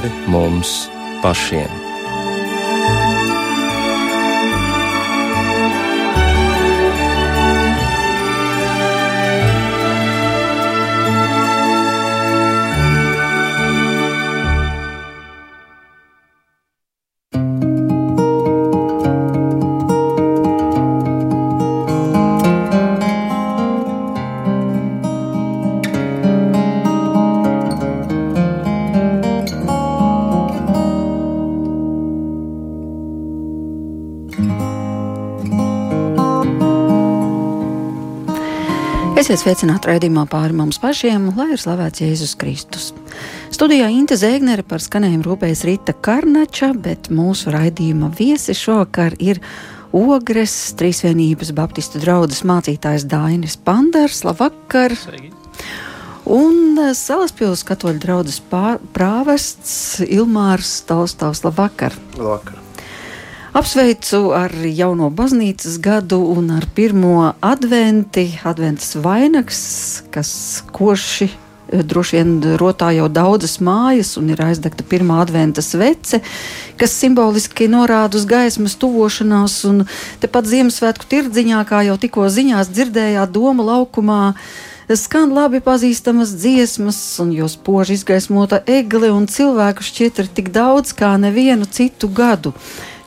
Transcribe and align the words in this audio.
pāri 0.00 0.10
mums 0.32 0.88
pašiem. 1.22 1.79
Esiet 39.30 39.44
sveicināti 39.44 39.86
raidījumā 39.86 40.24
pāri 40.26 40.56
mums 40.58 40.80
pašiem, 40.82 41.28
lai 41.38 41.52
ir 41.54 41.60
slavēts 41.62 42.00
Jēzus 42.02 42.32
Kristus. 42.34 42.88
Studijā 43.54 43.86
Inte 43.94 44.16
Zēgnere 44.18 44.64
par 44.66 44.82
skanējumu 44.82 45.22
rūpējas 45.22 45.60
Rita 45.68 45.92
Karnača, 45.94 46.72
bet 46.74 47.12
mūsu 47.14 47.52
raidījuma 47.54 48.08
viesi 48.18 48.56
šovakar 48.58 49.14
ir 49.22 49.38
Ogres 49.94 50.56
Trīsvienības 50.80 51.52
Baptistu 51.54 52.02
draugas 52.02 52.42
mācītājs 52.42 53.06
Dainis 53.06 53.54
Pandars. 53.54 54.24
Labvakar! 54.26 54.96
Sveiki. 54.98 55.30
Un 56.26 56.74
eh, 56.88 56.90
Salaspils 56.98 57.62
katoļu 57.70 58.02
draugas 58.02 58.40
prāvests 58.50 60.02
Ilmārs 60.10 60.80
Taustāvs. 60.90 61.44
Labvakar! 61.46 61.94
Labvakar! 62.18 62.59
Apsveicu 63.50 64.28
ar 64.30 64.52
jauno 64.62 65.08
baznīcas 65.10 65.80
gadu 65.82 66.20
un 66.36 66.52
ar 66.54 66.68
pirmo 66.70 67.32
adventi, 67.42 68.28
adventas 68.46 68.92
vainags, 68.94 69.62
kas 70.14 70.30
koši 70.70 71.26
eh, 71.26 71.82
droši 71.82 72.20
vien 72.20 72.30
rotā 72.62 72.92
jau 72.94 73.08
daudzas 73.10 73.56
mājas 73.58 74.12
un 74.20 74.28
ir 74.30 74.38
aizdegta 74.44 74.86
pirmā 74.86 75.18
adventa 75.24 75.64
svece, 75.66 76.20
kas 76.78 76.94
simboliski 76.94 77.66
norāda 77.72 78.20
uz 78.20 78.28
gaismas 78.30 78.78
tuvošanās. 78.78 79.56
Un 79.66 79.82
tepat 80.22 80.46
Ziemassvētku 80.52 81.10
tirdziņā, 81.10 81.64
kā 81.66 81.82
jau 81.88 81.98
tikko 81.98 82.28
ziņās 82.30 82.70
dzirdējāt, 82.70 83.34
Doma 83.34 83.66
laukumā 83.72 84.20
skan 84.94 85.34
labi 85.34 85.58
pazīstamas 85.58 86.36
dziesmas, 86.38 87.02
un 87.18 87.34
jo 87.34 87.50
spoži 87.50 87.98
izgaismota 87.98 88.62
egle 88.78 89.10
un 89.10 89.26
cilvēku 89.26 89.82
šķiet 89.90 90.22
ir 90.22 90.32
tik 90.38 90.54
daudz 90.54 90.94
kā 90.94 91.16
nevienu 91.18 91.66
citu 91.66 92.06
gadu. 92.14 92.54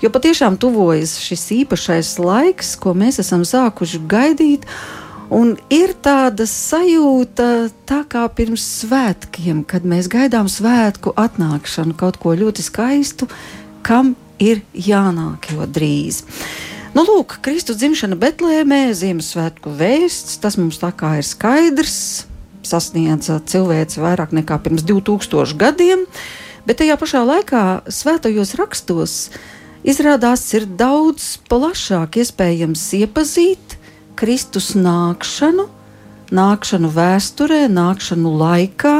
Jo 0.04 0.09
patiešām 0.12 0.58
tuvojas 0.59 1.14
šis 1.23 1.46
īpašais 1.64 2.18
laiks, 2.20 2.73
ko 2.76 2.92
mēs 2.92 3.22
esam 3.23 3.46
sākuši 3.48 4.02
gaidīt. 4.12 4.66
Un 5.32 5.54
ir 5.72 5.94
tāda 6.04 6.44
sajūta, 6.44 7.70
tā 7.88 8.02
kā 8.12 8.26
pirms 8.36 8.66
svētkiem, 8.82 9.62
kad 9.64 9.88
mēs 9.88 10.10
gaidām 10.12 10.50
svētku 10.52 11.14
atnākšanu, 11.16 11.95
kaut 11.95 12.20
ko 12.20 12.36
ļoti 12.36 12.66
skaistu, 12.68 13.30
kam 13.80 14.12
ir 14.44 14.60
jānāk 14.76 15.54
jau 15.54 15.70
drīz. 15.72 16.20
Nu, 16.92 17.08
lūk, 17.08 17.40
Kristus 17.42 17.80
dzimšana 17.80 18.20
Betlēmē, 18.20 18.84
Ziemassvētku 18.92 19.72
vēsts, 19.80 20.36
tas 20.44 20.60
mums 20.60 20.84
tā 20.84 20.92
kā 20.92 21.16
ir 21.23 21.32
skaidrs, 21.32 22.28
sasniedza 22.67 23.40
cilvēci 23.40 24.04
vairāk 24.04 24.36
nekā 24.36 24.60
pirms 24.67 24.84
2000 24.84 25.56
gadiem, 25.64 26.04
bet 26.67 26.84
tajā 26.84 27.00
pašā 27.00 27.23
laikā 27.32 27.66
svētajos 27.88 28.58
rakstos 28.60 29.20
Izrādās, 29.83 30.45
ir 30.55 30.64
daudz 30.80 31.33
plašāk 31.52 32.16
iespējams 32.21 32.82
iepazīt 33.02 33.73
Kristus 34.16 34.70
nākšanu, 34.80 35.66
nākšanu 36.32 36.92
vēsturē, 36.95 37.66
nākšanu 37.67 38.32
laikā, 38.39 38.95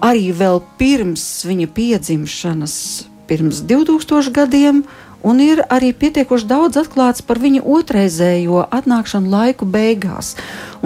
arī 0.00 0.30
vēl 0.38 0.62
pirms 0.80 1.26
viņa 1.44 1.68
piedzimšanas, 1.76 2.76
pirms 3.28 3.60
2000 3.68 4.32
gadiem, 4.38 4.80
un 5.26 5.40
ir 5.42 5.62
arī 5.72 5.90
pietiekoši 5.96 6.46
daudz 6.46 6.78
atklāts 6.80 7.24
par 7.26 7.40
viņa 7.42 7.64
otrreizējo 7.66 8.62
atnākšanu 8.74 9.32
laiku 9.32 9.66
beigās. 9.66 10.34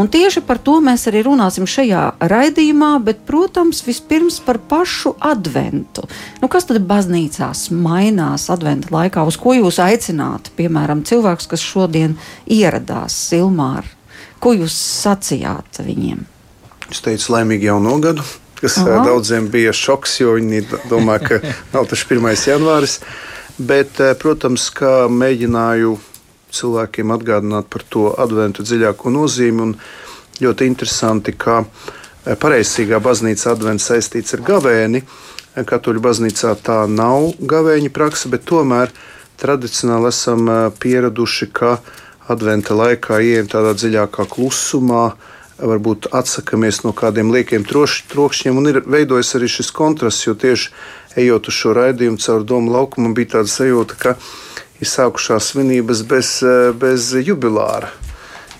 Un 0.00 0.08
tieši 0.08 0.42
par 0.46 0.60
to 0.64 0.78
mēs 0.84 1.04
arī 1.10 1.22
runāsim 1.26 1.68
šajā 1.68 2.02
raidījumā, 2.32 2.94
bet, 3.04 3.22
protams, 3.28 3.82
vispirms 3.84 4.40
par 4.44 4.60
pašu 4.70 5.14
adventu. 5.20 6.06
Nu, 6.40 6.48
kas 6.48 6.68
tad 6.70 6.80
baznīcās 6.88 7.68
mainās 7.74 8.48
adventa 8.52 8.94
laikā, 8.94 9.26
uz 9.28 9.36
ko 9.40 9.54
jūs 9.58 9.80
aicināt, 9.84 10.52
piemēram, 10.56 11.04
cilvēkus, 11.04 11.50
kas 11.50 11.64
šodien 11.64 12.16
ieradās 12.48 13.16
Silmāra? 13.28 13.88
Ko 14.40 14.54
jūs 14.56 14.72
sacījāt 14.72 15.82
viņiem? 15.84 16.22
Es 16.90 17.02
teicu, 17.04 17.34
laimīgi 17.34 17.68
jauno 17.68 17.98
gadu, 18.02 18.24
kas 18.60 18.78
Aha. 18.80 19.02
daudziem 19.04 19.50
bija 19.52 19.74
šoks, 19.76 20.16
jo 20.22 20.32
viņi 20.38 20.64
domā, 20.90 21.18
ka 21.20 21.42
nav 21.74 21.90
tas 21.90 22.06
1. 22.08 22.24
janvāris. 22.48 23.00
Bet, 23.60 23.98
eh, 24.00 24.14
protams, 24.16 24.70
kā 24.72 25.04
mēģināju 25.12 25.98
cilvēkiem 26.56 27.10
atgādināt 27.12 27.66
par 27.68 27.82
to 27.92 28.06
adventu 28.16 28.64
dziļāko 28.64 29.12
nozīmi. 29.12 29.74
Ļoti 30.40 30.68
interesanti, 30.70 31.34
ka 31.36 31.58
eh, 31.60 32.36
pareizsīgā 32.40 33.02
baznīca 33.04 33.52
advents 33.52 33.90
saistīts 33.90 34.32
ar 34.32 34.40
gavēni. 34.46 35.02
Katoļu 35.52 36.00
baznīcā 36.00 36.54
tā 36.64 36.86
nav 36.88 37.34
gavēņa 37.36 37.90
praksa, 37.92 38.30
bet 38.32 38.46
tomēr 38.48 38.94
tradicionāli 39.36 40.08
esam 40.08 40.48
eh, 40.48 40.70
pieraduši, 40.80 41.50
ka 41.52 41.76
adventa 42.32 42.78
laikā 42.78 43.20
ieejam 43.20 43.50
tādā 43.50 43.74
dziļākā 43.76 44.24
klusumā, 44.30 45.10
varbūt 45.60 46.08
atsakāmies 46.16 46.80
no 46.86 46.94
kādiem 46.96 47.28
liekiem 47.34 47.68
trokšņiem, 47.68 48.56
un 48.56 48.72
ir 48.72 48.80
veidojis 48.88 49.34
arī 49.36 49.52
šis 49.52 49.68
kontrasts, 49.76 50.24
jo 50.24 50.32
tieši 50.32 50.72
ejot 51.18 51.48
uz 51.50 51.56
šo 51.56 51.74
raidījumu 51.78 52.20
caur 52.22 52.44
domu 52.46 52.72
laukumu, 52.74 53.14
bija 53.14 53.36
tāda 53.38 53.50
sajūta, 53.50 53.98
ka 53.98 54.14
ir 54.80 54.88
sākušās 54.88 55.52
svinības 55.52 56.04
bez, 56.08 56.36
eh, 56.42 56.72
bez 56.72 57.12
jubilāra. 57.26 57.90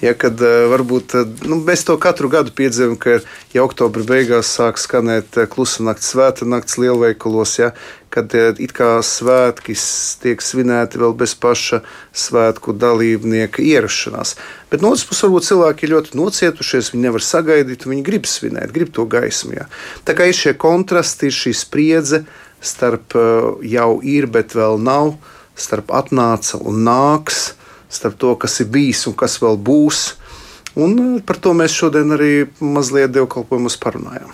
Ja, 0.01 0.15
kad 0.17 0.41
eh, 0.41 0.65
varbūt 0.73 1.13
nu, 1.45 1.59
mēs 1.61 1.83
to 1.85 1.95
katru 2.01 2.31
gadu 2.33 2.55
piedzīvojam, 2.57 2.97
ka 3.01 3.19
jau 3.53 3.67
oktobra 3.67 4.05
beigās 4.09 4.49
sāk 4.57 4.81
skanēt 4.81 5.37
eh, 5.37 5.49
klusa 5.51 5.85
nakts, 5.85 6.09
svēta 6.15 6.49
nakts 6.49 6.79
lielveikalos, 6.81 7.59
ja, 7.61 7.69
kad 8.11 8.33
it 8.35 8.73
kā 8.75 8.95
svētki 9.05 9.77
tiek 10.23 10.41
svinēti 10.43 10.99
vēl 10.99 11.13
bez 11.21 11.37
paša 11.39 11.83
svētku 12.17 12.73
dalībnieka 12.75 13.61
ierašanās. 13.63 14.35
Bet 14.73 14.81
no 14.81 14.95
otras 14.95 15.05
puses, 15.07 15.27
varbūt 15.29 15.47
cilvēki 15.51 15.87
ir 15.87 15.95
ļoti 15.95 16.19
nocietušies, 16.19 16.91
viņi 16.95 17.05
nevar 17.05 17.27
sagaidīt, 17.27 17.87
viņi 17.87 18.07
grib 18.09 18.27
svinēt, 18.27 18.73
grib 18.75 18.91
to 18.97 19.05
gaismu. 19.05 19.61
Ja. 19.61 19.69
Tā 20.09 20.17
kā 20.19 20.27
ir 20.27 20.35
šie 20.41 20.57
kontrasti, 20.59 21.29
ir 21.29 21.37
šī 21.37 21.55
spriedze 21.61 22.25
starp 22.65 23.15
jau 23.63 23.91
ir, 24.03 24.27
bet 24.33 24.57
vēl 24.57 24.81
nav, 24.83 25.15
starp 25.61 25.93
atnāca 25.95 26.59
un 26.65 26.83
nāks 26.89 27.51
starp 27.91 28.19
to, 28.21 28.35
kas 28.39 28.61
ir 28.63 28.71
bijis 28.73 29.07
un 29.11 29.17
kas 29.19 29.39
vēl 29.43 29.59
būs. 29.59 30.05
Un 30.79 30.95
eh, 30.99 31.19
par 31.27 31.41
to 31.43 31.55
mēs 31.57 31.75
šodien 31.75 32.15
arī 32.17 32.47
mazliet 32.63 33.13
dievkalpojumus 33.17 33.79
parunājām. 33.83 34.31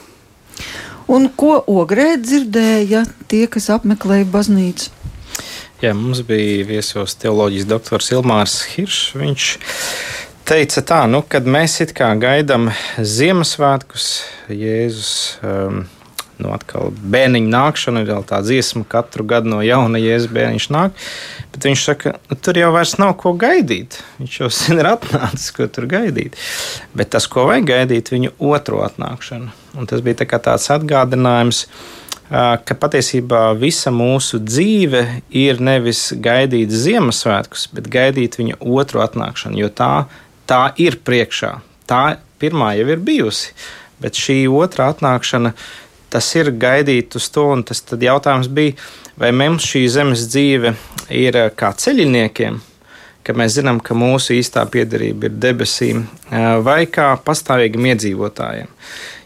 Un 1.06 1.28
ko 1.38 1.60
ogrē 1.70 2.16
dzirdēja 2.18 3.04
tie, 3.30 3.44
kas 3.46 3.70
apmeklēja 3.70 4.26
baznīcu? 4.30 4.90
Jā, 5.82 5.92
mums 5.94 6.22
bija 6.26 6.64
viesos 6.66 7.14
teoloģijas 7.20 7.68
doktors 7.68 8.08
Ilmārs 8.14 8.62
Hiršs. 8.72 9.12
Viņš 9.20 9.48
teica 10.48 10.82
tā, 10.88 11.02
nu, 11.10 11.20
kad 11.22 11.46
mēs 11.46 11.76
it 11.84 11.92
kā 11.94 12.08
gaidām 12.18 12.70
Ziemassvētkus, 12.96 14.08
Jēzus 14.50 15.12
um, 15.44 15.84
nu, 16.42 16.52
atkal 16.52 16.92
bērniņa 16.92 17.50
nākšanu, 17.52 18.02
ir 18.04 18.24
tā 18.28 18.40
dziesma, 18.44 18.84
katru 18.88 19.26
gadu 19.28 19.52
no 19.54 19.62
jauna 19.64 20.00
jēzus 20.00 20.32
bērniņš 20.32 20.68
nāk. 20.74 21.06
Bet 21.56 21.64
viņš 21.70 21.82
saka, 21.88 22.10
nu, 22.28 22.36
tur 22.36 22.58
jau 22.60 22.68
vairs 22.74 22.98
nav 23.00 23.14
ko 23.16 23.30
gaidīt. 23.40 23.94
Viņš 24.20 24.34
jau 24.42 24.48
sen 24.52 24.76
ir 24.82 24.90
atnācis, 24.90 25.54
ko 25.56 25.64
tur 25.72 25.86
gaidīt. 25.88 26.34
Bet 26.92 27.14
tas, 27.14 27.24
ko 27.32 27.46
vajag 27.48 27.70
gaidīt, 27.70 28.10
viņa 28.12 28.34
otro 28.44 28.82
atnākšanu. 28.84 29.48
Un 29.80 29.88
tas 29.88 30.02
bija 30.04 30.20
tā 30.20 30.26
tāds 30.36 30.68
atgādinājums. 30.74 31.62
Ka 32.28 32.76
patiesībā 32.76 33.40
visa 33.56 33.88
mūsu 33.94 34.42
dzīve 34.42 35.00
ir 35.30 35.62
nevis 35.64 36.10
gaidīt 36.12 36.74
Ziemassvētkus, 36.74 37.70
bet 37.72 37.88
gaidīt 37.88 38.36
viņa 38.36 38.60
otro 38.60 39.00
atnākšanu, 39.06 39.56
jo 39.62 39.72
tā, 39.72 39.90
tā 40.50 40.60
ir 40.82 40.98
priekšā. 41.06 41.54
Tā 41.88 42.04
pirmā 42.42 42.74
jau 42.76 42.90
ir 42.92 43.00
bijusi, 43.00 43.54
bet 44.02 44.18
šī 44.20 44.42
otrā 44.52 44.90
atnākšana 44.92 45.54
ir 45.54 45.66
tas 46.16 46.28
ir 46.38 46.52
gaidīt 46.54 47.16
uz 47.18 47.28
to, 47.32 47.44
un 47.52 47.64
tas 47.66 47.82
jautājums 47.82 48.48
bija, 48.52 48.76
vai 49.20 49.32
mums 49.32 49.66
šī 49.66 49.84
zemes 49.92 50.26
dzīve 50.30 50.74
ir 51.14 51.38
eh, 51.38 51.50
kā 51.56 51.72
ceļiniekiem, 51.76 52.60
ka 53.26 53.34
mēs 53.36 53.58
zinām, 53.58 53.80
ka 53.82 53.96
mūsu 53.98 54.36
īstā 54.36 54.64
piederība 54.70 55.30
ir 55.30 55.38
debesīm, 55.42 56.04
eh, 56.30 56.48
vai 56.64 56.84
kā 56.90 57.12
pastāvīgiem 57.24 57.92
iedzīvotājiem. 57.94 58.72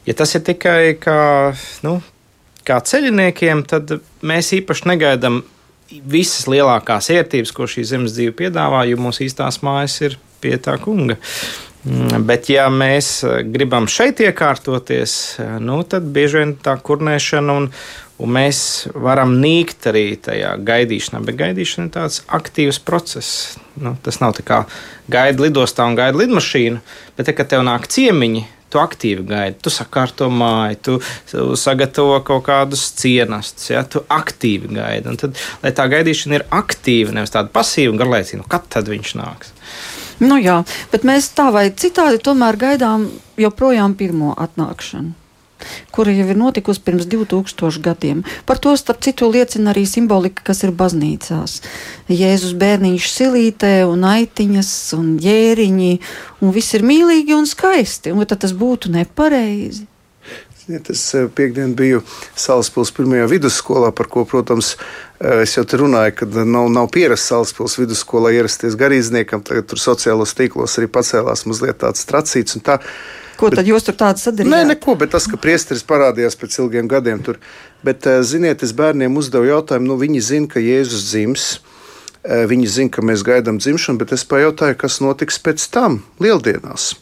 Ja 0.08 0.16
tas 0.16 0.34
ir 0.34 0.44
tikai 0.46 0.96
kā, 1.00 1.20
nu, 1.86 1.98
kā 2.66 2.80
ceļiniekiem, 2.80 3.64
tad 3.68 3.98
mēs 4.26 4.54
īpaši 4.60 4.88
negaidām 4.94 5.42
visas 5.90 6.46
lielākās 6.50 7.10
vērtības, 7.10 7.52
ko 7.54 7.66
šī 7.68 7.84
zemes 7.86 8.14
dzīve 8.14 8.36
piedāvā, 8.38 8.84
jo 8.88 9.00
mūsu 9.02 9.26
īstās 9.26 9.58
mājas 9.66 9.98
ir 10.06 10.16
pie 10.40 10.54
tā 10.62 10.76
kunga. 10.80 11.18
Mm, 11.80 12.26
bet, 12.28 12.50
ja 12.52 12.66
mēs 12.68 13.22
gribam 13.48 13.86
šeit 13.88 14.20
iekārtoties, 14.20 15.14
nu, 15.64 15.78
tad 15.88 16.10
bieži 16.12 16.42
vien 16.42 16.52
tā 16.60 16.74
kurnēšana 16.76 17.56
un, 17.56 17.70
un 18.20 18.34
mēs 18.36 18.60
varam 18.94 19.34
nīkt 19.40 19.88
arī 19.90 20.04
tajā 20.20 20.54
gaidīšanā. 20.66 21.22
Bet 21.26 21.38
gaidīšana 21.40 21.88
ir 21.88 21.92
tāds 21.94 22.22
aktīvs 22.28 22.80
process. 22.84 23.58
Nu, 23.80 23.96
tas 24.04 24.20
nav 24.22 24.36
tā 24.38 24.44
kā 24.46 24.62
gaida 25.10 25.46
lidostā 25.46 25.86
un 25.88 25.98
gaida 25.98 26.20
lidmašīnu, 26.20 26.80
bet, 27.16 27.28
te, 27.28 27.36
kad 27.36 27.50
tev 27.52 27.64
nāk 27.66 27.88
ciemiņi, 27.90 28.44
tu 28.70 28.78
aktīvi 28.78 29.24
gaidi, 29.26 29.56
tu 29.64 29.72
sakārto 29.74 30.28
māju, 30.30 30.76
tu 30.86 31.54
sagatavo 31.58 32.20
kaut 32.26 32.44
kādus 32.46 32.84
cienastus, 33.00 33.70
ja, 33.72 33.82
tu 33.82 34.04
aktīvi 34.06 34.70
gaidi. 34.76 35.10
Un 35.10 35.18
tad, 35.20 35.40
lai 35.64 35.72
tā 35.74 35.88
gaidīšana 35.90 36.38
ir 36.38 36.46
aktīva, 36.54 37.16
nevis 37.16 37.34
tāda 37.34 37.50
pasīva 37.54 37.94
un 37.94 38.02
garlaicīga, 38.02 38.44
nu, 38.44 38.50
kad 38.50 38.68
tad 38.70 38.90
viņš 38.92 39.16
nāks? 39.18 39.54
Nu 40.20 40.36
jā, 40.36 40.60
bet 40.92 41.06
mēs 41.08 41.32
tā 41.32 41.48
vai 41.54 41.70
citādi 41.72 42.20
tomēr 42.22 42.60
gaidām 42.60 43.08
joprojām 43.40 43.96
pirmo 43.98 44.36
atnākšanu 44.36 45.16
kura 45.94 46.14
jau 46.14 46.26
ir 46.32 46.40
notikusi 46.40 46.82
pirms 46.86 47.08
2000 47.10 47.82
gadiem. 47.84 48.24
Par 48.46 48.60
to, 48.62 48.74
starp 48.78 49.02
citu, 49.04 49.30
liecina 49.30 49.74
arī 49.74 49.86
simbolika, 49.88 50.44
kas 50.50 50.64
ir 50.66 50.74
baznīcās. 50.76 51.60
Jēzus 52.10 52.56
bērniņš 52.60 53.12
silītē 53.12 53.74
un 53.88 54.04
aitiņas 54.08 54.72
un 54.98 55.14
jēriņi, 55.22 55.94
un 56.40 56.56
viss 56.56 56.76
ir 56.78 56.86
mīlīgi 56.86 57.36
un 57.36 57.48
skaisti, 57.48 58.14
un 58.14 58.26
tad 58.26 58.44
tas 58.46 58.56
būtu 58.56 58.92
nepareizi. 58.94 59.86
Es 60.70 61.14
eh, 61.14 61.26
piekdien 61.34 61.72
biju 61.74 62.02
Salaspils 62.38 62.92
pirmajā 62.94 63.26
vidusskolā, 63.30 63.90
par 63.96 64.06
ko, 64.12 64.24
protams, 64.28 64.76
eh, 65.18 65.42
es 65.42 65.56
jau 65.56 65.64
te 65.66 65.80
runāju, 65.80 66.14
ka 66.20 66.28
nav, 66.44 66.68
nav 66.70 66.90
pierasts 66.94 67.32
Salaspils 67.32 67.78
vidusskolā 67.80 68.32
ierasties 68.36 68.78
garīdzniekam. 68.78 69.42
Tagad 69.46 69.70
tur 69.70 69.82
sociālos 69.82 70.36
tīklos 70.38 70.78
arī 70.78 70.90
pacēlās 70.92 71.46
mazliet 71.48 71.80
tāds 71.82 72.06
tracīts. 72.06 72.60
Tā, 72.66 72.78
Ko 73.40 73.48
tad 73.48 73.62
bet, 73.62 73.70
jūs 73.72 73.86
tur 73.86 73.96
tādu 73.96 74.20
sadarījāt? 74.20 74.52
Nē, 74.52 74.60
neko, 74.74 74.94
bet 75.00 75.14
tas, 75.14 75.24
ka 75.30 75.40
priesteris 75.40 75.84
parādījās 75.88 76.36
pēc 76.36 76.58
ilgiem 76.60 76.90
gadiem 76.90 77.22
tur. 77.24 77.40
Bet, 77.86 78.06
eh, 78.06 78.20
ziniet, 78.20 78.62
es 78.62 78.74
bērniem 78.76 79.16
uzdevu 79.16 79.48
jautājumu, 79.48 79.88
nu 79.88 79.96
viņi 79.96 80.20
zina, 80.20 80.50
ka 80.52 80.60
Jēzus 80.60 81.08
dzims. 81.08 81.46
Eh, 82.22 82.44
viņi 82.44 82.66
zina, 82.68 82.90
ka 82.92 83.00
mēs 83.00 83.24
gaidām 83.24 83.56
dzimšanu, 83.56 83.98
bet 83.98 84.12
es 84.12 84.24
pajautāju, 84.28 84.76
kas 84.76 85.00
notiks 85.00 85.40
pēc 85.40 85.70
tam, 85.72 86.02
lieldienās. 86.20 86.94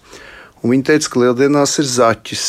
Un 0.62 0.70
viņi 0.70 0.84
teica, 0.84 1.10
ka 1.10 1.20
lieldienās 1.20 1.78
ir 1.78 1.84
zaķis, 1.84 2.44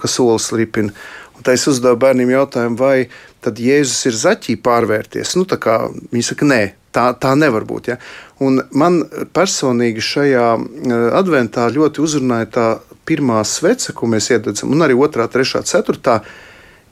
kas 0.00 0.20
olas 0.22 0.50
ripina. 0.52 0.94
Un 1.34 1.42
tā 1.42 1.54
es 1.54 1.66
uzdevu 1.66 1.98
bērniem 1.98 2.30
jautājumu, 2.30 2.78
vai 2.78 3.08
tad 3.42 3.58
Jēzus 3.58 4.06
ir 4.06 4.12
zaķī 4.12 4.56
pārvērties. 4.62 5.34
Nu, 5.34 5.44
viņi 5.44 6.24
saka, 6.24 6.46
nē, 6.46 6.62
tā, 6.94 7.10
tā 7.18 7.34
nevar 7.38 7.66
būt. 7.66 7.90
Ja? 7.92 7.98
Un 8.38 8.62
man 8.70 9.02
personīgi 9.34 10.02
šajā 10.02 10.48
eh, 10.54 11.06
adventā 11.18 11.66
ļoti 11.74 12.02
uzrunāja 12.04 12.50
tā 12.54 12.68
pirmā 13.08 13.42
svece, 13.46 13.92
ko 13.96 14.08
mēs 14.10 14.30
iededzam, 14.34 14.72
un 14.74 14.84
arī 14.86 14.96
otrā, 14.96 15.26
trešā, 15.30 15.64
ceturtā, 15.68 16.20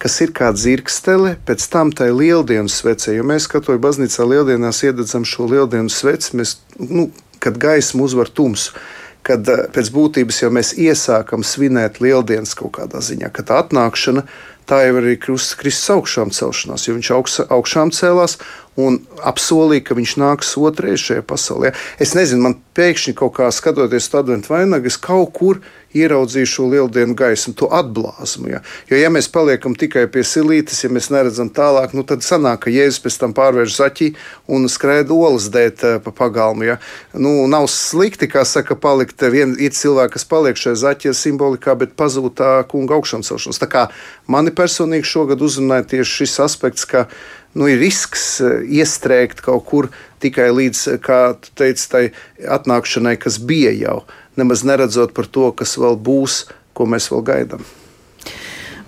kas 0.03 0.19
ir 0.25 0.33
kā 0.35 0.51
dzirkstele, 0.55 1.37
pēc 1.47 1.67
tam 1.71 1.93
tai 1.95 2.11
lieldienas 2.11 2.81
svecē. 2.81 3.15
Jo 3.17 3.27
mēs 3.29 3.47
katoļu 3.51 3.83
baznīcā 3.83 4.27
lieldienās 4.27 4.83
iededzam 4.89 5.27
šo 5.29 5.47
lieldienu 5.51 5.93
sveci, 5.93 6.35
mēs, 6.41 6.57
nu, 6.83 7.09
kad 7.43 7.59
gaisma 7.63 8.07
uzvar 8.07 8.31
tumsu. 8.31 8.75
Kad 9.23 9.47
eh, 9.47 9.67
pēc 9.71 9.93
būtības 9.95 10.41
jau 10.43 10.51
mēs 10.51 10.73
iesākam 10.75 11.45
svinēt 11.47 12.01
lieldienas 12.03 12.57
kaut 12.59 12.75
kādā 12.81 12.99
ziņā, 13.05 13.31
kad 13.31 13.51
tā 13.53 13.61
atnākšana, 13.63 14.27
tā 14.69 14.83
jau 14.87 14.99
arī 15.01 15.17
Kristus 15.21 15.91
augšām 15.95 16.33
celšanās, 16.35 16.89
jo 16.89 16.97
viņš 16.99 17.13
augš, 17.17 17.39
augšām 17.53 17.93
cēlās 17.95 18.39
un 18.81 19.03
apsolīja, 19.21 19.85
ka 19.85 19.97
viņš 19.99 20.17
nāks 20.21 20.55
otrreiz 20.57 21.03
šajā 21.05 21.25
pasaulē. 21.29 21.75
Es 22.01 22.15
nezinu, 22.17 22.47
man 22.47 22.59
pēkšņi 22.77 23.13
kaut 23.19 23.37
kā 23.37 23.51
skatoties 23.53 24.09
uz 24.09 24.19
adventu 24.23 24.55
vainagu, 24.55 24.89
es 24.89 24.97
kaut 24.97 25.35
kur 25.37 25.61
ieraudzīju 25.93 26.49
šo 26.49 26.67
lieldienu 26.73 27.13
gaismu, 27.17 27.53
to 27.57 27.69
atblāzmu. 27.69 28.49
Ja? 28.49 28.63
Jo, 28.89 28.97
ja 28.97 29.11
mēs 29.13 29.29
paliekam 29.33 29.75
tikai 29.77 30.07
pie 30.09 30.25
silītes, 30.25 30.81
ja 30.85 30.89
mēs 30.93 31.11
neredzam 31.13 31.51
tālāk, 31.53 31.93
nu, 31.93 32.05
tad 32.09 32.25
sanāk, 32.25 32.65
ka 32.65 32.73
Jēzus 32.73 33.03
pēc 33.05 33.19
tam 33.21 33.35
pārvērš 33.37 33.77
zaķi 33.77 34.09
un 34.57 34.65
skrēja 34.73 35.05
olas 35.13 35.51
dēt 35.53 35.85
uh, 35.85 35.99
pa 36.01 36.15
pagalmu. 36.23 36.65
Ja? 36.71 36.79
Nu, 37.13 37.35
nav 37.53 37.69
slikti, 37.73 38.31
kā 38.33 38.47
saka, 38.49 38.79
palikt 38.81 39.21
vien, 39.33 39.53
ir 39.61 39.77
cilvēki, 39.77 40.17
kas 40.17 40.29
paliek 40.29 40.57
šajā 40.57 40.79
zaķa 40.87 41.15
simbolikā, 41.17 41.77
bet 41.77 41.93
pazūd 41.99 42.39
tā 42.41 42.55
kunga 42.73 42.97
augšām 42.97 43.27
celšanās. 43.27 43.61
Tā 43.61 43.69
kā 43.69 43.87
mani 44.33 44.52
personīgi 44.57 45.09
šogad 45.09 45.43
uzrunāja 45.45 45.89
tieši 45.95 46.23
šis 46.23 46.39
aspekts, 46.45 46.87
ka 46.89 47.07
nu, 47.55 47.69
ir 47.69 47.81
risks 47.83 48.41
eh, 48.41 48.63
iestrēgt 48.81 49.43
kaut 49.45 49.67
kur 49.69 49.91
tikai 50.23 50.49
līdz, 50.55 50.83
eh, 50.95 50.99
kā 51.03 51.21
tu 51.41 51.53
teici, 51.59 51.89
tai 51.93 52.05
atnākšanai, 52.43 53.19
kas 53.21 53.39
bija 53.39 53.75
jau, 53.77 54.03
nemaz 54.41 54.65
neredzot 54.69 55.15
par 55.17 55.29
to, 55.29 55.51
kas 55.57 55.77
vēl 55.81 55.99
būs, 55.99 56.45
ko 56.73 56.89
mēs 56.89 57.11
vēl 57.13 57.25
gaidām. 57.29 57.65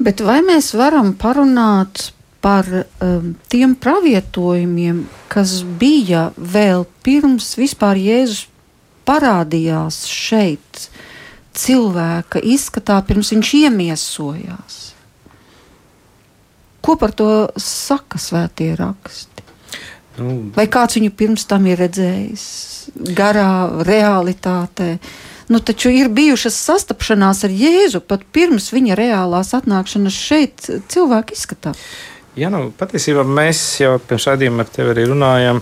Bet 0.02 0.24
vai 0.24 0.40
mēs 0.42 0.72
varam 0.74 1.12
parunāt 1.14 2.10
par 2.44 2.66
um, 3.00 3.30
tiem 3.48 3.76
pravietojumiem, 3.78 5.04
kas 5.32 5.62
bija 5.80 6.28
vēl 6.36 6.84
pirms 7.06 7.54
vispār 7.56 7.96
Jēzus 7.96 8.48
parādījās 9.08 10.02
šeit, 10.08 10.88
cilvēka 11.54 12.42
izskatā, 12.42 12.98
pirms 13.06 13.32
viņš 13.32 13.52
iemiesojās? 13.62 14.93
Ko 16.84 16.98
par 17.00 17.14
to 17.16 17.28
saka 17.60 18.20
svētie 18.20 18.74
raksti? 18.76 19.44
Nu, 20.20 20.34
Vai 20.54 20.66
kāds 20.70 20.98
viņu 20.98 21.10
pirms 21.16 21.46
tam 21.50 21.64
ir 21.66 21.80
redzējis 21.80 22.44
garā 23.16 23.82
realitātē? 23.86 24.98
Nu, 25.48 25.60
taču 25.60 25.90
ir 25.92 26.08
bijušas 26.12 26.56
sastapšanās 26.68 27.42
ar 27.44 27.52
Jēzu 27.52 28.00
pat 28.04 28.22
pirms 28.32 28.70
viņa 28.72 28.96
reālās 29.00 29.52
atnākšanas 29.56 30.16
šeit, 30.16 30.68
cilvēku 30.92 31.36
izskatā. 31.36 31.74
Jā, 32.34 32.48
nu, 32.50 32.72
patiesībā 32.74 33.22
mēs 33.26 33.60
jau 33.78 33.92
pirms 34.02 34.24
raidījuma 34.30 34.64
ar 34.64 34.70
tevi 34.74 34.90
arī 34.94 35.04
runājām. 35.10 35.60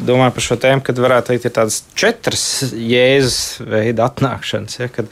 Domāju 0.00 0.34
par 0.34 0.42
šo 0.42 0.56
tēmu, 0.58 0.82
kad 0.82 0.98
varētu 0.98 1.30
teikt, 1.30 1.46
ir 1.46 1.54
tādas 1.54 1.82
četras 1.98 2.44
jēzus 2.74 3.60
veida 3.62 4.08
atnākšanas. 4.08 4.80
Ja, 4.80 4.88
kad 4.90 5.10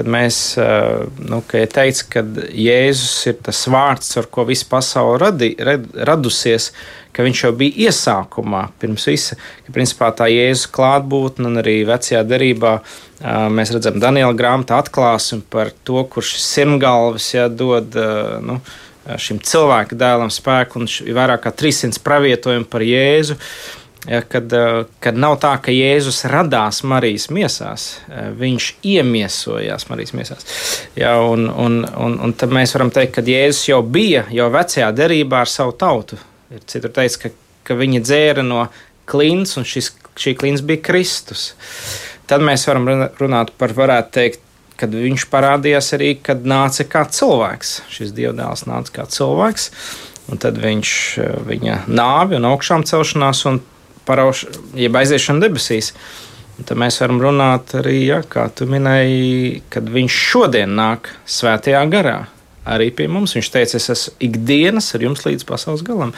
kad 0.00 0.08
mēs, 0.08 0.36
nu, 1.28 1.42
ka 1.44 1.60
ja 1.60 1.68
teica, 1.68 2.06
ka 2.08 2.22
Jēzus 2.56 3.26
ir 3.28 3.36
tas 3.44 3.58
vārds, 3.68 4.14
ar 4.16 4.30
ko 4.32 4.46
visa 4.48 4.64
pasaule 4.70 5.18
radi, 5.20 5.50
rad, 5.60 5.84
radusies, 6.08 6.70
ka 7.12 7.26
viņš 7.26 7.42
jau 7.44 7.50
bija 7.58 7.90
iesākumā, 7.90 8.62
pirms 8.80 9.04
visa, 9.10 9.36
ka 9.66 9.74
principā 9.76 10.08
tā 10.16 10.30
Jēzus 10.32 10.70
klātbūtne 10.72 11.50
un 11.50 11.60
arī 11.60 11.82
vecajā 11.88 12.22
derībā 12.24 12.78
mēs 13.52 13.74
redzam 13.74 13.98
Daniela 14.00 14.32
grāmatā 14.36 14.78
atklāsmi 14.80 15.42
par 15.52 15.74
to, 15.84 16.00
kurš 16.08 16.38
sirmgalvis 16.46 17.34
ja, 17.34 17.50
dod 17.52 17.98
nu, 18.46 18.56
šim 19.20 19.42
cilvēku 19.44 20.00
dēlam 20.00 20.32
spēku 20.32 20.80
un 20.80 20.88
ir 20.88 21.16
vairāk 21.18 21.44
kā 21.44 21.52
300 21.66 22.00
pravietojumu 22.06 22.70
par 22.72 22.86
Jēzu. 22.88 23.36
Ja, 24.08 24.20
kad, 24.20 24.52
eh, 24.52 24.84
kad 25.00 25.16
nav 25.20 25.36
tā, 25.42 25.52
ka 25.60 25.72
Jēzus 25.74 26.22
radās 26.32 26.80
Marijas 26.88 27.28
miesās, 27.28 27.98
eh, 28.08 28.30
viņš 28.32 28.68
iemiesojās 28.82 29.88
Marijas 29.90 30.14
miesās. 30.16 30.46
Ja, 30.96 31.18
un, 31.20 31.44
un, 31.50 31.84
un, 31.84 32.16
un 32.20 32.32
tad 32.32 32.48
mēs 32.48 32.72
varam 32.74 32.90
teikt, 32.90 33.18
ka 33.18 33.22
Jēzus 33.22 33.68
jau 33.68 33.82
bija 33.82 34.24
jau 34.32 34.48
vecajā 34.50 34.88
derībā 34.96 35.42
ar 35.44 35.52
savu 35.52 35.76
tautu. 35.76 36.16
Ir 36.50 36.64
citur 36.66 36.94
teiks, 36.96 37.18
ka, 37.20 37.30
ka 37.64 37.76
viņa 37.76 38.00
dzēra 38.00 38.44
no 38.46 38.68
klints, 39.04 39.58
un 39.60 39.68
šis, 39.68 39.92
šī 40.16 40.34
klints 40.38 40.64
bija 40.64 40.80
Kristus. 40.86 41.50
Tad 42.30 42.40
mēs 42.46 42.64
varam 42.70 42.88
runāt 43.20 43.52
par, 43.58 43.74
varētu 43.76 44.16
teikt, 44.16 44.46
kad 44.80 44.94
viņš 44.96 45.26
parādījās 45.28 45.92
arī, 45.96 46.14
kad 46.24 46.46
nāca 46.48 46.86
kā 46.88 47.04
cilvēks. 47.04 47.74
Šis 47.92 48.14
dievdēls 48.16 48.64
nāca 48.70 48.94
kā 49.00 49.04
cilvēks, 49.12 49.68
un 50.32 50.40
tad 50.40 50.56
viņš 50.62 50.94
eh, 51.20 51.34
viņa 51.50 51.82
nāvi 51.90 52.40
un 52.40 52.48
augšām 52.48 52.86
celšanās 52.88 53.44
un 53.50 53.60
parauš, 54.08 54.46
jeb 54.78 54.96
aiziešana 55.00 55.46
debesīs. 55.46 55.94
Tad 56.60 56.76
mēs 56.76 56.98
varam 57.00 57.22
runāt 57.22 57.72
arī, 57.78 58.02
ja, 58.04 58.20
kā 58.20 58.44
tu 58.52 58.66
minēji, 58.68 59.62
kad 59.72 59.88
viņš 59.88 60.18
šodien 60.28 60.74
nāk 60.76 61.08
svētajā 61.24 61.80
garā. 61.92 62.18
Arī 62.68 62.90
pie 62.92 63.06
mums 63.08 63.32
viņš 63.36 63.48
teica, 63.54 63.78
es 63.80 63.88
esmu 63.94 64.18
ikdienas 64.28 64.90
ar 64.94 65.06
jums 65.06 65.24
līdz 65.24 65.46
pasaules 65.48 65.84
galam. 65.86 66.12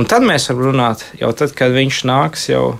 Un 0.00 0.08
tad 0.08 0.24
mēs 0.24 0.48
varam 0.48 0.70
runāt, 0.70 1.04
jau 1.20 1.30
tad, 1.36 1.52
kad 1.58 1.74
viņš 1.76 2.00
nāks, 2.08 2.48
jau 2.48 2.78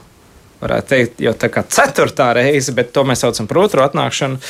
varētu 0.64 0.90
teikt, 0.94 1.20
jau 1.26 1.34
tā 1.36 1.50
kā 1.52 1.62
ceturtā 1.68 2.30
reize, 2.38 2.72
bet 2.74 2.94
to 2.96 3.04
mēs 3.06 3.24
saucam 3.24 3.48
par 3.50 3.60
otru 3.66 3.84
atnākšanu, 3.84 4.40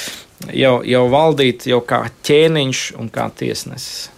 jau, 0.55 0.75
jau 0.87 1.05
valdīt 1.11 1.67
jau 1.71 1.83
kā 1.85 2.05
ķēniņš 2.27 2.85
un 3.03 3.11
kā 3.13 3.27
tiesnesis. 3.35 4.14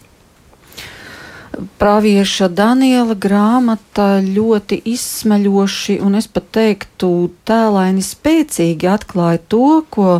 Pravieša 1.80 2.50
Daniela 2.52 3.14
grāmata 3.16 4.18
ļoti 4.20 4.76
izsmeļoši 4.92 5.98
un 6.04 6.18
es 6.18 6.28
pat 6.28 6.50
teiktu 6.52 7.10
tēlaini 7.48 8.04
spēcīgi 8.04 8.90
atklāja 8.92 9.40
to, 9.48 9.80
ko 9.88 10.18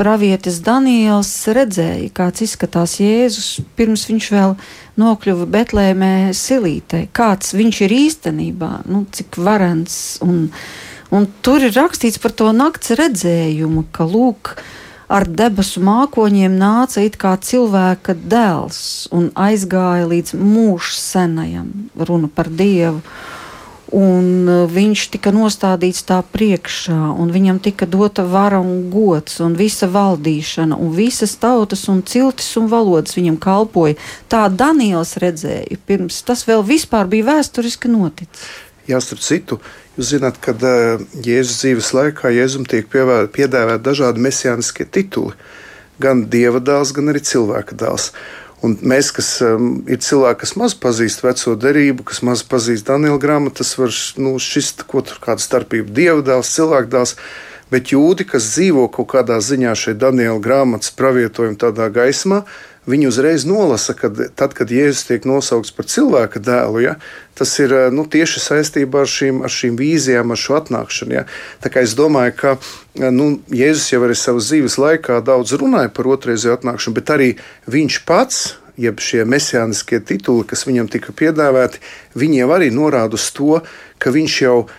pravietis 0.00 0.62
Daniels 0.64 1.30
redzēja, 1.52 2.08
kāds 2.16 2.46
izskatās 2.46 2.96
Jēzus 3.02 3.60
pirms 3.76 4.06
viņš 4.08 4.28
vēl 4.32 4.54
nokļuva 5.00 5.48
Betlēmē 5.52 6.14
silītē, 6.36 7.06
kāds 7.12 7.52
viņš 7.56 7.82
ir 7.84 7.96
īstenībā, 7.98 8.72
nu, 8.88 9.04
cik 9.12 9.36
varens. 9.44 9.98
Un, 10.24 10.46
un 11.12 11.28
tur 11.44 11.68
ir 11.68 11.76
rakstīts 11.76 12.20
par 12.22 12.32
to 12.32 12.48
nakts 12.56 12.94
redzējumu, 12.96 13.84
ka 13.92 14.08
lūk, 14.08 14.54
ar 15.10 15.26
debesu 15.26 15.82
mākoņiem 15.82 16.54
nāca 16.60 17.02
it 17.02 17.18
kā 17.20 17.34
cilvēka 17.42 18.14
dēls 18.14 19.10
un 19.14 19.28
aizgāja 19.34 20.06
līdz 20.10 20.38
mūža 20.38 20.96
senajam, 21.00 21.68
runa 21.98 22.30
par 22.32 22.50
Dievu. 22.50 23.02
Un 23.90 24.46
e, 24.46 24.56
viņš 24.70 25.08
tika 25.16 25.32
nostādīts 25.34 26.04
tā 26.06 26.20
priekšā, 26.22 26.94
un 27.18 27.32
viņam 27.34 27.58
tika 27.58 27.88
dota 27.90 28.22
vara 28.22 28.60
un 28.62 28.84
gods, 28.92 29.40
un 29.42 29.56
visa 29.58 29.88
valdīšana, 29.90 30.78
un 30.78 30.92
visas 30.94 31.34
tautas, 31.42 31.88
un 31.90 32.04
ciltis 32.06 32.52
un 32.60 32.70
valodas 32.70 33.18
viņam 33.18 33.40
kalpoja. 33.42 33.98
Tā 34.30 34.44
Daniels 34.54 35.16
redzēja, 35.18 35.80
pirms 35.90 36.22
tas 36.22 36.46
vēl 36.46 36.62
vispār 36.70 37.10
bija 37.10 37.32
vēsturiski 37.32 37.90
noticis. 37.90 38.46
Jā, 38.86 39.02
starp 39.02 39.26
citu, 39.26 39.58
jūs 40.00 40.14
zināt, 40.16 40.40
ka 40.40 40.54
uh, 40.56 41.02
Jēzus 41.20 41.60
dzīves 41.60 41.92
laikā 41.96 42.32
Jēzum 42.32 42.66
tiek 42.68 42.88
piedāvāti 42.88 43.84
dažādi 43.84 44.22
mesijāniskie 44.24 44.88
tituli. 44.88 45.36
Gan 46.00 46.24
dieva 46.32 46.62
dēls, 46.64 46.94
gan 46.96 47.12
arī 47.12 47.20
cilvēka 47.20 47.76
dēls. 47.76 48.10
Un 48.64 48.76
mēs, 48.84 49.08
kas 49.16 49.28
um, 49.44 49.82
ir 49.88 50.00
cilvēki, 50.04 50.40
kas 50.42 50.54
maz 50.60 50.74
pazīst 50.76 51.22
veco 51.24 51.54
derību, 51.56 52.04
kas 52.08 52.20
maz 52.24 52.42
pazīst 52.44 52.88
Daniela 52.88 53.20
grāmatu, 53.20 53.60
tas 53.60 53.72
var 53.80 53.92
nu, 54.20 54.34
šķist, 54.40 54.84
ko 54.88 55.04
tur 55.04 55.20
kāda 55.20 55.44
starpība- 55.44 55.92
dieva 56.00 56.20
dēls, 56.24 56.52
cilvēka 56.56 56.92
dēls. 56.96 57.16
Bet 57.70 57.92
jūdi, 57.92 58.26
kas 58.26 58.50
dzīvo 58.56 58.88
kaut 58.92 59.12
kādā 59.12 59.38
ziņā 59.38 59.76
šeit 59.78 60.00
Daniela 60.00 60.40
grāmatas 60.42 60.90
pravietojuma 60.90 61.56
tādā 61.56 61.86
gaismā, 61.92 62.42
viņi 62.90 63.08
uzreiz 63.08 63.46
nolasa, 63.48 63.94
ka 63.96 64.10
tad, 64.10 64.54
kad 64.56 64.72
Jēzus 64.72 65.06
tiek 65.08 65.26
nosaukts 65.28 65.72
par 65.74 65.88
cilvēka 65.90 66.42
dēlu, 66.42 66.82
ja, 66.84 66.96
tas 67.38 67.52
ir 67.62 67.74
eh, 67.76 67.86
nu, 67.94 68.04
tieši 68.10 68.42
saistībā 68.42 69.04
ar 69.04 69.10
šīm, 69.10 69.40
ar 69.46 69.54
šīm 69.54 69.78
vīzijām, 69.80 70.34
ar 70.34 70.40
šo 70.40 70.58
atnākšanu. 70.58 71.16
Ja. 71.20 71.24
Tā 71.62 71.72
kā 71.72 71.84
es 71.86 71.96
domāju, 71.98 72.36
ka 72.42 72.56
eh, 72.56 73.08
nu, 73.14 73.32
Jēzus 73.54 73.92
jau 73.94 74.02
arī 74.06 74.18
savas 74.18 74.50
dzīves 74.50 74.78
laikā 74.82 75.22
daudz 75.26 75.56
runāja 75.60 75.92
par 75.94 76.10
otrreizēju 76.16 76.58
atnākšanu, 76.58 76.98
bet 76.98 77.14
arī 77.16 77.30
viņš 77.70 78.02
pats. 78.08 78.42
Jeb 78.80 78.96
šie 79.04 79.26
mesijāniskie 79.28 79.98
tituli, 80.08 80.46
kas 80.48 80.62
viņam 80.64 80.86
tika 80.88 81.12
piedāvāti, 81.12 81.82
viņi 82.16 82.38
jau 82.38 82.46
arī 82.54 82.70
norāda 82.72 83.18
uz 83.18 83.26
to, 83.36 83.58
ka 84.00 84.12
viņš 84.14 84.36
jau 84.40 84.54
ir 84.62 84.78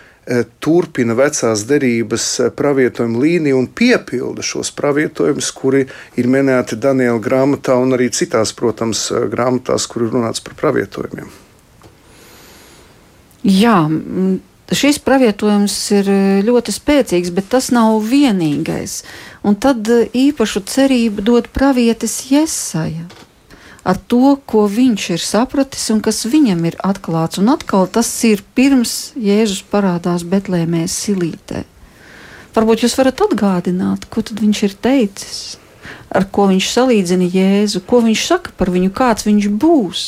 turpina 0.62 1.16
vecās 1.18 1.64
derības 1.66 2.26
eh, 2.40 2.50
pravietojumu 2.54 3.22
līniju 3.22 3.58
un 3.58 3.66
piepilda 3.66 4.42
šos 4.46 4.70
pravietojumus, 4.78 5.50
kuri 5.56 5.86
ir 6.16 6.28
minēti 6.30 6.78
Daniela 6.78 7.18
grāmatā 7.22 7.74
un 7.82 7.96
arī 7.96 8.08
citās, 8.14 8.54
protams, 8.54 9.08
eh, 9.10 9.26
grāmatās, 9.32 9.88
kur 9.90 10.06
ir 10.06 10.14
runāts 10.14 10.44
par 10.44 10.54
pravietojumiem. 10.60 11.32
Jā, 13.42 13.90
šis 14.70 15.00
pravietojums 15.02 15.74
ir 15.96 16.10
ļoti 16.46 16.70
spēcīgs, 16.70 17.32
bet 17.34 17.48
tas 17.50 17.72
nav 17.74 17.98
vienīgais. 18.06 19.00
Un 19.42 19.58
tad 19.58 19.90
īpašu 20.14 20.62
cerību 20.70 21.24
dod 21.26 21.50
pravietis 21.50 22.20
Jesaja 22.30 23.08
ar 23.82 23.98
to, 23.98 24.36
ko 24.46 24.66
viņš 24.70 25.08
ir 25.16 25.22
sapratis 25.22 25.88
un 25.94 26.00
kas 26.04 26.22
viņam 26.28 26.62
ir 26.70 26.78
atklāts. 26.86 27.40
Un 27.42 27.50
atkal 27.52 27.88
tas 27.90 28.10
ir 28.28 28.44
pirms 28.56 29.12
Jēzus 29.18 29.64
parādās 29.72 30.26
Betlēmē 30.26 30.86
silītē. 30.90 31.64
Varbūt 32.52 32.84
jūs 32.84 32.98
varat 33.00 33.22
atgādināt, 33.24 34.06
ko 34.12 34.20
viņš 34.20 34.62
ir 34.68 34.76
teicis, 34.84 35.40
ar 36.12 36.28
ko 36.28 36.50
viņš 36.50 36.68
salīdzina 36.74 37.30
Jēzu, 37.32 37.80
ko 37.88 38.02
viņš 38.04 38.26
saka 38.28 38.52
par 38.58 38.70
viņu, 38.74 38.92
kāds 38.94 39.26
viņš 39.26 39.48
būs. 39.62 40.04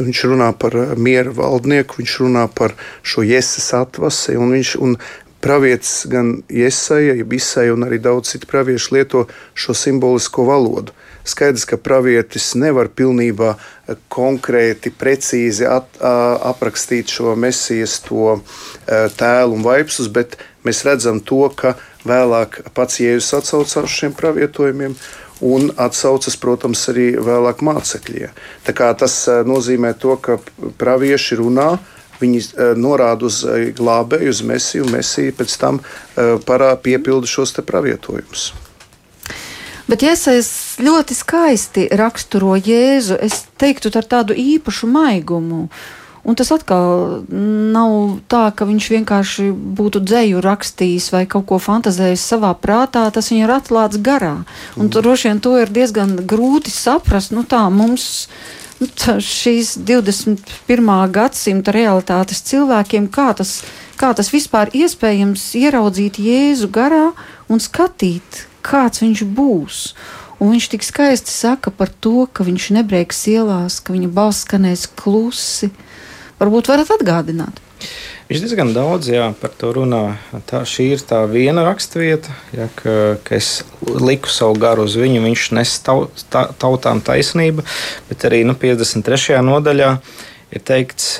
Viņš 0.00 0.22
runā 0.32 0.50
par 0.56 0.76
eh, 0.78 0.94
miera 0.96 1.32
valdnieku, 1.34 2.00
viņš 2.00 2.14
runā 2.24 2.46
par 2.54 2.74
šo 3.02 3.24
jēzus 3.26 3.68
atvasi, 3.76 4.36
un, 4.40 4.54
viņš, 4.56 4.74
un 4.80 4.96
pravietis 5.44 6.06
gan 6.10 6.40
Iesaija, 6.48 7.16
jeb 7.20 7.32
Isaija 7.36 7.74
un 7.76 7.84
arī 7.86 8.00
daudz 8.02 8.34
citu 8.34 8.48
praviešu 8.50 8.96
lieto 8.96 9.26
šo 9.54 9.76
simbolisko 9.76 10.46
valodu. 10.48 10.96
Skaidrs, 11.24 11.66
ka 11.68 11.76
pravietis 11.76 12.54
nevar 12.56 12.88
pilnībā 12.96 13.52
eh, 13.52 13.96
konkrēti, 14.12 14.92
precīzi 14.96 15.66
at, 15.68 16.00
aprakstīt 16.00 17.12
šo 17.12 17.34
mesijas 17.36 17.98
to 18.06 18.36
eh, 18.36 19.08
tēlu 19.16 19.58
un 19.58 19.66
vaipsus, 19.66 20.08
bet 20.08 20.38
mēs 20.64 20.84
redzam 20.88 21.20
to, 21.20 21.42
ka 21.54 21.76
vēlāk 22.08 22.62
pats 22.74 23.02
Jēzus 23.02 23.34
atsaucās 23.42 23.84
uz 23.84 23.98
šiem 23.98 24.16
pravietojumiem 24.16 24.96
un 25.44 25.70
atsaucas, 25.80 26.36
protams, 26.40 26.82
arī 26.92 27.12
vēlāk 27.20 27.62
mācekļie. 27.64 28.32
Tas 28.64 29.20
eh, 29.28 29.42
nozīmē 29.44 29.94
to, 30.00 30.16
ka 30.16 30.40
pravieši 30.80 31.40
runā. 31.42 31.74
Viņi 32.20 32.40
norāda 32.76 33.24
uz 33.24 33.38
glābēju, 33.78 34.28
uz 34.28 34.42
mesiju, 34.44 34.84
un 34.84 34.92
mesija 34.92 35.32
pēc 35.32 35.54
tam 35.56 35.78
parā 36.44 36.74
piepilda 36.76 37.24
šos 37.24 37.54
pravietojumus. 37.64 38.50
Bet 39.88 40.04
iesaistīts 40.04 40.69
ļoti 40.84 41.16
skaisti 41.16 41.88
raksturo 41.98 42.56
Jēzu, 42.58 43.18
es 43.20 43.44
teiktu, 43.60 43.92
ar 43.96 44.06
tādu 44.06 44.36
īpašu 44.36 44.88
maigumu. 44.90 45.68
Un 46.20 46.36
tas 46.36 46.50
atkal 46.52 47.22
nav 47.32 47.92
tā, 48.28 48.50
ka 48.52 48.66
viņš 48.68 48.88
vienkārši 48.92 49.46
būtu 49.78 50.02
dzēju 50.04 50.42
rakstījis 50.44 51.08
vai 51.14 51.22
kaut 51.30 51.46
ko 51.48 51.56
fantazējis 51.62 52.26
savā 52.34 52.52
prātā, 52.60 53.06
tas 53.14 53.30
viņam 53.32 53.46
ir 53.46 53.54
atklāts 53.54 54.00
garā. 54.04 54.34
Un 54.76 54.90
mm. 54.90 54.92
droši 54.98 55.30
vien 55.30 55.40
to 55.40 55.54
ir 55.62 55.72
diezgan 55.72 56.18
grūti 56.28 56.72
saprast. 56.74 57.32
Nu, 57.32 57.46
tā 57.48 57.62
mums 57.72 58.28
nu, 58.82 58.88
tā 58.92 59.16
šīs 59.24 59.78
21. 59.88 60.92
gadsimta 61.14 61.72
realitātes 61.72 62.44
cilvēkiem, 62.50 63.08
kā 63.12 63.30
tas, 63.40 63.60
kā 64.00 64.12
tas 64.16 64.28
vispār 64.32 64.72
iespējams 64.76 65.46
ieraudzīt 65.60 66.20
Jēzu 66.20 66.68
garā 66.72 67.10
un 67.48 67.64
skatīt, 67.64 68.44
kāds 68.66 69.00
viņš 69.04 69.24
būs. 69.24 69.84
Un 70.40 70.54
viņš 70.54 70.70
tik 70.72 70.84
skaisti 70.86 71.32
saka 71.32 71.68
par 71.68 71.90
to, 71.92 72.24
ka 72.32 72.46
viņš 72.46 72.70
nebrēks 72.78 73.26
ielās, 73.28 73.76
ka 73.84 73.92
viņa 73.92 74.08
balss 74.16 74.46
skanēs 74.46 74.86
klusi. 74.96 75.68
Varbūt 76.40 76.70
varat 76.72 76.92
atgādināt. 76.96 77.60
Viņš 78.30 78.44
diezgan 78.44 78.70
daudz 78.72 79.08
jā, 79.10 79.26
par 79.40 79.52
to 79.58 79.72
runā. 79.74 80.14
Tā, 80.48 80.62
šī 80.68 80.92
ir 80.94 81.04
tā 81.04 81.18
viena 81.28 81.64
raksturvieta, 81.66 82.32
ja, 82.54 82.68
ka, 82.78 82.94
ka 83.26 83.34
es 83.36 83.64
liku 83.82 84.30
savu 84.30 84.54
garu 84.62 84.86
uz 84.88 84.94
viņu. 85.00 85.24
Viņš 85.26 85.46
nes 85.58 85.74
taut, 85.84 86.24
tā, 86.32 86.46
tautām 86.62 87.02
taisnību, 87.04 87.66
bet 88.08 88.28
arī 88.28 88.44
nu, 88.48 88.54
53. 88.54 89.40
nodaļā 89.44 89.90
ir 90.54 90.64
teikts, 90.66 91.16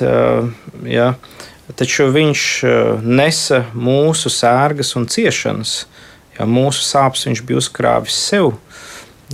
ja, 0.87 1.11
taču 1.77 2.09
viņš 2.15 2.47
nesa 3.05 3.65
mūsu 3.75 4.31
sērgas 4.33 4.95
un 4.97 5.05
ciešanas 5.11 5.81
ja, 6.37 6.47
mūsu 6.47 6.83
sāpes 6.85 7.27
viņš 7.27 7.43
bija 7.45 7.61
uzkrāvis 7.61 8.17
sev. 8.29 8.55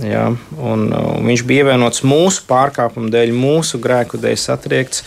Ja, 0.04 0.28
un, 0.58 0.88
un 0.94 1.26
viņš 1.26 1.42
bija 1.48 1.64
ievienots 1.64 2.04
mūsu 2.06 2.44
pārkāpumu 2.46 3.10
dēļ, 3.10 3.32
mūsu 3.34 3.80
grēku 3.82 4.20
dēļ 4.22 4.36
satriekts, 4.38 5.02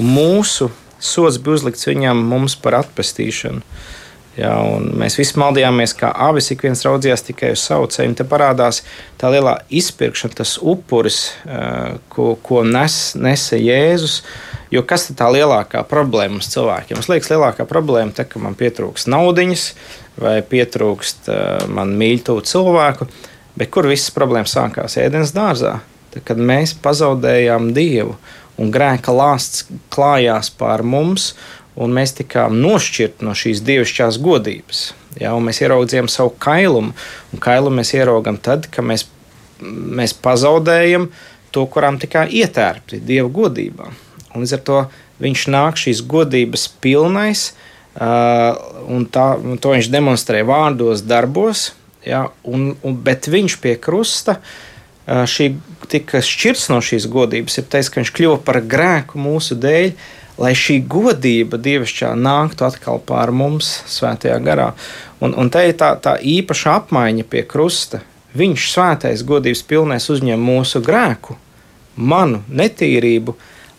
un 0.00 0.10
mūsu 0.12 0.68
sots 1.00 1.38
bija 1.40 1.56
uzlikts 1.56 1.88
viņam 1.88 2.26
par 2.62 2.82
atpestīšanu. 2.82 3.62
Ja, 4.36 4.52
mēs 5.00 5.14
visi 5.16 5.38
maldījāmies, 5.40 5.94
kā 5.96 6.10
avis, 6.12 6.50
ik 6.52 6.66
viens 6.66 6.82
raudzījās 6.84 7.24
tikai 7.24 7.54
uz 7.54 7.62
savu 7.64 7.86
ceļu. 7.88 8.18
Te 8.18 8.26
parādās 8.28 8.82
tā 9.16 9.30
lielā 9.32 9.54
izpirkšana, 9.72 10.36
tas 10.36 10.58
upuris, 10.60 11.30
ko, 12.12 12.34
ko 12.44 12.60
nes, 12.68 13.14
nesa 13.16 13.56
Jēzus. 13.56 14.18
Jo 14.68 14.82
kas 14.84 15.06
ir 15.08 15.16
tā 15.16 15.30
lielākā 15.32 15.80
problēma 15.88 16.36
mums 16.36 16.50
cilvēkiem? 16.52 17.00
Man 17.00 17.08
liekas, 17.14 17.30
lielākā 17.32 17.64
problēma 17.70 18.12
ir, 18.12 18.28
ka 18.28 18.42
man 18.42 18.58
pietrūks 18.58 19.08
naudiņas, 19.08 19.64
vai 20.20 20.36
pietrūkst 20.44 21.30
uh, 21.30 21.64
man 21.72 21.96
mīļtu 21.96 22.36
cilvēku. 22.50 23.08
Bet 23.56 23.70
kur 23.72 23.88
visas 23.88 24.12
problēmas 24.14 24.54
sākās? 24.56 24.98
Ēdienas 25.00 25.32
dārzā, 25.36 25.78
tad, 26.12 26.24
kad 26.28 26.40
mēs 26.40 26.74
pazaudējām 26.84 27.70
Dievu 27.76 28.16
un 28.60 28.72
grēka 28.72 29.14
lāsts 29.16 29.66
klājās 29.92 30.50
pār 30.58 30.84
mums, 30.84 31.32
un 31.76 31.92
mēs 31.96 32.14
tikām 32.16 32.56
nošķirti 32.62 33.24
no 33.24 33.34
šīs 33.36 33.62
dievišķās 33.64 34.20
godības. 34.24 34.82
Ja, 35.20 35.32
mēs 35.40 35.62
ieraudzījām 35.64 36.08
savu 36.12 36.34
kailumu, 36.40 36.92
un 37.32 37.40
kailumu 37.40 37.80
mēs 37.80 37.94
ieraugām 37.96 38.36
tad, 38.44 38.68
kad 38.72 38.84
mēs, 38.84 39.06
mēs 39.60 40.12
pazaudējam 40.24 41.08
to, 41.52 41.64
kurām 41.72 42.00
tikai 42.00 42.26
ietērpti 42.42 43.00
Dieva 43.04 43.32
godībā. 43.32 43.88
Un 44.34 44.44
līdz 44.44 44.58
ar 44.58 44.64
to 44.68 44.82
viņš 45.24 45.46
nāk 45.52 45.80
šīs 45.80 46.04
godības 46.04 46.68
pilnais, 46.84 47.50
Uh, 47.96 48.52
un 48.92 49.06
tā, 49.08 49.38
un 49.40 49.56
to 49.56 49.70
viņš 49.72 49.86
demonstrē 49.88 50.42
vārdos, 50.44 51.00
darbos. 51.08 51.70
Ja, 52.06 52.28
un, 52.46 52.76
un, 52.86 52.94
bet 53.02 53.26
viņš 53.26 53.56
pie 53.58 53.74
krusta 53.82 54.38
šī 55.06 55.48
tika 55.90 56.20
šķirts 56.22 56.68
no 56.70 56.78
šīs 56.82 57.08
godības, 57.10 57.58
ir 57.58 57.66
teiks, 57.70 57.90
ka 57.90 57.98
viņš 58.00 58.12
kļuva 58.14 58.38
par 58.46 58.60
grēku 58.62 59.18
mūsu 59.22 59.56
dēļ, 59.58 59.90
lai 60.38 60.52
šī 60.58 60.80
godība 60.86 61.58
dievišķā 61.62 62.12
nāktu 62.18 62.66
atkal 62.66 63.00
pār 63.06 63.32
mums 63.34 63.70
svētajā 63.90 64.36
garā. 64.44 64.68
Un, 65.18 65.34
un 65.34 65.50
te 65.50 65.64
ir 65.66 65.74
tā, 65.80 65.94
tā 66.02 66.14
īpaša 66.20 66.76
apmaiņa 66.82 67.26
pie 67.30 67.42
krusta. 67.48 68.02
Viņš 68.36 68.66
svētais 68.74 69.24
godības 69.26 69.62
pilnēs 69.66 70.10
uzņem 70.12 70.42
mūsu 70.46 70.82
grēku, 70.84 71.38
manu 71.96 72.42
netīrību, 72.52 73.34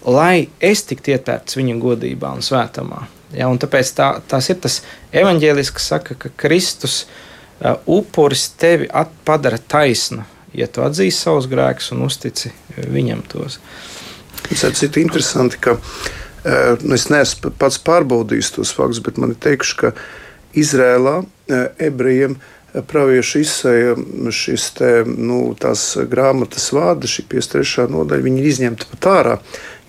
lai 0.09 0.47
es 0.59 0.81
tiktu 0.89 1.13
ietērts 1.13 1.59
viņa 1.59 1.77
godībā 1.79 2.33
un 2.35 2.43
svētumā. 2.43 3.05
Ja, 3.37 3.51
un 3.51 3.59
tāpēc 3.61 3.93
tā, 3.93 4.09
tas 4.27 4.49
ir 4.49 4.57
tas 4.63 4.81
evaņģēlis, 5.15 5.71
kas 5.75 5.89
saka, 5.91 6.15
ka 6.17 6.31
Kristus 6.39 7.03
uh, 7.03 7.23
upuris 7.85 8.49
tevi 8.59 8.89
padara 9.25 9.57
taisnu, 9.57 10.25
ja 10.53 10.67
tu 10.67 10.83
atzīsi 10.85 11.17
savus 11.17 11.49
grēkus 11.49 11.91
un 11.95 12.05
uztici 12.05 12.53
viņam 12.77 13.23
tos. 13.31 13.59
Tas 14.47 14.83
ir 14.85 14.99
interesanti, 15.01 15.59
ka 15.59 15.75
uh, 15.77 15.81
nu, 16.83 16.95
es 16.95 17.07
neesmu 17.11 17.51
pats 17.59 17.79
pārbaudījis 17.83 18.53
tos 18.55 18.73
faktus, 18.75 19.01
bet 19.03 19.17
man 19.21 19.33
ir 19.33 19.41
teikuši, 19.43 19.79
ka 19.81 19.93
Izrēlā 20.57 21.19
ebrejiem 21.83 22.37
praviešu 22.87 23.41
izsēja 23.41 23.95
šis 24.33 24.69
te, 24.77 24.91
nu, 25.05 25.53
tās 25.59 25.89
grāmatas 26.09 26.69
vārdi, 26.75 27.09
šī 27.09 27.25
53. 27.33 27.87
nodaļa, 27.93 28.25
viņi 28.25 28.41
ir 28.41 28.49
izņemti 28.51 28.87
pat 28.93 29.09
ārā. 29.11 29.35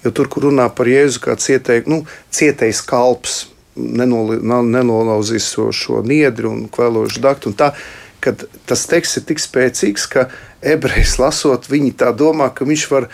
Jo 0.04 0.12
tur, 0.14 0.28
kur 0.30 0.46
runā 0.46 0.68
par 0.70 0.88
Jēzu 0.90 1.22
kā 1.24 1.34
cietēju, 1.40 1.88
nu, 1.90 2.02
cietējs 2.34 2.82
kalps, 2.86 3.40
nenolauzīs 3.78 5.48
šo, 5.54 5.70
šo 5.72 6.02
niedri 6.06 6.50
un 6.50 6.66
kvēlošu 6.72 7.22
daktu. 7.24 7.52
Un 7.52 7.58
tā, 7.58 7.72
kad 8.20 8.44
tas 8.66 8.86
teksts 8.90 9.20
ir 9.20 9.26
tik 9.28 9.42
spēcīgs, 9.42 10.06
ka 10.10 10.26
ebrejs 10.58 11.14
lasot, 11.22 11.68
viņi 11.70 11.92
tā 12.00 12.08
domā, 12.18 12.48
ka 12.50 12.66
viņš 12.66 12.84
var 12.90 13.06
uh, 13.06 13.12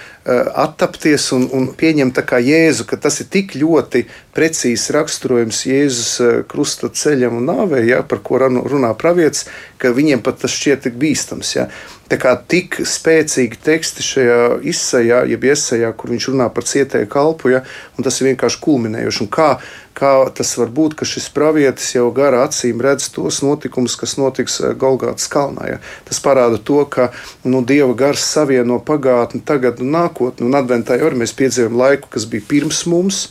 attapties 0.65 1.27
un, 1.37 1.45
un 1.53 1.67
pieņemt 1.77 2.17
tā 2.17 2.25
kā 2.25 2.41
Jēzu, 2.41 2.87
ka 2.89 2.97
tas 2.97 3.21
ir 3.21 3.29
tik 3.33 3.53
ļoti 3.61 4.07
precīzs 4.37 4.89
raksturojums 4.97 5.61
Jēzus 5.69 6.13
uh, 6.25 6.39
krusta 6.49 6.89
ceļam 6.89 7.37
un 7.43 7.51
nāvei, 7.53 7.85
ja, 7.91 8.01
par 8.01 8.23
ko 8.25 8.41
runā 8.41 8.95
pravietis, 8.97 9.45
ka 9.77 9.93
viņiem 9.93 10.25
pat 10.25 10.41
tas 10.41 10.57
šķiet 10.57 10.87
tik 10.89 10.97
bīstams. 11.01 11.53
Ja. 11.59 11.69
Tā 12.09 12.17
kā 12.21 12.33
tik 12.49 12.81
spēcīgi 12.89 13.61
teksti 13.65 14.05
šajā 14.05 14.41
izsajā, 14.73 15.23
jeb 15.29 15.45
iesajā, 15.45 15.93
kur 15.97 16.17
viņš 16.17 16.33
runā 16.33 16.49
par 16.53 16.65
cietēju 16.69 17.13
kalpu, 17.13 17.53
ja, 17.53 17.65
un 17.99 18.09
tas 18.09 18.21
ir 18.21 18.33
vienkārši 18.33 18.61
kulminējoši. 18.65 19.25
Un 19.25 19.33
kā 19.33 19.51
kā 19.95 20.13
tas 20.35 20.51
var 20.59 20.71
būt, 20.75 20.97
ka 20.99 21.07
šis 21.09 21.29
pravietis 21.35 21.93
jau 21.95 22.09
garā 22.15 22.43
acīm 22.49 22.83
redz 22.83 23.07
tos 23.15 23.41
notikumus, 23.47 23.97
kas 23.99 24.17
notiks 24.19 24.59
eh, 24.61 24.75
Golgātas 24.79 25.29
kalnā. 25.31 25.69
Ja? 25.75 25.79
Tas 26.09 26.21
parāda 26.25 26.59
to, 26.59 26.81
ka 26.91 27.11
nu, 27.47 27.63
Dieva 27.67 27.95
gars 27.99 28.25
savieno 28.27 28.81
pagātni, 28.83 29.43
tagad 29.47 29.83
un 29.85 29.95
nākotni. 29.95 30.49
Un 30.49 30.59
adventā 30.59 30.99
jau 31.01 31.13
mēs 31.15 31.37
piedzīvojam 31.39 31.79
laiku, 31.79 32.11
kas 32.17 32.27
bija 32.31 32.49
pirms 32.51 32.85
mums, 32.91 33.23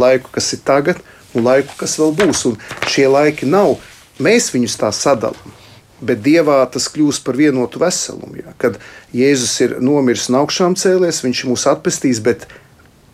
laiku, 0.00 0.32
kas 0.34 0.52
ir 0.56 0.64
tagad, 0.66 1.00
un 1.34 1.46
laiku, 1.48 1.74
kas 1.80 1.96
vēl 2.00 2.14
būs. 2.20 2.44
Un 2.50 2.60
šie 2.90 3.08
laiki 3.10 3.48
nav, 3.48 3.78
mēs 4.20 4.52
viņus 4.54 4.78
tā 4.82 4.92
sadalām. 4.94 5.56
Bet 6.00 6.22
Dievā 6.24 6.62
tas 6.72 6.86
kļūst 6.92 7.26
par 7.26 7.36
vienotu 7.36 7.80
veselumu. 7.80 8.40
Ja? 8.40 8.56
Kad 8.60 8.80
Jēzus 9.16 9.56
ir 9.64 9.78
nomiris 9.84 10.30
un 10.32 10.40
augšām 10.40 10.76
cēlies, 10.80 11.24
Viņš 11.24 11.46
mūs 11.48 11.66
atpestīs, 11.68 12.22
bet 12.24 12.46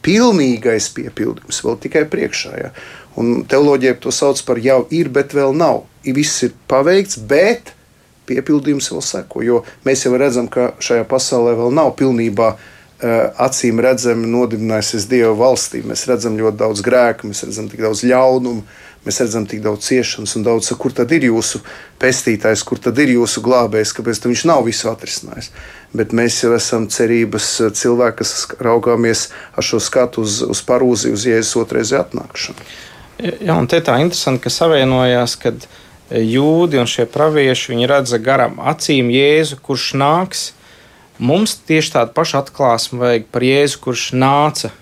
pilnīgais 0.06 0.90
piepildījums 0.96 1.62
vēl 1.66 1.80
tikai 1.82 2.04
priekšā. 2.10 2.52
Ja? 2.60 2.70
Un 3.18 3.42
teoloģija 3.48 3.96
to 4.04 4.12
sauc 4.14 4.40
par 4.46 4.60
jau 4.62 4.84
ir, 4.94 5.10
bet 5.12 5.34
vēl 5.36 5.56
nav. 5.56 5.84
Viss 6.06 6.44
ir 6.46 6.54
paveikts, 6.70 7.18
bet 7.18 7.72
piepildījums 8.28 8.90
vēl 8.92 9.04
seko. 9.04 9.42
Jo 9.46 9.60
mēs 9.86 10.06
jau 10.06 10.14
redzam, 10.18 10.50
ka 10.50 10.74
šajā 10.82 11.06
pasaulē 11.10 11.56
vēl 11.58 11.74
nav 11.74 11.94
pilnībā 11.98 12.54
acīm 12.96 13.80
redzami 13.84 14.28
nodibinājusies 14.32 15.08
Dieva 15.10 15.34
valstī. 15.36 15.82
Mēs 15.84 16.06
redzam 16.08 16.38
ļoti 16.38 16.60
daudz 16.62 16.82
grēku, 16.86 17.28
mēs 17.28 17.44
redzam 17.44 17.68
tik 17.68 17.82
daudz 17.84 18.00
ļaunumu, 18.08 18.62
mēs 19.06 19.20
redzam 19.20 19.44
tik 19.46 19.60
daudz 19.64 19.84
ciešanas 19.86 20.32
un 20.38 20.46
daudz, 20.46 20.70
kur 20.80 20.94
tad 20.96 21.12
ir 21.12 21.28
jūsu 21.28 21.60
pestītājs, 22.00 22.64
kur 22.66 22.80
tad 22.80 22.96
ir 23.04 23.12
jūsu 23.18 23.44
glābējs, 23.44 23.92
kāpēc 23.98 24.24
viņš 24.24 24.46
nav 24.48 24.64
visu 24.66 24.88
atrisinājis 24.90 25.52
bet 25.96 26.12
mēs 26.16 26.38
jau 26.44 26.52
esam 26.56 26.86
cerības 26.92 27.48
eh, 27.60 27.72
cilvēki, 27.76 28.18
kas 28.20 28.34
raugāmies 28.62 29.28
ar 29.56 29.66
šo 29.66 29.80
skatu 29.82 30.24
uz, 30.26 30.40
uz 30.44 30.62
parūzi, 30.66 31.12
uz 31.14 31.26
Jēzus 31.28 31.56
otrreiz 31.62 31.92
atnākšanu. 31.96 32.68
Jā, 33.16 33.56
un 33.56 33.68
te 33.70 33.80
tā 33.80 33.96
interesanti, 34.02 34.44
ka 34.44 34.52
savienojās, 34.52 35.36
kad 35.40 35.66
eh, 35.66 36.20
jūdi 36.20 36.80
un 36.82 36.90
šie 36.90 37.08
pravieši 37.10 37.80
redza 37.88 38.20
garam 38.22 38.60
acīm 38.60 39.10
Jēzu, 39.14 39.60
kurš 39.64 39.94
nāks. 40.00 40.50
Mums 41.16 41.54
tieši 41.64 41.94
tādu 41.94 42.12
pašu 42.16 42.42
atklāsmu 42.42 43.00
vajag 43.00 43.30
par 43.32 43.44
Jēzu, 43.46 43.78
kurš 43.80 44.10
nāca. 44.12 44.72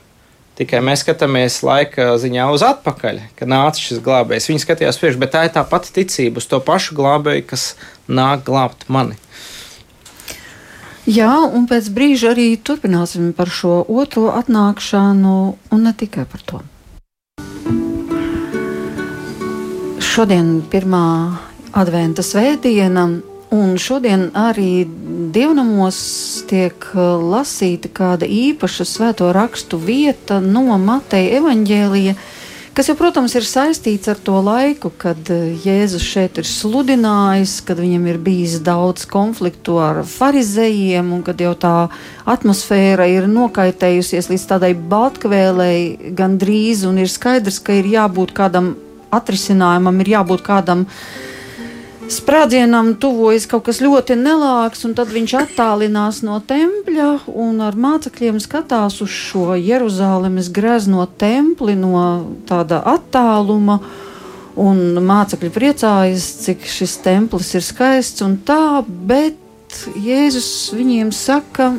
Tikai 0.58 0.80
mēs 0.86 1.02
skatāmies 1.02 1.60
laika 1.66 2.12
ziņā 2.18 2.46
uz 2.54 2.62
atpakaļ, 2.66 3.20
kad 3.38 3.50
nāca 3.50 3.78
šis 3.78 4.00
glābējs. 4.02 4.48
Viņi 4.50 4.62
skatījās 4.62 4.98
priekšā, 4.98 5.20
bet 5.22 5.32
tā 5.34 5.44
ir 5.46 5.54
tā 5.54 5.62
pati 5.66 5.90
ticība 5.94 6.42
uz 6.42 6.46
to 6.50 6.58
pašu 6.62 6.94
glābēju, 6.98 7.46
kas 7.50 7.64
nāk 8.06 8.42
glābt 8.46 8.86
mani. 8.86 9.18
Jā, 11.10 11.32
un 11.44 11.66
pēc 11.70 11.90
brīža 11.94 12.30
arī 12.32 12.54
turpināsim 12.56 13.34
par 13.36 13.50
šo 13.52 13.82
otro 13.92 14.30
atnākšanu, 14.34 15.34
un 15.74 15.82
ne 15.84 15.92
tikai 15.92 16.24
par 16.30 16.46
to. 16.46 16.62
Šodien 20.00 20.56
ir 20.60 20.70
pirmā 20.72 21.04
adventa 21.74 22.22
svētdiena, 22.22 23.08
un 23.54 23.76
šodien 23.78 24.28
arī 24.34 24.84
dievnamos 25.34 25.98
tiek 26.50 26.86
lasīta 26.94 27.90
kāda 27.94 28.26
īpaša 28.26 28.86
svēto 28.88 29.30
rakstu 29.34 29.78
vieta 29.78 30.40
no 30.42 30.78
Mateja 30.78 31.38
evaņģēlija 31.40 32.16
kas 32.74 32.88
jau, 32.90 32.96
protams, 32.98 33.34
ir 33.38 33.46
saistīts 33.46 34.10
ar 34.10 34.18
to 34.18 34.34
laiku, 34.42 34.90
kad 34.98 35.28
eh, 35.30 35.54
Jēzus 35.62 36.02
šeit 36.02 36.40
ir 36.42 36.48
sludinājis, 36.48 37.60
kad 37.66 37.78
viņam 37.78 38.08
ir 38.10 38.18
bijis 38.22 38.56
daudz 38.66 39.06
konfliktu 39.10 39.78
ar 39.82 40.02
farizējiem, 40.08 41.12
un 41.14 41.22
kad 41.26 41.38
jau 41.40 41.52
tā 41.54 41.74
atmosfēra 42.34 43.06
ir 43.12 43.28
nokaitējusies 43.30 44.30
līdz 44.32 44.46
tādai 44.50 44.72
baltkvēlei 44.74 46.14
gandrīz, 46.18 46.82
un 46.88 46.98
ir 47.04 47.12
skaidrs, 47.12 47.60
ka 47.62 47.78
ir 47.78 47.92
jābūt 47.94 48.34
kādam 48.34 48.74
atrisinājumam, 49.14 50.02
ir 50.02 50.16
jābūt 50.16 50.42
kādam 50.42 50.88
uh, 50.88 51.33
sprādzienam 52.12 52.94
tuvojas 53.00 53.46
kaut 53.48 53.64
kas 53.68 53.80
ļoti 53.84 54.16
nelāks, 54.18 54.84
un 54.86 54.94
tad 54.96 55.12
viņš 55.12 55.34
attālinās 55.40 56.20
no 56.26 56.38
tempļa 56.44 57.08
un 57.30 57.62
ar 57.64 57.76
mācekļiem 57.78 58.40
skatās 58.42 59.00
uz 59.04 59.12
šo 59.12 59.54
Jeruzalemes 59.56 60.50
grezno 60.54 61.06
templi 61.20 61.76
no 61.78 62.02
tāda 62.48 62.82
attāluma. 62.94 63.80
Un 64.54 65.00
mācekļi 65.02 65.50
priecājas, 65.50 66.28
cik 66.44 66.68
šis 66.70 67.00
templis 67.02 67.48
ir 67.58 67.64
skaists 67.66 68.22
un 68.22 68.36
tā, 68.46 68.84
bet 68.86 69.40
Jēzus 69.98 70.70
viņiem 70.76 71.10
saka, 71.10 71.72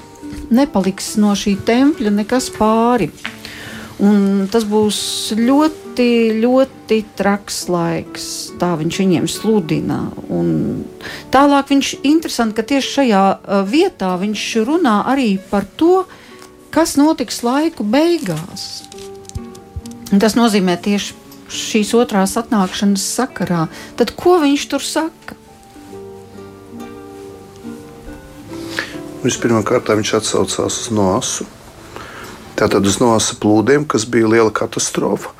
nepaliks 0.51 1.13
no 1.21 1.31
šī 1.39 1.55
tempļa 1.63 2.11
nekas 2.17 2.49
pāri. 2.57 3.07
Un 4.03 4.49
tas 4.51 4.67
būs 4.67 4.97
ļoti, 5.39 5.84
ļoti 6.03 6.97
traks 7.15 7.67
laiks. 7.71 8.25
Tā 8.59 8.73
viņš 8.79 8.99
viņiem 9.01 9.27
sludina. 9.31 9.99
Un 10.27 10.83
tālāk 11.31 11.71
viņš 11.71 11.91
interesanti, 12.03 12.57
ka 12.57 12.65
tieši 12.67 12.93
šajā 12.97 13.23
uh, 13.31 13.61
vietā 13.63 14.11
viņš 14.19 14.43
runā 14.67 14.97
arī 15.11 15.37
par 15.51 15.63
to, 15.79 16.03
kas 16.75 16.97
notiks 16.99 17.43
laiku 17.45 17.87
beigās. 17.87 18.83
Un 20.11 20.19
tas 20.19 20.35
nozīmē 20.35 20.75
tieši 20.81 21.15
šīs 21.55 21.93
otrās 21.95 22.35
atnākšanas 22.41 23.03
sakarā. 23.15 23.67
Tad 23.95 24.15
ko 24.17 24.39
viņš 24.43 24.69
tur 24.71 24.83
saka? 24.83 25.37
Vispirmkārt, 29.25 29.89
viņš 29.89 30.17
atsaucās 30.19 30.81
uz 30.83 30.89
Noasu 30.93 31.47
Tātad 32.55 32.87
uz 32.87 33.01
nosa 33.03 33.35
plūdiem, 33.35 33.83
kas 33.83 34.05
bija 34.07 34.29
liela 34.31 34.51
katastrofa. 34.55 35.34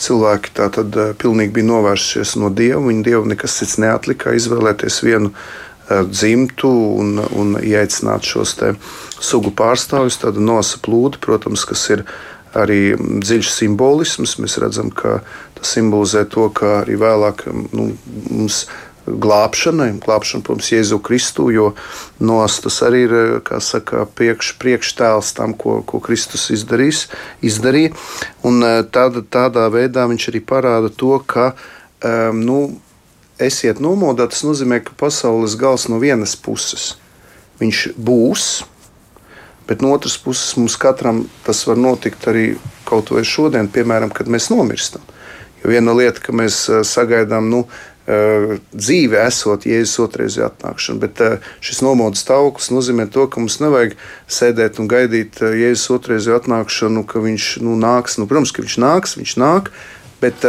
Cilvēki 0.00 0.54
tātad 0.56 0.96
eh, 0.96 1.10
pilnīgi 1.20 1.58
bija 1.58 1.70
novērsušies 1.70 2.36
no 2.40 2.48
dieva. 2.52 2.80
Viņa 2.86 3.06
dievam 3.06 3.28
nekas 3.32 3.58
cits 3.60 3.76
neatlika, 3.82 4.32
izvēlēties 4.36 5.02
vienu 5.04 5.32
uh, 5.32 5.42
dzimtu 6.06 6.70
un, 7.00 7.18
un 7.36 7.56
ieteicināt 7.58 8.26
šos 8.26 8.56
sugu 9.20 9.52
pārstāvjus. 9.56 10.20
Tad 10.22 10.38
nosa 10.40 10.80
plūdi, 10.82 11.20
protams, 11.22 11.66
kas 11.68 11.86
ir 11.90 12.04
arī 12.56 12.94
dziļš 12.96 13.50
simbolisms. 13.54 14.38
Mēs 14.42 14.58
redzam, 14.62 14.90
ka 14.90 15.20
tas 15.58 15.74
simbolizē 15.76 16.24
to, 16.30 16.48
ka 16.54 16.80
arī 16.82 16.98
vēlāk 17.00 17.46
nu, 17.74 17.90
mums 18.30 18.64
glābšanai, 19.06 19.92
glābšana, 20.02 20.44
protams, 20.46 20.70
Jēzu 20.72 21.00
Kristu, 21.04 21.48
jo 21.54 21.70
nos 22.20 22.58
tas 22.64 22.80
arī 22.86 23.02
ir 23.06 23.14
saka, 23.64 24.04
priekš, 24.18 24.54
priekštēls 24.60 25.32
tam, 25.38 25.54
ko, 25.58 25.80
ko 25.86 26.02
Kristus 26.04 26.48
izdarīs, 26.54 27.06
izdarīja. 27.44 27.94
Un 28.46 28.64
e, 28.64 28.72
tādā, 28.92 29.24
tādā 29.24 29.68
veidā 29.72 30.06
viņš 30.10 30.30
arī 30.32 30.42
parāda 30.44 30.92
to, 30.92 31.16
ka 31.26 31.52
um, 31.52 32.42
nu, 32.44 32.58
esiet 33.40 33.80
nomodā, 33.80 34.28
tas 34.30 34.44
nozīmē, 34.44 34.82
ka 34.84 34.96
pasaules 35.00 35.56
gals 35.60 35.88
no 35.88 36.00
vienas 36.02 36.36
puses 36.36 36.94
viņš 37.60 37.90
būs, 38.00 38.50
Bet 39.70 39.80
no 39.80 39.92
otras 39.94 40.16
puses, 40.18 40.56
mums 40.56 40.74
katram 40.76 41.20
tas 41.46 41.60
var 41.66 41.76
notikt 41.78 42.24
arī 42.26 42.56
kaut 42.88 43.12
vai 43.14 43.20
šodien, 43.22 43.68
piemēram, 43.70 44.10
kad 44.10 44.26
mēs 44.26 44.48
nomirstam. 44.50 45.04
Jo 45.62 45.70
viena 45.70 45.94
lieta, 45.94 46.18
ka 46.24 46.34
mēs 46.34 46.64
sagaidām, 46.90 47.46
nu, 47.52 47.60
dzīve 48.72 49.20
esot 49.26 49.66
Jēzus 49.68 50.00
otrreizē 50.04 50.46
atnākšana, 50.48 51.00
bet 51.02 51.20
šis 51.64 51.82
nomodas 51.84 52.24
stāvoklis 52.24 52.70
nozīmē 52.72 53.06
to, 53.12 53.26
ka 53.30 53.42
mums 53.42 53.60
nevajag 53.62 53.96
sēdēt 54.30 54.80
un 54.82 54.88
gaidīt 54.90 55.40
Jēzus 55.40 55.90
otrreizē 55.98 56.38
atnākšanu, 56.38 57.04
ka 57.08 57.22
viņš 57.22 57.50
nu, 57.66 57.76
nāks. 57.80 58.18
Nu, 58.20 58.28
protams, 58.30 58.54
ka 58.56 58.64
viņš 58.64 58.78
nāks, 58.82 59.16
viņš 59.20 59.34
nāk, 59.40 59.72
bet 60.22 60.46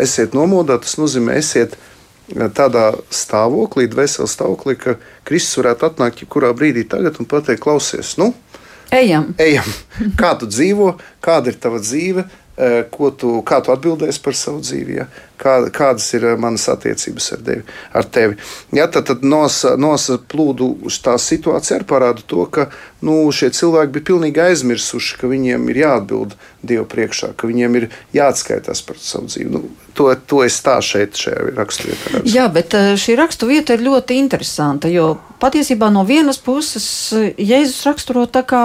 esiet 0.00 0.36
nomodā, 0.36 0.80
tas 0.82 0.96
nozīmē 1.00 1.38
esiet 1.40 1.76
tādā 2.56 2.94
stāvoklī, 3.12 3.84
dvēseles 3.92 4.32
stāvoklī, 4.32 4.78
ka 4.80 4.96
Kristus 5.28 5.60
varētu 5.60 5.90
atnākt 5.90 6.24
jebkurā 6.24 6.54
brīdī 6.56 6.86
tagad 6.88 7.20
un 7.20 7.28
pateikt, 7.28 7.60
klausies, 7.66 8.14
nu, 8.16 8.32
ejam. 8.94 9.34
ejam. 9.42 9.68
Kā 10.20 10.32
tu 10.40 10.48
dzīvo, 10.48 10.94
kāda 11.24 11.52
ir 11.52 11.60
tava 11.60 11.82
dzīve, 11.84 12.24
Eh, 12.24 12.43
ko 12.90 13.10
tu, 13.10 13.36
kā 13.42 13.60
tu 13.64 13.72
atbildēsi 13.74 14.20
par 14.22 14.36
savu 14.38 14.60
dzīvi, 14.62 14.98
ja? 15.00 15.08
kā, 15.40 15.54
kādas 15.74 16.06
ir 16.16 16.24
eh, 16.28 16.36
manas 16.40 16.66
attiecības 16.72 17.28
ar, 17.36 17.42
devi, 17.44 17.64
ar 17.96 18.08
tevi. 18.16 18.38
Ja, 18.76 18.86
tad 18.92 19.08
tad 19.10 19.24
nosa, 19.26 19.74
nosa 19.80 20.18
plūdu 20.18 20.70
tā 21.04 21.16
situācija 21.20 21.78
arī 21.78 21.88
parāda 21.88 22.24
to, 22.26 22.46
ka 22.50 22.68
nu, 23.04 23.16
šie 23.34 23.50
cilvēki 23.54 23.94
bija 23.96 24.08
pilnīgi 24.12 24.42
aizmirsuši, 24.46 25.18
ka 25.20 25.30
viņiem 25.30 25.68
ir 25.72 25.82
jāatbild 25.84 26.36
Dievu 26.64 26.86
priekšā, 26.88 27.34
ka 27.36 27.48
viņiem 27.50 27.74
ir 27.76 27.88
jāatskaitās 28.16 28.80
par 28.86 29.00
savu 29.02 29.28
dzīvi. 29.28 29.50
Nu, 29.52 29.64
to, 29.96 30.08
to 30.30 30.40
es 30.46 30.56
tā 30.64 30.78
šeit, 30.84 31.18
šajā 31.20 31.50
raksturvietā. 31.58 32.24
Jā, 32.30 32.48
bet 32.52 32.76
eh, 32.78 32.94
šī 33.00 33.18
raksturvieta 33.20 33.76
ir 33.76 33.86
ļoti 33.90 34.18
interesanta, 34.22 34.92
jo 34.92 35.14
patiesībā 35.42 35.90
no 35.92 36.06
vienas 36.08 36.40
puses 36.40 36.86
Jēzus 37.12 37.84
raksturo 37.88 38.26
tā 38.30 38.46
kā 38.48 38.64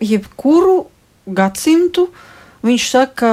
jebkuru 0.00 0.84
gadsimtu, 1.30 2.08
Viņš 2.60 2.86
saka, 2.92 3.14
ka 3.16 3.28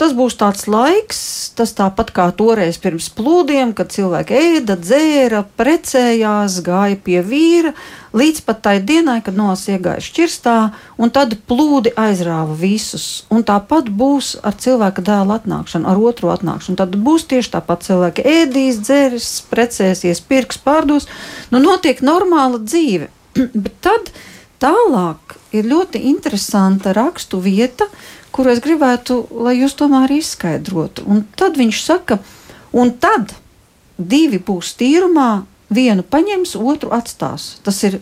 tas 0.00 0.14
būs 0.16 0.38
tāds 0.40 0.64
laiks, 0.64 1.18
tas 1.52 1.74
tāpat 1.76 2.14
kā 2.16 2.30
toreiz 2.32 2.78
pirms 2.80 3.10
plūdiem, 3.12 3.74
kad 3.76 3.90
cilvēki 3.92 4.38
ēda, 4.38 4.78
dzēra, 4.80 5.42
precējās, 5.60 6.56
gāja 6.64 6.96
pie 6.96 7.18
vīra, 7.20 7.74
līdz 8.16 8.40
pat 8.46 8.62
tai 8.64 8.78
dienai, 8.80 9.18
kad 9.26 9.36
nos 9.36 9.66
iegāja 9.68 10.00
šķirstā, 10.06 10.54
un 10.96 11.12
tad 11.12 11.36
plūdi 11.50 11.92
aizrāva 11.92 12.56
visus. 12.56 13.26
Un 13.28 13.44
tāpat 13.44 13.90
būs 13.92 14.38
ar 14.40 14.56
cilvēka 14.56 15.04
dēla 15.04 15.36
atnākšanu, 15.42 15.84
ar 15.84 16.00
otru 16.00 16.32
atnākšanu. 16.32 16.80
Tad 16.80 16.96
būs 17.04 17.28
tieši 17.28 17.52
tāpat 17.58 17.84
cilvēki 17.84 18.24
ēdīs, 18.32 18.80
dzēris, 18.80 19.28
precēsies, 19.52 20.22
pirks, 20.24 20.56
pārdos. 20.56 21.04
Nu, 21.52 21.60
notiek 21.60 22.00
normāla 22.00 22.62
dzīve. 22.64 23.12
Bet 23.60 23.76
tad 23.84 24.08
tālāk 24.60 25.36
ir 25.52 25.68
ļoti 25.68 26.00
interesanta 26.08 26.94
rakstu 26.96 27.42
vieta 27.44 27.90
kuru 28.34 28.52
es 28.54 28.62
gribētu, 28.64 29.22
lai 29.44 29.56
jūs 29.58 29.76
tomēr 29.78 30.12
izskaidrotu. 30.18 31.06
Un 31.06 31.24
tad 31.36 31.58
viņš 31.60 31.82
saka, 31.84 32.20
un 32.72 32.92
tad 33.02 33.34
divi 33.98 34.40
būs 34.42 34.74
tīrumā, 34.80 35.44
vienu 35.70 36.02
paņems, 36.02 36.56
otru 36.56 36.92
atstās. 36.94 37.56
Tas 37.64 37.82
ir 37.86 38.00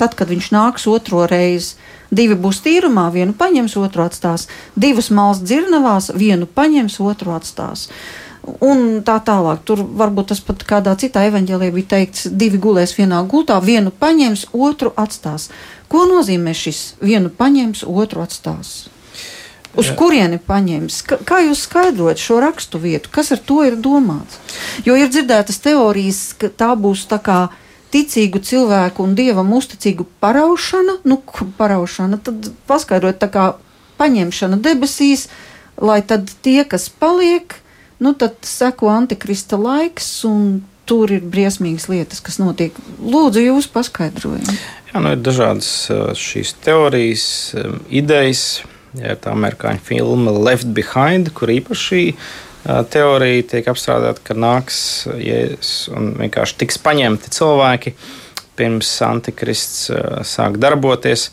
tad, 0.00 0.16
kad 0.18 0.30
viņš 0.32 0.50
nāks 0.54 0.88
otro 0.90 1.26
reizi. 1.30 1.76
Divi 2.12 2.36
būs 2.36 2.60
tīrumā, 2.64 3.06
vienu 3.12 3.32
paņems, 3.36 3.76
otru 3.80 4.04
atstās. 4.04 4.48
Divas 4.76 5.08
malas 5.14 5.40
dzirnavās, 5.44 6.10
vienu 6.16 6.46
paņems, 6.46 6.98
otru 7.00 7.32
atstās. 7.36 7.88
Un 8.42 9.02
tā 9.06 9.20
tālāk. 9.22 9.62
Tur 9.64 9.84
varbūt 9.86 10.32
tas 10.32 10.42
pat 10.44 10.64
kādā 10.66 10.96
citā 10.98 11.22
evanģēlī 11.28 11.70
bija 11.76 11.92
teikts, 11.94 12.26
divi 12.28 12.58
gulēs 12.60 12.96
vienā 12.98 13.22
gultā, 13.30 13.60
vienu 13.62 13.94
paņems, 13.94 14.48
otru 14.52 14.92
atstās. 14.98 15.48
Ko 15.88 16.04
nozīmē 16.10 16.56
šis 16.56 16.82
vienu 17.00 17.30
paņems, 17.30 17.86
otru 17.86 18.24
atstās? 18.24 18.91
Uz 19.72 19.88
Jā. 19.88 19.96
kurieni 19.96 20.36
paņems? 20.36 20.98
Kā 21.24 21.40
jūs 21.46 21.64
skaidrojat 21.64 22.20
šo 22.20 22.42
rakstu 22.44 22.80
vietu? 22.82 23.08
Kas 23.12 23.32
ar 23.32 23.40
to 23.40 23.62
ir 23.64 23.78
domāts? 23.80 24.36
Jo 24.84 24.98
ir 25.00 25.08
dzirdētas 25.08 25.62
teorijas, 25.64 26.20
ka 26.36 26.52
tā 26.52 26.74
būs 26.76 27.06
tā 27.08 27.16
kā 27.24 27.38
ticīgu 27.92 28.42
cilvēku 28.44 29.04
un 29.04 29.14
dievam 29.16 29.52
uzticīgu 29.56 30.06
paraušana, 30.20 30.98
nu, 31.08 31.20
paraušana, 31.58 32.20
tad 32.24 32.50
paskaidrot 32.68 33.20
tā 33.20 33.28
kā 33.32 33.46
paņemšana 34.00 34.58
debesīs, 34.64 35.28
lai 35.80 36.00
tad 36.04 36.28
tie, 36.44 36.62
kas 36.68 36.88
paliek, 36.88 37.56
nu, 38.02 38.12
tad 38.18 38.40
seko 38.48 38.92
antikrista 38.92 39.60
laiks 39.60 40.10
un 40.28 40.62
tur 40.88 41.12
ir 41.14 41.24
briesmīgas 41.24 41.88
lietas, 41.88 42.20
kas 42.24 42.40
notiek. 42.42 42.76
Lūdzu, 43.00 43.44
jūs 43.44 43.68
paskaidrojiet. 43.72 44.52
Jā, 44.92 45.00
nu, 45.00 45.14
ir 45.14 45.22
dažādas 45.24 45.70
šīs 46.18 46.56
teorijas, 46.64 47.26
idejas. 47.88 48.62
Ja 49.00 49.14
tā 49.16 49.32
amerikāņu 49.32 49.80
filma 49.86 50.34
Left 50.36 50.68
Behind, 50.76 51.30
kur 51.36 51.52
īpaši 51.52 52.02
teorija 52.92 53.46
tiek 53.54 53.70
apstrādāta, 53.72 54.20
ka 54.26 54.36
nāks 54.36 55.08
Jēzus 55.16 55.88
un 55.96 56.12
vienkārši 56.20 56.58
tiks 56.60 56.78
paņemti 56.82 57.32
cilvēki 57.32 57.94
pirms 58.58 58.90
antikrists 59.06 59.88
sāk 60.28 60.60
darboties. 60.60 61.30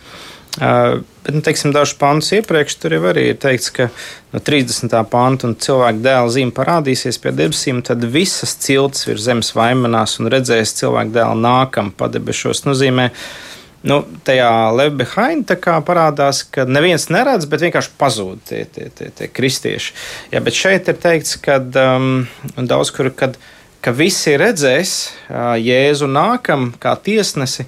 Bet, 0.59 1.35
nu, 1.35 1.43
teiksim, 1.45 1.73
dažus 1.75 1.93
pantus 1.99 2.31
iepriekš 2.33 2.79
tur 2.81 2.95
jau 2.95 3.03
arī 3.11 3.27
ir 3.29 3.37
teikts, 3.39 3.69
ka 3.75 3.89
no 4.33 4.41
30. 4.41 4.95
panta 5.11 5.45
un 5.45 5.53
cilvēka 5.59 6.01
dēla 6.07 6.31
zīme 6.33 6.55
parādīsies 6.55 7.19
pie 7.21 7.35
debesīm, 7.35 7.83
tad 7.85 8.07
visas 8.15 8.55
ciltis 8.63 9.05
virs 9.07 9.27
zemes 9.27 9.51
vaimanās 9.53 10.17
un 10.19 10.31
redzēs 10.31 10.73
cilvēku 10.79 11.13
dēlu 11.19 11.37
nākam 11.43 11.91
padebešos. 11.99 12.63
Nozīmē, 12.65 13.11
uh, 13.11 13.48
nu, 13.87 13.99
tajā 14.27 14.49
Left 14.75 14.97
Behind 14.99 15.51
parādās, 15.87 16.41
ka 16.43 16.65
neviens 16.67 17.07
neredz, 17.13 17.47
bet 17.49 17.63
vienkārši 17.63 17.93
pazūd 17.99 18.41
tie, 18.49 18.63
tie, 18.65 18.89
tie, 18.95 19.11
tie 19.15 19.29
kristieši. 19.31 19.93
Jā, 20.33 20.41
bet 20.43 20.57
šeit 20.57 20.89
ir 20.91 20.99
teikts, 20.99 21.37
ka 21.43 21.59
um, 21.59 22.25
daudz 22.57 22.91
kur, 22.95 23.11
kad, 23.15 23.37
ka 23.83 23.93
visi 23.95 24.35
redzēs 24.39 24.95
uh, 25.29 25.55
Jēzu 25.59 26.09
nākam 26.11 26.73
kā 26.81 26.97
tiesnesi. 27.03 27.67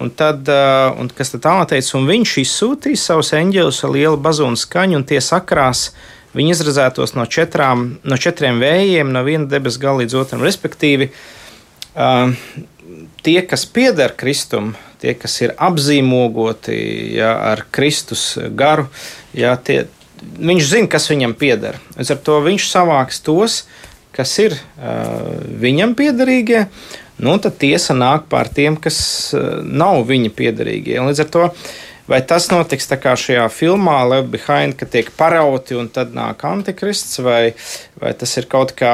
Un 0.00 0.08
tad, 0.16 0.48
uh, 0.48 0.88
un 0.96 1.10
kas 1.12 1.34
tad 1.34 1.44
tālāk 1.44 1.74
teica, 1.74 1.98
un 1.98 2.08
viņš 2.08 2.38
izsūtīs 2.40 3.02
savus 3.10 3.34
eņģeļus 3.36 3.82
ar 3.84 3.90
lielu 3.92 4.20
bazūnu 4.24 4.56
skaņu, 4.56 4.96
un 4.96 5.04
tie 5.04 5.20
sakrās 5.20 5.90
viņi 6.32 6.54
izrazētos 6.54 7.12
no, 7.12 7.26
četrām, 7.28 7.98
no 8.08 8.16
četriem 8.16 8.56
vējiem, 8.62 9.10
no 9.12 9.20
viena 9.26 9.44
debesu 9.52 9.82
gala 9.82 10.00
līdz 10.00 10.16
otram, 10.16 10.46
respektīvi. 10.48 11.10
Uh, 11.92 12.32
tie, 13.20 13.42
kas 13.44 13.66
pieder 13.68 14.16
Kristum, 14.16 14.72
tie, 15.02 15.14
kas 15.18 15.34
ir 15.42 15.54
apzīmogoti 15.58 16.78
ja, 17.18 17.34
ar 17.52 17.64
Kristus 17.74 18.36
garu, 18.58 18.86
ja, 19.36 19.56
tie, 19.58 19.84
viņš 20.22 20.68
zina, 20.70 20.90
kas 20.90 21.10
viņam 21.10 21.36
pieder. 21.38 21.78
Līdz 21.98 22.14
ar 22.14 22.24
to 22.26 22.40
viņš 22.46 22.68
savāks 22.70 23.22
tos, 23.26 23.62
kas 24.16 24.34
ir 24.42 24.56
uh, 24.56 25.38
viņam 25.62 25.96
piederīgie. 25.98 26.66
Nu, 27.22 27.36
tad 27.42 27.58
tiesa 27.60 27.94
nāk 27.96 28.28
pār 28.32 28.50
tiem, 28.52 28.76
kas 28.80 28.98
uh, 29.36 29.62
nav 29.62 30.04
viņa 30.08 30.32
piederīgie. 30.36 30.98
Un 31.00 31.10
līdz 31.10 31.24
ar 31.26 31.32
to 31.32 31.48
Vai 32.10 32.18
tas 32.26 32.48
notiks 32.50 32.88
tā 32.90 32.96
kā 32.98 33.12
šajā 33.16 33.44
filmā, 33.54 34.00
Left 34.10 34.32
Behind, 34.32 34.74
ka 34.76 34.88
tiek 34.90 35.06
parauti 35.14 35.76
un 35.78 35.86
tad 35.92 36.10
nāk 36.16 36.42
antikrists, 36.44 37.20
vai, 37.22 37.54
vai 38.02 38.10
tas 38.18 38.34
ir 38.40 38.48
kaut 38.50 38.74
kā 38.76 38.92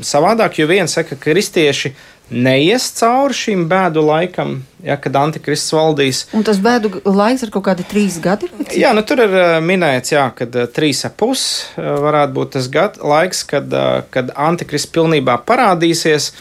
savādāk? 0.00 0.56
Jo 0.56 0.66
viens 0.70 0.96
saka, 0.96 1.12
ka 1.12 1.28
kristieši 1.28 1.92
neies 2.30 2.88
cauri 2.96 3.34
šim 3.36 3.64
bēdu 3.70 4.02
laikam, 4.02 4.58
ja, 4.84 4.96
kad 4.98 5.16
antikrists 5.18 5.72
valdīs. 5.74 6.24
Un 6.36 6.44
tas 6.46 6.58
bēdu 6.62 7.00
laiks 7.06 7.46
ir 7.46 7.52
kaut 7.54 7.66
kādi 7.68 7.86
trīs 7.86 8.18
gadi? 8.22 8.50
Jā, 8.74 8.92
nu 8.96 9.04
tur 9.06 9.22
ir 9.24 9.36
eh, 9.38 9.54
minēts, 9.62 10.12
jā, 10.14 10.26
kad 10.36 10.54
eh, 10.58 10.66
trīs 10.66 11.04
ap 11.06 11.16
pus 11.20 11.46
eh, 11.76 11.86
varētu 12.06 12.36
būt 12.36 12.54
tas 12.58 12.68
gad, 12.72 13.00
laiks, 13.02 13.44
kad, 13.46 13.72
kad 14.14 14.34
antikrists 14.34 14.90
pilnībā 14.94 15.38
parādīsies. 15.46 16.32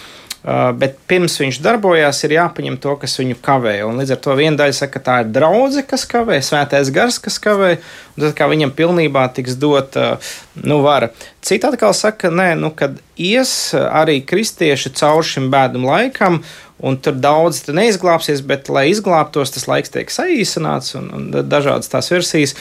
Uh, 0.45 0.67
bet 0.77 0.99
pirms 1.10 1.39
viņš 1.41 1.58
darbojās, 1.65 2.19
ir 2.27 2.36
jāpaņem 2.36 2.75
to, 2.77 2.91
kas 3.01 3.15
viņu 3.17 3.39
kavē. 3.41 3.79
Un 3.88 3.97
līdz 3.97 4.12
ar 4.13 4.19
to 4.21 4.36
viena 4.38 4.60
daļa 4.60 4.75
saka, 4.77 4.99
ka 4.99 5.01
tā 5.08 5.15
ir 5.23 5.31
draudzene, 5.34 5.86
kas 5.89 6.03
kavē, 6.05 6.38
svētais 6.45 6.91
gars, 6.93 7.17
kas 7.17 7.39
kavē, 7.41 7.71
un 8.13 8.27
tad 8.27 8.51
viņam 8.51 8.75
pilnībā 8.77 9.23
tiks 9.34 9.58
dot 9.58 9.97
uh, 9.97 10.36
nu, 10.62 10.84
vara. 10.86 11.10
Cita 11.41 11.73
atkal 11.73 11.95
saka, 11.97 12.29
nē, 12.29 12.51
nu, 12.62 12.69
kad 12.77 13.01
ies 13.17 13.73
arī 13.73 14.19
kristieši 14.21 14.93
cauri 15.01 15.31
šim 15.31 15.49
bēdam 15.49 15.89
laikam, 15.89 16.43
un 16.77 17.01
tur 17.01 17.17
daudz 17.17 17.63
neizglābsies, 17.65 18.45
bet, 18.45 18.69
lai 18.69 18.91
izglābtos, 18.93 19.55
tas 19.58 19.65
laiks 19.71 19.97
tiek 19.97 20.13
saīsināts 20.13 20.93
un, 21.01 21.10
un 21.10 21.27
dažādas 21.34 21.89
tās 21.89 22.13
versijas. 22.13 22.53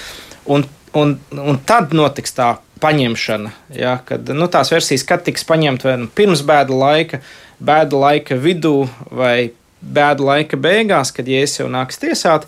Un, 0.49 0.65
un, 0.97 1.19
un 1.37 1.61
tad 1.69 1.93
notiks 1.93 2.33
tā 2.33 2.55
paņemšana, 2.81 3.53
ja, 3.77 3.99
kad 4.09 4.29
nu, 4.33 4.49
tās 4.53 4.73
versijas, 4.73 5.05
kad 5.09 5.25
tiks 5.27 5.47
paņemta 5.49 5.89
vai 5.89 5.99
nu, 6.03 6.09
pirms 6.17 6.43
bēda 6.47 6.77
laika, 6.77 7.21
bēda 7.61 8.01
laika 8.07 8.39
vidū 8.41 8.85
vai 9.11 9.53
bēda 9.85 10.25
laika 10.25 10.57
beigās, 10.57 11.13
kad 11.13 11.29
Jēzus 11.29 11.61
jau 11.61 11.69
nāks 11.73 12.01
tiesāt, 12.01 12.47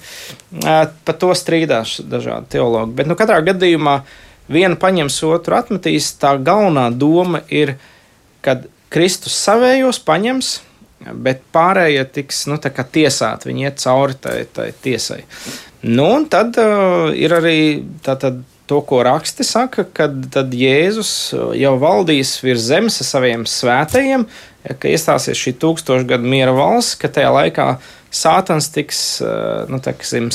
par 0.62 1.18
to 1.20 1.32
strīdās 1.36 1.98
dažādi 2.08 2.56
teologi. 2.56 2.96
Bet 2.96 3.10
nu, 3.10 3.16
katrā 3.18 3.42
gadījumā 3.44 3.98
viena 4.48 4.78
paņems 4.80 5.18
otru 5.28 5.58
atmetīs. 5.58 6.14
Tā 6.20 6.36
galvenā 6.40 6.88
doma 6.96 7.42
ir, 7.52 7.76
kad 8.46 8.64
Kristus 8.88 9.36
savējos 9.36 10.00
paņems 10.06 10.56
bet 11.12 11.42
pārējie 11.54 12.04
tiks 12.18 12.44
nu, 12.50 12.58
tiesāti, 12.58 13.50
viņi 13.50 13.66
iet 13.68 13.80
cauri 13.82 14.18
tai, 14.20 14.36
tai 14.52 14.70
tiesai. 14.82 15.22
Nu, 15.86 16.08
un 16.16 16.26
tad 16.32 16.56
uh, 16.60 17.12
ir 17.14 17.34
arī 17.36 17.58
tātad 18.04 18.40
to, 18.66 18.80
ko 18.82 19.02
raksti 19.06 19.46
saka, 19.46 19.84
kad 19.94 20.54
Jēzus 20.56 21.10
jau 21.54 21.74
valdīs 21.78 22.34
virs 22.42 22.66
zemes 22.66 22.98
ar 23.02 23.10
saviem 23.12 23.46
svētajiem, 23.46 24.26
ka 24.74 24.90
iestāsies 24.90 25.38
šī 25.38 25.56
tūkstošu 25.62 26.08
gadu 26.10 26.28
miera 26.30 26.54
valsts, 26.56 26.98
ka 27.00 27.12
tajā 27.12 27.32
laikā 27.34 27.68
Sātans 28.16 28.70
tiks 28.72 29.00
nu, 29.68 29.80
teksim, 29.82 30.30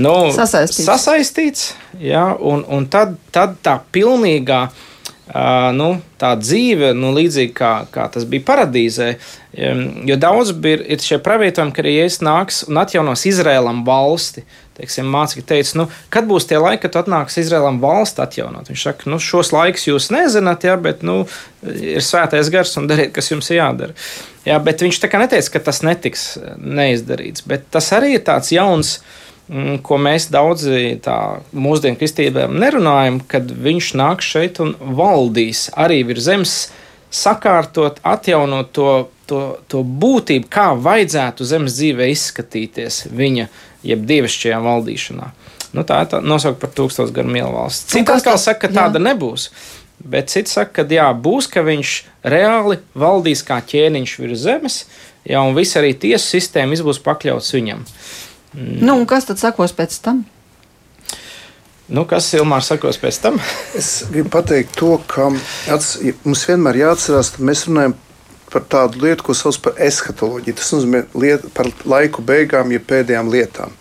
nu, 0.00 0.14
sasaistīts. 0.32 0.86
sasaistīts 0.86 1.66
ja, 2.00 2.30
un, 2.38 2.62
un 2.72 2.86
tad, 2.90 3.18
tad 3.34 3.58
tā 3.66 3.76
pilnīgā. 3.92 4.62
Uh, 4.70 4.88
nu, 5.76 5.88
tā 6.18 6.32
dzīve, 6.38 6.90
nu, 6.98 7.12
līdzīgi 7.14 7.52
kā, 7.54 7.72
kā 7.94 8.08
tas 8.10 8.26
bija 8.28 8.42
paradīzē, 8.48 9.12
jo 10.08 10.16
daudz 10.18 10.50
ir, 10.66 10.82
ir 10.82 11.04
šie 11.04 11.20
pravietojumi, 11.22 11.72
ka 11.74 11.84
arī 11.84 11.94
Jēzus 12.00 12.24
nāks 12.26 12.60
un 12.66 12.80
atjaunos 12.82 13.24
Izrēlam 13.30 13.84
valsti. 13.86 14.44
Teiksim, 14.72 15.04
mācekļi 15.12 15.42
teica, 15.46 15.76
nu, 15.76 15.84
kad 16.10 16.24
būs 16.26 16.46
tie 16.48 16.56
laiki, 16.56 16.86
kad 16.86 17.02
atnāks 17.02 17.36
Izrēlam 17.42 17.76
valsts 17.82 18.22
atjaunot. 18.24 18.70
Viņš 18.72 18.84
saka, 18.88 19.10
nu, 19.12 19.20
šos 19.20 19.52
laikus 19.52 19.84
jūs 19.90 20.08
nezināt, 20.14 20.64
jā, 20.64 20.78
bet 20.80 21.04
nu, 21.06 21.20
ir 21.62 22.00
svētais 22.02 22.48
gars 22.50 22.72
un 22.80 22.88
dariet, 22.88 23.12
kas 23.12 23.28
jums 23.30 23.52
ir 23.52 23.60
jādara. 23.60 23.98
Jā, 24.48 24.56
bet 24.64 24.82
viņš 24.82 25.02
tā 25.04 25.12
kā 25.12 25.20
neteica, 25.20 25.52
ka 25.54 25.66
tas 25.68 25.84
netiks 25.84 26.24
neizdarīts, 26.56 27.44
bet 27.46 27.68
tas 27.70 27.92
arī 27.94 28.16
ir 28.16 28.24
tāds 28.26 28.50
jauns 28.56 28.96
Mm, 28.96 29.21
ko 29.82 29.98
mēs 30.00 30.28
daudzi 30.32 31.00
mūsdienu 31.52 31.98
kristībām 31.98 32.54
nerunājam, 32.62 33.18
kad 33.28 33.50
viņš 33.50 33.90
nāks 33.98 34.30
šeit 34.34 34.60
un 34.62 34.76
valdīs 34.78 35.66
arī 35.74 36.02
virs 36.06 36.28
zemes, 36.28 36.54
sakārtot, 37.12 37.98
atjaunot 38.06 38.70
to, 38.72 38.92
to, 39.28 39.42
to 39.68 39.82
būtību, 39.82 40.48
kā 40.52 40.70
vajadzētu 40.78 41.44
zemes 41.44 41.76
dzīvē 41.76 42.08
izskatīties 42.14 43.06
viņa 43.12 43.50
jeb 43.84 44.08
dievišķajā 44.08 44.62
valdīšanā. 44.62 45.28
Nu, 45.72 45.84
tā 45.88 46.02
ir 46.04 46.10
tā 46.12 46.22
nosaukt 46.24 46.60
par 46.62 46.72
tūkstošu 46.76 47.14
gadu 47.16 47.32
mielu 47.32 47.52
valsts. 47.52 47.90
Cits 47.92 48.12
atkal 48.12 48.40
saka, 48.40 48.68
ka 48.68 48.72
tāda 48.72 49.00
jā. 49.00 49.06
nebūs. 49.10 49.50
Bet 50.02 50.32
cits 50.32 50.54
saka, 50.56 50.82
ka 50.82 50.88
jā, 50.88 51.08
būs, 51.12 51.48
ka 51.50 51.64
viņš 51.66 51.94
reāli 52.32 52.78
valdīs 52.98 53.44
kā 53.46 53.60
ķēniņš 53.68 54.18
virs 54.22 54.44
zemes, 54.46 54.82
jā, 55.28 55.40
un 55.40 55.56
viss 55.56 55.76
arī 55.80 55.92
tiesu 55.96 56.36
sistēma 56.36 56.78
būs 56.86 57.00
pakļauts 57.04 57.52
viņam. 57.56 57.84
Uh, 57.84 58.31
Mm. 58.52 58.78
Nu, 58.84 59.00
kas 59.08 59.28
tad 59.28 59.40
sekos 59.40 59.74
pēc 59.76 59.98
tam? 60.04 60.24
Nu, 61.92 62.06
kas 62.08 62.30
Ilmārs 62.36 62.70
sakos 62.70 62.96
pēc 63.00 63.18
tam? 63.20 63.40
es 63.78 64.04
gribu 64.12 64.30
pateikt 64.32 64.76
to, 64.78 64.94
ka 65.10 65.28
ats, 65.72 65.98
mums 66.24 66.46
vienmēr 66.48 66.78
jāatcerās, 66.84 67.34
ka 67.34 67.44
mēs 67.44 67.66
runājam 67.68 67.96
par 68.52 68.64
tādu 68.68 69.02
lietu, 69.02 69.26
ko 69.26 69.36
sauc 69.36 69.58
par 69.64 69.80
eskatoloģiju. 69.80 70.56
Tas 70.60 70.72
nozīmē 70.76 71.02
liet, 71.16 71.44
par 71.56 71.70
laiku 71.88 72.24
beigām, 72.24 72.72
ja 72.72 72.80
pēdējām 72.84 73.30
lietām. 73.32 73.72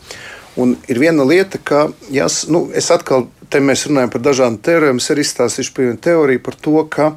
Un 0.59 0.75
ir 0.91 0.99
viena 0.99 1.23
lieta, 1.27 1.59
ka 1.63 1.85
jās, 2.11 2.45
nu, 2.51 2.65
es 2.75 2.89
atkal 2.91 3.29
te 3.51 3.59
mēs 3.63 3.85
runājam 3.87 4.13
par 4.13 4.23
dažādām 4.27 4.59
teorijām. 4.63 4.99
Es 4.99 5.11
arī 5.11 5.25
izstāstīšu 5.25 5.75
par 5.75 5.87
vienu 5.87 5.99
teoriju 6.07 6.43
par 6.45 6.57
to, 6.67 6.77
ka 6.91 7.09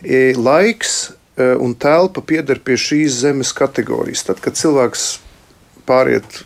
e, 0.00 0.32
laiks 0.36 0.96
e, 1.04 1.52
un 1.60 1.76
telpa 1.80 2.24
pieder 2.24 2.60
pie 2.64 2.76
šīs 2.80 3.20
zemes 3.24 3.52
kategorijas. 3.56 4.24
Tad, 4.28 4.40
kad 4.44 4.60
cilvēks 4.60 5.06
pāriet 5.88 6.44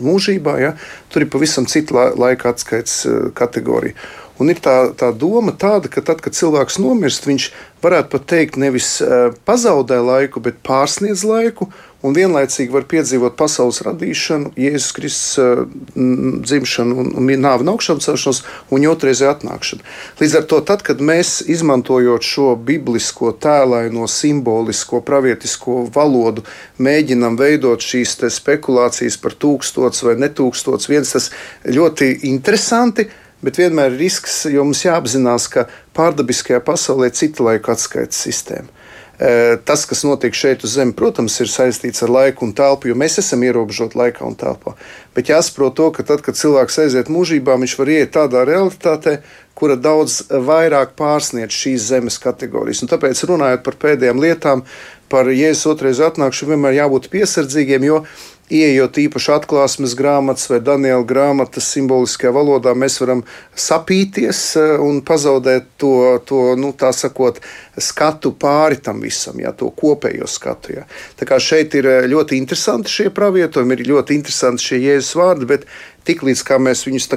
mūžībā, 0.00 0.58
ja, 0.62 0.74
tur 1.12 1.24
ir 1.24 1.32
pavisam 1.32 1.66
cita 1.70 1.96
la 1.96 2.06
laika 2.26 2.52
atskaites 2.52 3.02
eh, 3.08 3.26
kategorija. 3.36 3.98
Un 4.36 4.52
ir 4.52 4.58
tā, 4.60 4.74
tā 4.92 5.08
doma 5.16 5.54
tāda, 5.56 5.88
ka 5.88 6.02
tad, 6.04 6.20
kad 6.20 6.36
cilvēks 6.36 6.76
nomirst, 6.82 7.24
viņš 7.24 7.46
varētu 7.80 8.12
pat 8.12 8.26
teikt, 8.28 8.58
nevis 8.60 8.98
uh, 9.00 9.30
pazaudē 9.48 9.96
laiku, 10.04 10.42
bet 10.44 10.58
pārsniedz 10.66 11.22
laiku, 11.24 11.70
un 12.04 12.14
vienlaicīgi 12.16 12.72
var 12.72 12.84
piedzīvot 12.90 13.36
pasaules 13.38 13.80
radīšanu, 13.86 14.52
Jēzus 14.60 14.94
Kristus 14.96 15.40
uh, 15.40 15.64
dzimšanu, 15.96 16.96
un, 17.02 17.10
un 17.20 17.30
nāvi 17.42 17.64
un 17.64 17.72
augšām 17.72 18.00
celšanos, 18.04 18.42
un 18.74 18.86
otrreizē 18.90 19.30
atnākšanu. 19.32 19.84
Līdz 20.20 20.38
ar 20.40 20.46
to, 20.50 20.60
tad, 20.68 20.84
kad 20.86 21.00
mēs 21.00 21.40
izmantojot 21.50 22.26
šo 22.26 22.52
biblisko 22.68 23.32
tēlaino, 23.42 24.08
simbolisko, 24.10 25.02
pravietisko 25.06 25.84
valodu, 25.94 26.46
mēģinam 26.82 27.38
veidot 27.40 27.84
šīs 27.84 28.18
spekulācijas 28.36 29.20
par 29.22 29.36
tūkstots 29.36 30.04
vai 30.06 30.16
netūkstots, 30.20 30.90
viens 30.92 31.14
tas 31.16 31.30
ļoti 31.64 32.12
interesanti 32.30 33.08
bet 33.44 33.60
vienmēr 33.60 33.92
ir 33.92 34.00
risks, 34.00 34.44
jo 34.50 34.64
mums 34.64 34.82
jāapzinās, 34.86 35.48
ka 35.52 35.66
pārdabiskajā 35.96 36.62
pasaulē 36.64 37.10
ir 37.10 37.18
cita 37.18 37.44
laika 37.46 37.74
atskaites 37.76 38.22
sistēma. 38.26 38.85
Tas, 39.16 39.86
kas 39.88 40.02
notiek 40.04 40.34
šeit 40.36 40.64
uz 40.66 40.74
Zemes, 40.76 40.92
protams, 40.96 41.38
ir 41.40 41.48
saistīts 41.48 42.02
ar 42.04 42.12
laiku 42.12 42.44
un 42.44 42.52
telpu, 42.56 42.90
jo 42.90 42.96
mēs 43.00 43.16
esam 43.22 43.46
ierobežoti 43.46 43.96
laikā 43.96 44.26
un 44.28 44.36
telpā. 44.36 44.74
Bet 45.16 45.32
jāsaprot 45.32 45.72
to, 45.78 45.88
ka 45.96 46.04
tad, 46.04 46.20
kad 46.26 46.36
cilvēks 46.36 46.76
aiziet 46.84 47.08
mūžībā, 47.08 47.56
viņš 47.62 47.78
var 47.80 47.92
iet 47.94 48.12
tādā 48.12 48.44
realitātē, 48.44 49.22
kura 49.56 49.78
daudz 49.80 50.26
vairāk 50.28 50.92
pārsniedz 51.00 51.56
šīs 51.56 51.88
zemes 51.88 52.20
kategorijas. 52.20 52.84
Un 52.84 52.92
tāpēc, 52.92 53.24
runājot 53.24 53.64
par 53.64 53.80
pēdējām 53.86 54.20
lietām, 54.20 54.66
par 55.08 55.32
Jēzus 55.32 55.70
otrreiz 55.72 56.02
atnākšanu, 56.04 56.52
vienmēr 56.52 56.82
jābūt 56.82 57.08
piesardzīgiem, 57.14 57.88
jo 57.88 58.02
Ieejot 58.46 59.00
īpaši 59.02 59.32
atklāsmes 59.34 59.96
grāmatas 59.98 60.46
vai 60.46 60.60
Daniela 60.62 61.02
grāmatas 61.02 61.66
simboliskajā 61.74 62.30
valodā, 62.30 62.76
mēs 62.78 63.00
varam 63.02 63.24
sapīties 63.58 64.42
un 64.84 65.00
pazaudēt 65.02 65.66
to, 65.82 66.20
to 66.30 66.42
nu, 66.54 66.70
tā 66.70 66.92
sakot, 66.94 67.40
skatu 67.78 68.32
pāri 68.40 68.78
tam 68.82 69.02
visam, 69.04 69.40
jā, 69.40 69.52
to 69.56 69.68
kopējo 69.74 70.28
skatu. 70.30 70.76
Jā. 70.78 70.86
Tā 71.18 71.28
kā 71.28 71.40
šeit 71.42 71.74
ir 71.78 71.88
eh, 71.90 72.06
ļoti 72.10 72.38
interesanti 72.40 72.92
šie 72.92 73.10
pravietojumi, 73.14 73.76
ir 73.76 73.90
ļoti 73.92 74.16
interesanti 74.16 74.70
šie 74.70 74.80
jēzus 74.84 75.18
vārdi, 75.20 75.48
bet 75.50 75.68
tiklīdz 76.06 76.42
mēs 76.62 76.84
viņus 76.86 77.08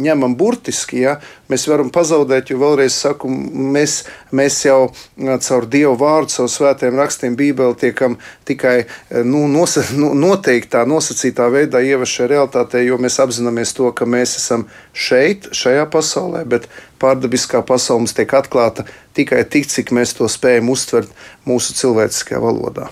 ņemam 0.00 0.34
burtiski, 0.38 1.02
ja, 1.04 1.18
mēs 1.52 1.66
varam 1.68 1.90
pazaudēt. 1.92 2.50
Jo 2.50 2.60
vēlreiz 2.62 2.96
saku, 2.96 3.28
mēs, 3.28 4.04
mēs 4.32 4.64
jau 4.64 4.90
caur 5.18 5.66
Dievu 5.68 5.94
vārdu, 6.00 6.32
caur 6.32 6.48
svētiem 6.52 6.96
rakstiem, 6.96 7.36
Bībeli 7.36 7.76
tiekam 7.78 8.16
tikai 8.48 8.86
nu, 9.24 9.46
nosa, 9.52 9.84
nu, 9.96 10.14
noteiktā, 10.16 10.86
nosacītā 10.88 11.48
veidā 11.52 11.82
ievest 11.84 12.16
šajā 12.16 12.32
realitātē, 12.32 12.82
jo 12.86 12.98
mēs 13.00 13.20
apzināmies 13.22 13.74
to, 13.76 13.92
ka 13.92 14.08
mēs 14.08 14.38
esam 14.40 14.68
šeit, 14.96 15.50
šajā 15.52 15.84
pasaulē, 15.92 16.44
bet 16.48 16.68
pārdabiskā 17.00 17.62
pasaule 17.66 18.04
mums 18.04 18.16
tiek 18.16 18.32
atklāta 18.34 18.86
tikai 19.16 19.44
tik, 19.50 19.68
cik 19.70 19.92
mēs 19.96 20.16
to 20.18 20.28
spējam 20.30 20.70
uztvert 20.72 21.12
mūsu 21.48 21.76
cilvēciskajā 21.78 22.40
valodā. 22.42 22.88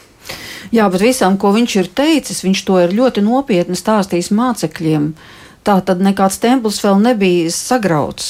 Jā, 0.75 0.89
bet 0.91 1.03
visam, 1.05 1.37
ko 1.39 1.53
viņš 1.55 1.75
ir 1.79 1.91
teicis, 1.95 2.43
viņš 2.43 2.63
to 2.67 2.79
ir 2.83 2.95
ļoti 2.97 3.23
nopietni 3.23 3.79
stāstījis 3.79 4.33
mācekļiem. 4.35 5.11
Uh, 5.13 5.36
Tā 5.67 5.81
tad 5.83 5.99
nekāds 5.99 6.37
templis 6.39 6.77
vēl 6.85 7.01
nebija 7.03 7.51
sagrauts. 7.51 8.27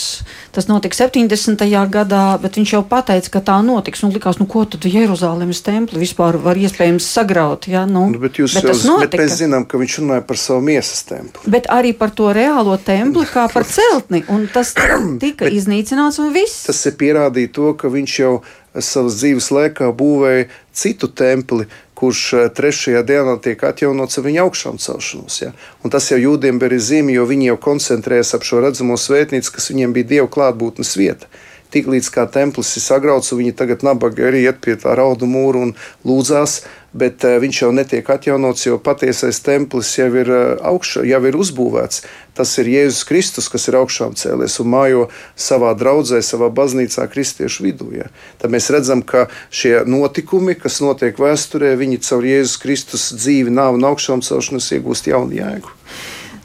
Tas 0.56 0.70
notika 0.70 0.96
70. 0.96 1.60
gadā, 1.92 2.22
bet 2.40 2.56
viņš 2.56 2.72
jau 2.72 2.80
pateica, 2.88 3.28
ka 3.34 3.42
tā 3.50 3.56
notiks. 3.64 4.00
Un 4.06 4.14
likās, 4.14 4.38
nu 4.40 4.46
ko 4.48 4.62
tad 4.64 4.86
Jeruzalemes 4.88 5.60
templi 5.66 6.00
vispār 6.00 6.38
var 6.40 6.56
iespējams 6.56 7.04
sagraut? 7.04 7.68
Ja? 7.68 7.84
Nu, 7.84 8.06
nu, 8.14 8.22
bet, 8.22 8.40
jūs, 8.40 8.56
bet, 8.56 8.70
jau, 8.72 8.96
bet 9.02 9.18
mēs 9.20 9.36
zinām, 9.42 9.68
ka 9.68 9.76
viņš 9.82 9.98
runāja 10.00 10.24
par 10.24 10.40
savu 10.40 10.64
miesas 10.64 11.04
templi. 11.08 11.52
Bet 11.52 11.68
arī 11.72 11.92
par 11.98 12.14
to 12.16 12.32
reālo 12.32 12.78
templi 12.80 13.28
kā 13.28 13.50
par 13.52 13.68
celtni. 13.68 14.24
Un 14.32 14.48
tas 14.52 14.72
tika 15.24 15.52
iznīcināts 15.52 16.22
un 16.24 16.32
viss. 16.32 16.64
Tas 16.70 16.80
ir 16.88 16.96
pierādīt 16.96 17.52
to, 17.58 17.74
ka 17.76 17.92
viņš 17.92 18.20
jau 18.22 18.38
savas 18.80 19.20
dzīves 19.20 19.52
laikā 19.52 19.92
būvēja 19.96 20.48
citu 20.76 21.08
templi, 21.12 21.68
kurš 21.96 22.22
eh, 22.36 22.46
trešajā 22.52 23.02
dienā 23.08 23.36
tiek 23.42 23.64
atjaunots 23.64 24.20
ar 24.20 24.26
viņa 24.26 24.44
augšām 24.44 24.80
celšanos. 24.82 25.40
Ja? 25.42 25.52
Un 25.82 25.94
tas 25.94 26.10
jau 26.12 26.20
jūdiem 26.20 26.60
bija 26.62 26.80
zīme, 26.90 27.14
jo 27.16 27.26
viņi 27.28 27.50
jau 27.52 27.58
koncentrējas 27.68 28.34
ap 28.36 28.46
šo 28.46 28.62
redzamo 28.64 28.98
svētnīcu, 29.00 29.54
kas 29.56 29.70
viņiem 29.72 29.96
bija 29.96 30.12
dievu 30.16 30.32
klātbūtnes 30.36 30.96
vieta. 31.00 31.30
Tiklīdz 31.76 32.08
kā 32.08 32.24
templis 32.32 32.70
ir 32.78 32.82
sagrauts, 32.86 33.34
viņi 33.36 33.52
tagad 33.52 33.82
nabagi 33.84 34.24
arī 34.24 34.46
iet 34.46 34.62
pie 34.64 34.78
tā 34.80 34.94
raudu 34.96 35.28
mūra 35.28 35.66
un 35.66 35.74
lūdzās, 36.08 36.62
bet 36.96 37.26
uh, 37.28 37.36
viņš 37.42 37.58
jau 37.60 37.68
netiek 37.76 38.08
atjaunots, 38.08 38.64
jo 38.64 38.78
patiesais 38.80 39.42
templis 39.44 39.90
jau 39.98 40.08
ir, 40.16 40.30
uh, 40.32 40.54
augš, 40.70 40.94
jau 41.04 41.20
ir 41.28 41.36
uzbūvēts. 41.36 42.00
Tas 42.36 42.56
ir 42.62 42.72
Jēzus 42.72 43.04
Kristus, 43.08 43.50
kas 43.52 43.68
ir 43.68 43.76
augšām 43.76 44.16
cēlies 44.16 44.56
un 44.64 44.72
mājo 44.72 45.04
savā 45.36 45.74
draudzē, 45.76 46.22
savā 46.24 46.48
baznīcā, 46.48 47.04
kristiešu 47.12 47.68
vidū. 47.68 47.92
Ja. 47.98 48.08
Tad 48.40 48.56
mēs 48.56 48.72
redzam, 48.72 49.04
ka 49.04 49.26
šie 49.52 49.82
notikumi, 49.84 50.56
kas 50.56 50.80
notiek 50.84 51.20
vēsturē, 51.20 51.74
viņi 51.76 52.00
caur 52.08 52.24
Jēzus 52.24 52.60
Kristus 52.64 53.10
dzīvi, 53.20 53.52
nāvi 53.52 53.82
un 53.82 53.90
augšām 53.92 54.24
celšanos 54.24 54.72
iegūst 54.78 55.12
jaunu 55.12 55.36
jēgu. 55.42 55.76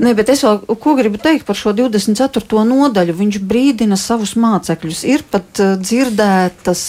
Nē, 0.02 0.16
bet 0.18 0.32
es 0.34 0.42
vēl 0.42 0.64
ko 0.82 0.96
gribu 0.98 1.20
teikt 1.22 1.46
par 1.46 1.58
šo 1.58 1.76
24. 1.78 2.64
nodaļu. 2.66 3.14
Viņš 3.20 3.38
brīdina 3.46 3.98
savus 4.02 4.34
mācekļus. 4.40 5.04
Ir 5.06 5.22
pat 5.30 5.62
uh, 5.62 5.76
dzirdētas 5.78 6.82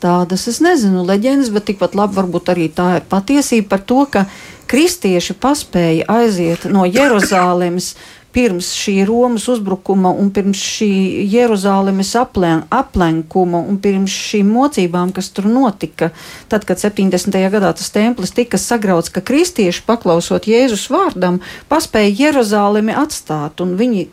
tādas, 0.00 0.46
es 0.48 0.62
nezinu, 0.64 1.04
leģendas, 1.04 1.50
bet 1.52 1.68
tikpat 1.68 1.96
labi 1.98 2.16
varbūt 2.16 2.52
arī 2.54 2.70
tā 2.72 2.94
ir 3.00 3.08
patiesība 3.10 3.74
par 3.74 3.82
to, 3.84 4.04
ka 4.08 4.24
kristieši 4.68 5.36
paspēja 5.40 6.06
aiziet 6.12 6.64
no 6.72 6.86
Jeruzalemes 6.88 7.94
pirms 8.32 8.72
šī 8.76 9.02
Romas 9.08 9.48
uzbrukuma 9.48 10.12
un 10.12 10.28
pirms 10.34 10.60
šī 10.60 10.90
Jeruzalemes 11.32 12.12
aplen, 12.20 12.64
aplenkuma 12.70 13.62
un 13.62 13.80
pirms 13.82 14.12
šīm 14.12 14.50
mocībām, 14.52 15.12
kas 15.16 15.30
tur 15.34 15.48
notika, 15.48 16.10
tad, 16.52 16.66
kad 16.68 16.80
70. 16.80 17.38
gadā 17.52 17.72
tas 17.76 17.90
templis 17.94 18.34
tika 18.36 18.60
sagrauts, 18.60 19.10
ka 19.12 19.24
kristieši 19.24 19.84
paklausot 19.88 20.50
Jēzus 20.50 20.88
vārdam, 20.92 21.40
paspēja 21.72 22.14
Jeruzalemi 22.26 22.96
atstāt 22.96 23.64
un 23.64 23.76
viņi 23.80 24.08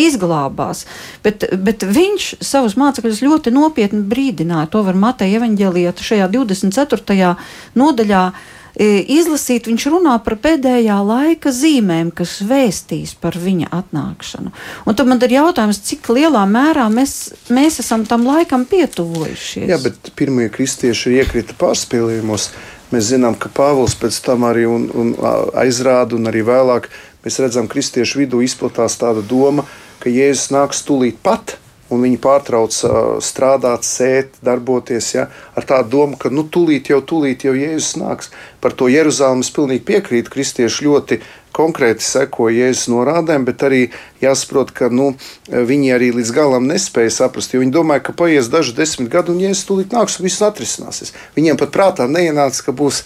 izglābās. 0.00 0.84
Bet, 1.22 1.46
bet 1.54 1.84
viņš 1.86 2.34
savus 2.44 2.74
mācekļus 2.80 3.22
ļoti 3.22 3.52
nopietni 3.54 4.02
brīdināja. 4.10 4.70
To 4.74 4.82
var 4.86 4.98
Mateja 4.98 5.38
evaņģēlijā 5.38 5.94
šajā 6.02 6.28
24. 6.34 7.30
nodaļā 7.78 8.24
izlasīt, 8.74 9.68
viņš 9.70 9.86
runā 9.92 10.16
par 10.24 10.34
pēdējā 10.42 10.96
laika 11.06 11.52
zīmēm, 11.54 12.10
kas 12.16 12.40
vēstīs 12.42 13.14
par 13.20 13.38
viņa 13.38 13.70
atnākšanu. 13.70 14.50
Un 14.86 14.98
tad 14.98 15.10
man 15.10 15.22
ir 15.22 15.36
jautājums, 15.36 15.82
cik 15.86 16.10
lielā 16.10 16.42
mērā 16.50 16.88
mēs, 16.90 17.34
mēs 17.54 17.78
esam 17.84 18.06
tam 18.08 18.26
laikam 18.26 18.66
pietuvojušies. 18.66 19.68
Jā, 19.70 19.78
bet 19.82 20.10
pirmie 20.18 20.48
kristieši 20.52 21.18
iekrita 21.20 21.56
pārspīlējumos. 21.60 22.50
Mēs 22.92 23.10
zinām, 23.10 23.34
ka 23.38 23.48
Pāvils 23.50 23.96
pēc 23.98 24.20
tam 24.26 24.44
arī 24.46 24.68
un, 24.70 24.86
un 24.94 25.14
aizrāda, 25.58 26.18
un 26.18 26.30
arī 26.30 26.44
vēlāk 26.46 26.90
mēs 27.24 27.40
redzam, 27.42 27.66
ka 27.66 27.78
kristiešu 27.78 28.20
vidū 28.20 28.42
izplatās 28.44 28.98
tāda 29.00 29.24
doma, 29.24 29.64
ka 30.02 30.12
Jēzus 30.12 30.52
nāks 30.54 30.84
tūlīt 30.86 31.22
pat 31.24 31.56
un 31.94 32.04
viņi 32.04 32.18
pārtrauc 32.22 32.76
uh, 32.84 32.98
strādāt, 33.24 33.86
sēt, 33.86 34.38
darboties 34.44 35.12
ja, 35.14 35.28
ar 35.54 35.68
tādu 35.68 35.92
domu, 35.96 36.18
ka 36.20 36.32
nu, 36.34 36.46
tūlīt 36.50 36.90
jau, 36.92 37.00
tūlīt 37.00 37.46
jau 37.46 37.54
Jēzus 37.56 37.96
nāks. 38.02 38.32
Par 38.60 38.74
to 38.76 38.90
Jeruzalem 38.92 39.44
es 39.44 39.52
pilnīgi 39.54 39.86
piekrītu. 39.88 40.32
Kristieši 40.34 40.88
ļoti 40.88 41.20
konkrēti 41.54 42.04
seko 42.04 42.48
Jēzus 42.52 42.88
norādēm, 42.92 43.46
bet 43.46 43.62
arī 43.66 43.80
jāsaprot, 44.22 44.72
ka 44.74 44.90
nu, 44.92 45.12
viņi 45.48 45.92
arī 45.94 46.10
līdz 46.16 46.32
galam 46.34 46.66
nespēja 46.68 47.12
saprast, 47.14 47.54
viņi 47.54 47.74
domāja, 47.74 48.04
ka 48.08 48.16
paies 48.16 48.50
daži 48.52 48.74
desmit 48.76 49.10
gadi 49.12 49.32
un 49.34 49.40
Jēzus 49.44 49.64
tūlīt 49.68 49.94
nāks 49.94 50.18
un 50.18 50.28
viss 50.28 50.44
atrisināsies. 50.44 51.14
Viņiem 51.38 51.60
pat 51.60 51.72
prātā 51.74 52.08
neienāca, 52.10 52.66
ka 52.66 52.76
būs 52.76 53.04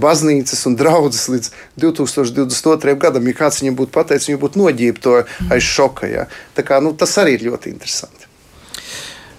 baznīcas 0.00 0.64
un 0.70 0.78
draudzes 0.80 1.28
līdz 1.34 1.52
2022. 1.84 2.96
gadam. 3.00 3.28
Ja 3.30 3.38
kāds 3.44 3.62
viņam 3.64 3.78
būtu 3.82 3.96
pateicis, 3.98 4.30
viņi 4.30 4.42
būtu 4.46 4.64
noģībi 4.64 5.04
to 5.04 5.20
aiz 5.50 5.66
šoka. 5.66 6.10
Ja? 6.10 6.26
Tā 6.56 6.66
kā, 6.66 6.82
nu, 6.84 6.94
tas 6.96 7.18
arī 7.20 7.38
ir 7.38 7.48
ļoti 7.50 7.74
interesanti. 7.74 8.29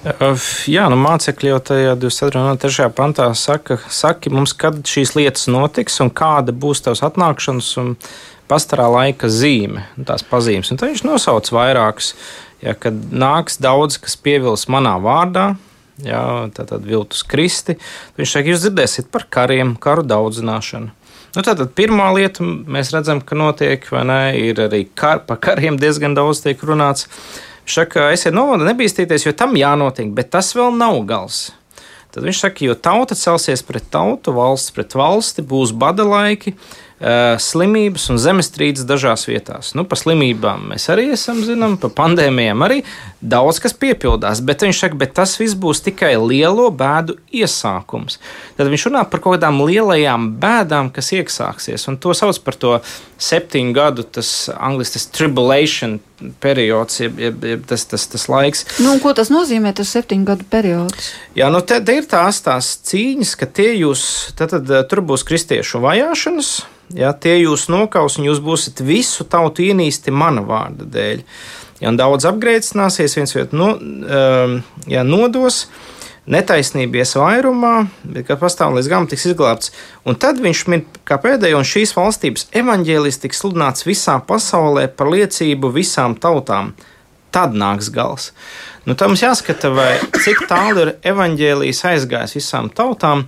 Jā, 0.02 0.88
nu 0.90 0.98
mācekļi 0.98 1.52
jau 1.52 1.60
tajā 1.62 1.92
23. 2.02 2.88
pantā 2.98 3.28
saka, 3.38 3.78
saki 3.86 4.32
mums, 4.34 4.56
kad 4.58 4.80
šīs 4.90 5.14
lietas 5.14 5.46
notiks 5.52 6.00
un 6.02 6.10
kāda 6.10 6.56
būs 6.58 6.82
tavs 6.82 7.04
atnākšanas 7.06 7.68
un 7.78 7.92
pastarā 8.50 8.88
laika 8.90 9.30
zīme, 9.30 9.84
tās 10.08 10.26
pazīmes. 10.26 10.72
Un 10.74 10.82
tad 10.82 10.90
viņš 10.90 11.04
nosauc 11.06 11.52
vairākus, 11.54 12.16
ja, 12.66 12.74
kad 12.74 12.98
nāks 13.14 13.62
daudz, 13.62 14.00
kas 14.02 14.18
pievils 14.18 14.66
manā 14.74 14.96
vārdā, 15.04 15.52
jā, 16.02 16.24
tātad 16.58 16.82
viltus 16.90 17.22
kristi, 17.22 17.78
viņš 18.18 18.34
saka, 18.34 18.52
jūs 18.56 18.66
dzirdēsiet 18.66 19.14
par 19.14 19.28
kariem, 19.30 19.76
karu 19.78 20.08
daudzināšanu. 20.10 20.90
Nu, 21.32 21.46
tātad 21.46 21.70
pirmā 21.78 22.10
lieta, 22.18 22.42
mēs 22.44 22.90
redzam, 22.92 23.22
ka 23.22 23.38
notiek, 23.38 23.86
vai 23.94 24.02
ne, 24.10 24.20
ir 24.50 24.66
arī 24.66 24.82
kar, 24.98 25.22
par 25.30 25.38
kariem 25.46 25.78
diezgan 25.80 26.18
daudz 26.18 26.42
tiek 26.42 26.66
runāts. 26.66 27.06
Saka, 27.72 28.10
esiet 28.12 28.36
novada, 28.36 28.68
nebīstīties, 28.68 29.26
jo 29.28 29.34
tam 29.38 29.56
jānotiek, 29.60 30.12
bet 30.16 30.32
tas 30.34 30.52
vēl 30.58 30.76
nav 30.76 31.00
gals. 31.08 31.50
Tad 32.12 32.26
viņš 32.28 32.40
saka, 32.44 32.66
jo 32.68 32.76
tauta 32.76 33.16
celsies 33.16 33.64
pret 33.64 33.86
tautu, 33.94 34.34
valsts 34.36 34.74
pret 34.76 34.92
valsti, 35.00 35.46
būs 35.48 35.72
bada 35.72 36.04
laiki, 36.04 36.52
slimības 37.42 38.10
un 38.12 38.20
zemestrīces 38.22 38.86
dažās 38.86 39.24
vietās. 39.30 39.72
Nu, 39.78 39.86
par 39.88 40.02
slimībām 40.02 40.68
mēs 40.74 40.90
arī 40.92 41.08
esam 41.16 41.40
zinām, 41.48 41.80
par 41.82 41.94
pandēmijām 41.98 42.68
arī 42.68 42.82
daudz 43.22 43.60
kas 43.62 43.76
piepildās, 43.78 44.42
bet 44.46 44.66
viņš 44.66 44.80
saka, 44.84 44.98
bet 44.98 45.14
tas 45.18 45.36
viss 45.40 45.58
būs 45.58 45.84
tikai 45.86 46.16
lielo 46.18 46.68
bēdu 46.74 47.18
iesākums. 47.30 48.18
Tad 48.58 48.72
viņš 48.72 48.88
runā 48.90 49.04
par 49.10 49.22
kaut 49.22 49.38
kādām 49.38 49.62
lielajām 49.62 50.32
bēdām, 50.42 50.90
kas 50.94 51.14
iesāksies, 51.16 51.86
un 51.92 52.00
to 52.02 52.16
sauc 52.18 52.40
par 52.46 52.58
to 52.58 52.74
septiņu 53.22 53.76
gadu, 53.78 54.08
tas 54.18 54.50
angļuiski 54.58 54.98
tas 54.98 55.08
tribulation 55.14 56.00
periods, 56.42 57.00
jeb, 57.02 57.22
jeb, 57.22 57.46
jeb 57.46 57.64
tas, 57.70 57.86
tas, 57.90 58.08
tas 58.10 58.28
laiks. 58.30 58.66
Nu, 58.82 58.98
ko 59.02 59.14
tas 59.18 59.32
nozīmē, 59.34 59.74
tas 59.78 59.94
septiņu 59.94 60.28
gadu 60.28 60.50
periods? 60.50 61.14
Jā, 61.38 61.54
nu 61.54 61.62
te, 61.66 61.80
te 61.86 62.02
ir 62.02 62.10
tās, 62.10 62.42
tās 62.46 62.76
cīņas, 62.90 63.38
ka 63.38 63.50
tie 63.50 63.72
jūs, 63.78 64.04
tad, 64.38 64.58
tad 64.58 64.92
tur 64.92 65.06
būs 65.06 65.26
kristiešu 65.28 65.82
vajāšanas, 65.86 66.54
Ja, 66.92 67.14
tie 67.16 67.38
jūs 67.40 67.70
nokaus, 67.72 68.18
un 68.20 68.26
jūs 68.28 68.42
būsiet 68.44 68.82
visu 68.84 69.24
tautu 69.24 69.64
ienīsti 69.64 70.12
mana 70.12 70.44
vārda 70.44 70.88
dēļ. 70.92 71.22
Ja 71.82 71.90
daudz 71.98 72.28
apgrēcināsies, 72.30 73.18
viens 73.18 73.34
vietu 73.34 73.58
no, 73.58 73.72
um, 73.82 74.60
ja, 74.90 75.02
nodos, 75.08 75.64
netaisnība 76.30 77.02
ies 77.02 77.16
vairumā, 77.18 77.88
bet 78.06 78.28
kad 78.28 78.40
pastāv 78.42 78.76
līdz 78.76 78.90
galam 78.92 79.08
tiks 79.10 79.26
izglābts. 79.32 79.72
Un 80.06 80.18
tad 80.22 80.38
viņš 80.44 80.62
min, 80.70 80.86
kā 81.08 81.18
pēdējo, 81.22 81.58
un 81.58 81.66
šīs 81.68 81.96
valstības 81.98 82.52
evaņģēlis 82.62 83.18
tiks 83.24 83.42
sludināts 83.42 83.88
visā 83.88 84.20
pasaulē 84.28 84.86
par 84.94 85.10
liecību 85.10 85.72
visām 85.74 86.14
tautām. 86.22 86.76
Tad 87.32 87.56
nāks 87.56 87.90
gals. 87.96 88.30
Nu, 88.86 88.94
tam 89.00 89.14
mums 89.14 89.24
jāskata, 89.24 89.72
vai, 89.74 89.94
cik 90.22 90.44
tālu 90.52 90.84
ir 90.84 90.94
evaņģēlijs 91.14 91.82
aizgājis 91.94 92.36
visām 92.38 92.70
tautām. 92.76 93.24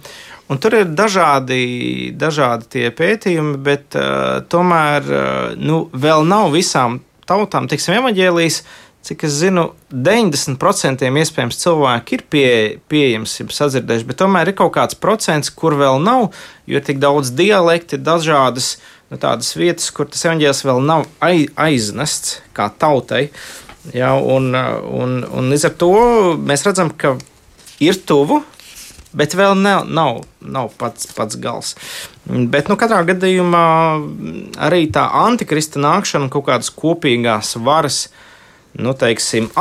Un 0.51 0.59
tur 0.61 0.75
ir 0.75 0.91
dažādi, 0.91 2.11
dažādi 2.19 2.67
tie 2.75 2.91
pētījumi, 2.93 3.55
bet 3.63 3.97
uh, 3.97 4.43
tomēr 4.51 5.07
uh, 5.07 5.23
nu, 5.57 5.85
vēl 5.95 6.27
nav 6.27 6.51
visām 6.53 6.99
tautām, 7.29 7.69
teiksim, 7.71 7.97
evaņģēlijas. 8.01 8.63
Cik 9.03 9.25
es 9.27 9.33
zinu, 9.35 9.65
90% 9.91 11.03
iespējams 11.03 11.57
cilvēki 11.59 12.15
ir 12.15 12.21
pie, 12.31 12.45
pieejams, 12.87 13.33
jau 13.41 13.49
sadzirdējuši, 13.51 14.07
bet 14.07 14.19
tomēr 14.21 14.53
ir 14.53 14.55
kaut 14.55 14.71
kāds 14.77 14.95
procents, 14.95 15.51
kur 15.51 15.75
vēl 15.75 15.99
nav, 15.99 16.29
jo 16.71 16.79
ir 16.79 16.85
tik 16.87 17.01
daudz 17.03 17.33
dialekti, 17.35 17.99
ir 17.99 18.05
dažādas 18.07 18.77
nu, 19.11 19.19
tādas 19.19 19.51
vietas, 19.59 19.89
kur 19.91 20.07
tas 20.07 20.23
evaņģēlis 20.23 20.63
vēl 20.69 20.79
nav 20.87 21.03
aiznests 21.19 22.39
kā 22.55 22.69
tautai. 22.79 23.27
Ja, 23.91 24.13
un, 24.15 24.53
un, 24.55 25.19
un 25.27 25.51
līdz 25.51 25.67
ar 25.67 25.75
to 25.83 25.91
mēs 26.39 26.63
redzam, 26.63 26.93
ka 26.95 27.17
ir 27.83 27.99
tuvu, 28.07 28.39
bet 29.17 29.35
vēl 29.37 29.55
nav, 29.59 29.87
nav, 29.89 30.21
nav 30.41 30.71
pats, 30.79 31.07
pats 31.15 31.37
gals. 31.41 31.73
Bet, 32.25 32.69
nu, 32.71 32.77
katrā 32.79 33.01
gadījumā 33.07 33.65
arī 34.67 34.85
tā 34.93 35.05
antikrista 35.23 35.81
nākšana, 35.83 36.31
kaut 36.33 36.47
kādas 36.49 36.71
kopīgās 36.73 37.55
varas, 37.63 38.07
nu, 38.79 38.95
teiksim, 38.97 39.51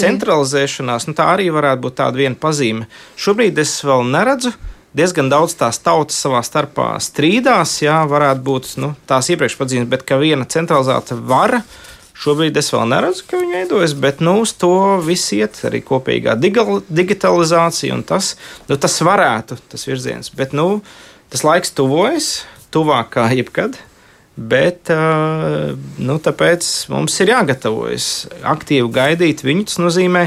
centralizēšanās, 0.00 1.06
nu, 1.08 1.16
tā 1.18 1.30
arī 1.36 1.50
varētu 1.54 1.86
būt 1.86 2.00
tāda 2.02 2.22
viena 2.24 2.38
pazīme. 2.40 2.90
Šobrīd 3.20 3.60
es 3.62 3.78
vēl 3.86 4.06
neredzu. 4.10 4.54
Diezgan 4.90 5.28
daudz 5.30 5.52
tās 5.54 5.78
tautas 5.78 6.16
savā 6.18 6.40
starpā 6.42 6.96
strīdās, 6.98 7.76
jā, 7.84 8.00
varētu 8.10 8.42
būt 8.42 8.72
nu, 8.82 8.88
tās 9.06 9.28
iepriekš 9.30 9.54
pazīmes, 9.60 9.86
bet 9.92 10.02
ka 10.02 10.18
viena 10.18 10.42
centralizēta 10.50 11.14
vara 11.14 11.60
uh, 11.62 11.89
Šobrīd 12.20 12.58
es 12.60 12.68
vēl 12.74 12.84
neredzu, 12.90 13.24
ka 13.30 13.38
viņi 13.40 13.54
veidojas, 13.56 13.94
bet 13.96 14.18
nu, 14.20 14.42
uz 14.44 14.52
to 14.60 14.98
viss 15.00 15.32
iet 15.32 15.56
arī 15.64 15.80
kopīgā 15.80 16.34
digitalizācija, 16.36 17.94
un 17.96 18.02
tas, 18.04 18.34
nu, 18.68 18.76
tas 18.76 18.98
varētu, 19.06 19.56
tas 19.72 19.86
virziens. 19.88 20.28
Bet 20.36 20.52
nu, 20.56 20.82
tas 21.32 21.46
laiks 21.48 21.72
tuvojas, 21.72 22.26
tuvāk 22.74 23.14
kā 23.14 23.24
jebkad. 23.32 23.78
Bet 24.36 24.92
nu, 24.92 26.16
tāpēc 26.20 26.66
mums 26.92 27.16
ir 27.24 27.32
jāgatavojas 27.32 28.08
aktīvi 28.52 28.88
gaidīt 28.94 29.40
viņu. 29.44 29.64
Tas 29.70 29.80
nozīmē, 29.80 30.26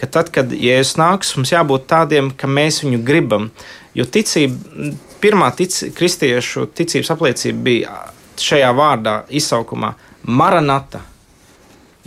ka 0.00 0.08
tad, 0.12 0.28
kad 0.34 0.52
Jēzus 0.52 0.98
nāks, 1.00 1.32
mums 1.38 1.52
jābūt 1.52 1.86
tādiem, 1.90 2.28
ka 2.36 2.48
mēs 2.48 2.82
viņu 2.84 3.00
gribam. 3.08 3.48
Jo 3.96 4.04
ticība, 4.04 4.92
pirmā 5.24 5.48
tic, 5.56 5.78
kristiešu 5.96 6.68
ticības 6.76 7.12
apliecība 7.16 7.64
bija 7.70 7.96
šajā 8.40 8.68
vārdā, 8.76 9.16
izsaukumā 9.32 9.94
Maranata 10.28 11.02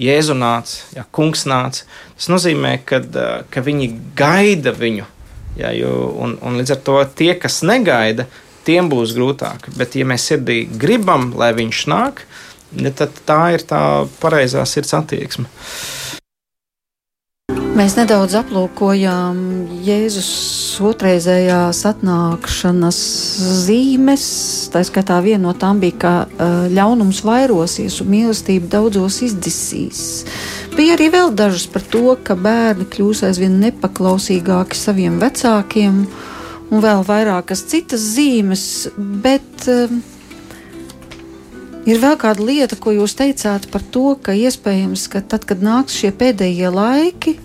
Jēzu 0.01 0.35
nāca, 0.35 0.81
ja 0.95 1.05
kungs 1.15 1.45
nāca. 1.47 1.85
Tas 2.17 2.27
nozīmē, 2.31 2.77
ka, 2.87 2.99
ka 3.51 3.63
viņi 3.63 3.91
gaida 4.17 4.75
viņu. 4.75 5.07
Ja, 5.55 5.71
jo, 5.71 5.91
un, 6.19 6.35
un 6.43 6.59
līdz 6.59 6.75
ar 6.75 6.81
to 6.83 6.97
tie, 7.15 7.31
kas 7.39 7.61
negaida, 7.63 8.25
tiem 8.67 8.89
būs 8.91 9.15
grūtāk. 9.15 9.69
Bet, 9.79 9.95
ja 9.95 10.07
mēs 10.07 10.27
sirdī 10.27 10.65
gribam, 10.67 11.29
lai 11.39 11.53
viņš 11.55 11.85
nāk, 11.91 12.25
tad 12.99 13.21
tā 13.27 13.41
ir 13.55 13.63
tā 13.63 13.81
pareizā 14.19 14.65
sirds 14.67 14.91
attieksme. 14.97 15.47
Mēs 17.75 17.97
nedaudz 17.97 18.37
aplūkojām 18.39 19.39
Jēzus 19.83 20.29
otrreizējās 20.79 21.81
atnākšanas 21.89 22.99
zīmes. 23.65 24.27
Tā 24.71 24.79
skaitā 24.87 25.17
viena 25.25 25.49
no 25.49 25.51
tām 25.59 25.81
bija, 25.81 25.97
ka 25.99 26.13
uh, 26.23 26.53
ļaunums 26.71 27.19
vairosies 27.27 27.97
un 27.99 28.13
mīlestība 28.13 28.69
daudzos 28.77 29.17
izdzisīs. 29.27 30.23
Bija 30.77 30.95
arī 30.95 31.09
vēl 31.17 31.35
dažas 31.35 31.65
par 31.73 31.83
to, 31.91 32.15
ka 32.15 32.37
bērni 32.39 32.87
kļūs 32.93 33.25
aizvien 33.27 33.59
nepaklausīgāki 33.65 34.79
saviem 34.79 35.19
vecākiem, 35.19 36.05
un 36.71 36.83
vēl 36.85 37.03
vairākas 37.03 37.65
citas 37.73 38.05
zīmes, 38.15 38.85
bet 38.95 39.67
uh, 39.67 39.91
Ir 41.85 41.99
vēl 42.01 42.15
kāda 42.17 42.41
lieta, 42.41 42.79
ko 42.81 42.95
jūs 42.95 43.13
teicāt 43.19 43.67
par 43.69 43.83
to, 43.93 44.15
ka 44.17 44.33
iespējams, 44.33 45.03
ka 45.11 45.19
tad, 45.21 45.43
kad 45.45 45.59
nāks 45.61 45.99
šie 45.99 46.09
pēdējie 46.17 46.71
laiki, 46.73 47.35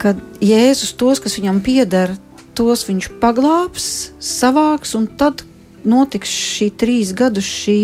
kad 0.00 0.18
Jēzus 0.44 0.94
tos, 0.98 1.20
kas 1.22 1.38
viņam 1.38 1.60
pieder, 1.64 2.14
tos 2.56 2.84
viņš 2.88 3.10
paglābs, 3.22 4.10
savāks, 4.20 4.94
un 4.98 5.06
tad 5.20 5.44
notiks 5.86 6.30
šī 6.30 6.70
trīs 6.76 7.14
gadus 7.16 7.48
šī 7.48 7.78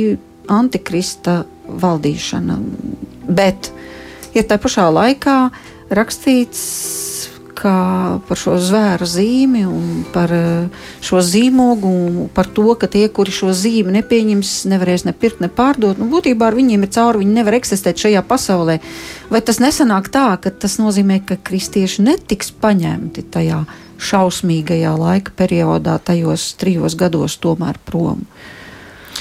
antikrista 0.53 1.45
valdīšana. 1.67 2.59
Bet 3.27 3.71
ir 4.37 4.47
tā 4.47 4.59
pašā 4.63 4.87
laikā 4.93 5.39
rakstīts 5.97 6.63
kā 7.57 7.77
par 8.29 8.39
šo 8.39 8.57
zvēra 8.61 9.07
zīmi 9.09 9.65
un 9.69 10.05
par 10.15 10.33
eh, 10.35 10.85
šo 11.05 11.23
zīmogu, 11.25 11.91
un 11.91 12.19
par 12.35 12.51
to, 12.53 12.69
ka 12.79 12.89
tie, 12.91 13.07
kuri 13.13 13.35
šo 13.35 13.53
zīmi 13.57 13.95
nepieņems, 13.99 14.53
nevarēs 14.71 15.07
ne 15.09 15.15
pirkt, 15.17 15.41
ne 15.45 15.51
pārdot. 15.53 16.01
Nu, 16.01 16.09
būtībā 16.13 16.51
ar 16.51 16.59
viņiem 16.59 16.87
ir 16.87 16.93
cauri, 16.97 17.23
viņi 17.25 17.39
nevar 17.39 17.59
eksistēt 17.59 18.03
šajā 18.05 18.23
pasaulē. 18.29 18.79
Vai 19.33 19.43
tas 19.45 19.61
nesanāk 19.63 20.11
tā, 20.13 20.29
ka 20.43 20.53
tas 20.53 20.79
nozīmē, 20.83 21.23
ka 21.27 21.39
kristieši 21.49 22.05
netiks 22.07 22.53
paņemti 22.63 23.27
tajā 23.35 23.65
šausmīgajā 23.97 24.93
laika 25.01 25.33
periodā, 25.37 25.97
tajos 26.05 26.53
trijos 26.61 26.99
gados, 27.01 27.39
tomēr 27.41 27.81
prom? 27.89 28.27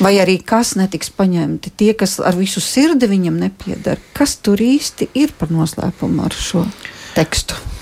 Vai 0.03 0.17
arī 0.19 0.41
kas 0.43 0.73
netiks 0.75 1.07
paņemti, 1.15 1.71
tie, 1.79 1.93
kas 1.95 2.17
ar 2.19 2.36
visu 2.36 2.59
sirdi 2.59 3.07
viņam 3.07 3.39
nepiedara? 3.45 4.01
Kas 4.17 4.36
tur 4.43 4.59
īsti 4.59 5.07
ir 5.15 5.31
par 5.39 5.55
noslēpumu 5.55 6.27
ar 6.27 6.36
šo 6.36 6.65
tekstu? 7.15 7.74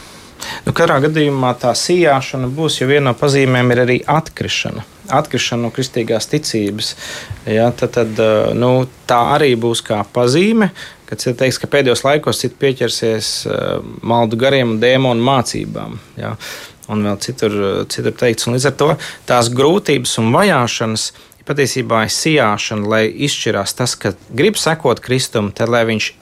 Nu, 0.63 0.71
katrā 0.71 1.01
gadījumā 1.03 1.51
tā 1.59 1.73
sijāšana 1.75 2.47
būs, 2.55 2.79
jo 2.79 2.87
viena 2.87 3.09
no 3.09 3.13
pazīmēm 3.19 3.73
ir 3.73 3.81
arī 3.83 3.97
atkrišana. 4.07 4.85
Atkrišana 5.11 5.65
no 5.65 5.71
kristīgās 5.75 6.29
ticības. 6.31 6.93
Ja, 7.51 7.67
tad, 7.75 7.97
tad, 7.97 8.21
nu, 8.55 8.85
tā 9.09 9.19
arī 9.35 9.51
būs 9.59 9.83
kā 9.83 9.99
pazīme, 10.15 10.69
kad 11.09 11.19
cilvēks 11.19 11.41
teiks, 11.41 11.59
ka 11.59 11.71
pēdējos 11.73 12.05
laikos 12.07 12.39
cits 12.45 12.59
pieķersies 12.61 13.33
maldu 14.07 14.39
gariem 14.39 14.77
un 14.77 14.79
dēmonu 14.79 15.27
mācībām. 15.27 15.99
Ja, 16.21 16.37
un 16.91 17.03
vēl 17.09 17.19
citur, 17.23 17.59
citur 17.91 18.15
teikts. 18.23 18.47
Un 18.47 18.55
līdz 18.55 18.71
ar 18.71 18.79
to 18.79 18.89
tās 19.27 19.51
grūtības 19.51 20.15
un 20.23 20.31
vajāšanas 20.35 21.09
patiesībā 21.47 22.05
ir 22.05 22.15
sijāšana, 22.15 22.87
lai 22.87 23.03
izšķirās 23.27 23.75
tas, 23.75 23.97
ka 23.99 24.15
grib 24.31 24.55
sekot 24.59 25.03
Kristum, 25.03 25.51
tad 25.51 25.71
lai 25.75 25.83
viņš 25.91 26.13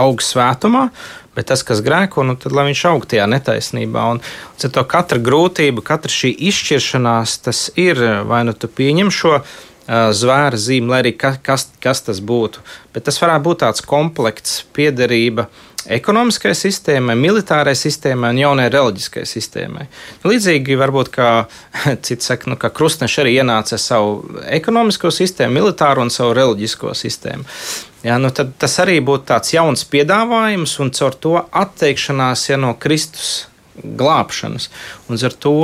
aug 0.00 0.20
svētumā, 0.24 0.88
Bet 1.36 1.46
tas, 1.46 1.62
kas 1.62 1.82
grēko, 1.86 2.24
nu, 2.26 2.34
tad 2.40 2.54
lai 2.56 2.66
viņš 2.70 2.84
aug 2.90 3.06
tajā 3.06 3.28
netaisnībā. 3.30 4.06
Un, 4.16 4.20
un 4.20 4.72
to 4.74 4.82
katra 4.90 5.20
grūtība, 5.22 5.84
katra 5.86 6.10
šī 6.10 6.32
izšķiršanās, 6.50 7.36
tas 7.46 7.68
ir 7.78 8.00
vai 8.26 8.42
nu 8.48 8.54
tu 8.56 8.66
pieņem 8.66 9.12
šo 9.14 9.36
uh, 9.38 10.10
zvēra 10.10 10.58
zīmi, 10.58 10.90
lai 10.90 11.02
arī 11.04 11.14
ka, 11.18 11.36
kas, 11.38 11.68
kas 11.82 12.02
tas 12.06 12.18
būtu. 12.18 12.64
Bet 12.94 13.06
tas 13.06 13.22
varētu 13.22 13.46
būt 13.46 13.62
tāds 13.62 13.86
komplekts, 13.86 14.64
piederība 14.74 15.46
ekonomiskai 15.88 16.52
sistēmai, 16.56 17.14
militārai 17.18 17.74
sistēmai 17.78 18.32
un 18.34 18.40
jaunai 18.40 18.66
reliģiskai 18.72 19.24
sistēmai. 19.28 19.86
Līdzīgi 20.26 20.78
varbūt 20.80 21.12
kā 21.14 21.28
cits 22.06 22.30
saka, 22.30 22.50
nu, 22.52 22.58
ka 22.60 22.72
krustneši 22.74 23.22
arī 23.24 23.36
ienāca 23.40 23.76
ar 23.76 23.82
savu 23.82 24.40
ekonomisko 24.50 25.12
sistēmu, 25.14 25.56
militāro 25.60 26.04
un 26.04 26.12
savu 26.12 26.34
reliģisko 26.38 26.94
sistēmu. 26.96 27.46
Ja, 28.04 28.16
nu 28.20 28.32
tad 28.32 28.54
tas 28.60 28.78
arī 28.80 28.98
būtu 29.04 29.28
tāds 29.28 29.52
jauns 29.52 29.84
piedāvājums 29.88 30.78
un 30.80 30.92
caur 30.96 31.16
to 31.20 31.36
atteikšanās 31.36 32.48
ja, 32.48 32.60
no 32.60 32.74
Kristus 32.80 33.46
glābšanas. 33.80 34.70
Un, 35.08 35.20
to, 35.40 35.56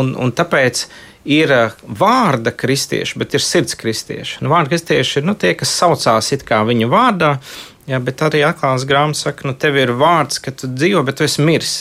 un, 0.00 0.12
un 0.18 0.34
tāpēc 0.34 0.86
ir 1.28 1.52
eh, 1.52 1.74
vārda 1.84 2.52
kristieši, 2.56 3.18
bet 3.20 3.34
ir 3.36 3.44
sirds 3.44 3.76
kristieši. 3.78 4.40
Nu, 4.44 4.52
vārda 4.52 4.72
kristieši 4.72 5.20
ir 5.20 5.28
nu, 5.28 5.36
tie, 5.38 5.52
kas 5.58 5.72
saucās 5.82 6.32
it 6.34 6.46
kā 6.48 6.62
viņu 6.68 6.88
vārdā, 6.92 7.36
ja, 7.90 8.00
bet 8.02 8.22
arī 8.26 8.44
atklāts 8.46 8.86
grāmatas 8.88 9.26
saka, 9.26 9.48
nu, 9.50 9.56
tev 9.58 9.78
ir 9.80 9.94
vārds, 9.98 10.40
ka 10.42 10.54
tu 10.54 10.70
dzīvo, 10.70 11.02
bet 11.06 11.20
tu 11.20 11.26
esi 11.26 11.44
miris. 11.44 11.74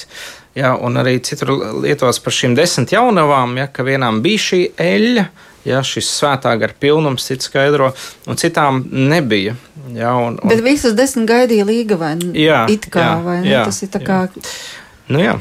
Ja, 0.58 0.74
un 0.76 0.98
arī 1.00 1.20
citur 1.24 1.54
lietots 1.86 2.20
par 2.26 2.36
šīm 2.36 2.56
desmit 2.58 2.96
jaunavām, 2.96 3.54
ja, 3.62 3.70
ka 3.72 3.86
vienām 3.88 4.24
bija 4.26 4.50
šī 4.50 4.64
eļļa, 4.82 5.30
Ja, 5.68 5.82
šis 5.84 6.08
svētā 6.08 6.54
gara 6.60 6.76
pilnums, 6.80 7.26
cits 7.28 7.50
skaidro, 7.50 7.92
un 8.32 8.38
citām 8.40 8.80
nebija. 8.90 9.58
Ja, 9.94 10.14
un, 10.16 10.38
un... 10.40 10.50
Bet 10.50 10.64
visas 10.64 10.96
desmit 10.98 11.28
gaidīja 11.30 11.66
līga 11.68 11.98
vai 12.00 12.14
ne? 12.20 12.32
Jā, 12.38 12.64
it 12.72 12.88
kā, 12.92 13.04
jā, 13.04 13.16
vai 13.26 13.38
ne? 13.44 13.50
Jā, 13.52 13.66
Tas 13.68 13.82
ir 13.84 13.92
tā 13.92 14.02
kā. 14.06 14.22
Nu, 15.12 15.20
jā. 15.22 15.36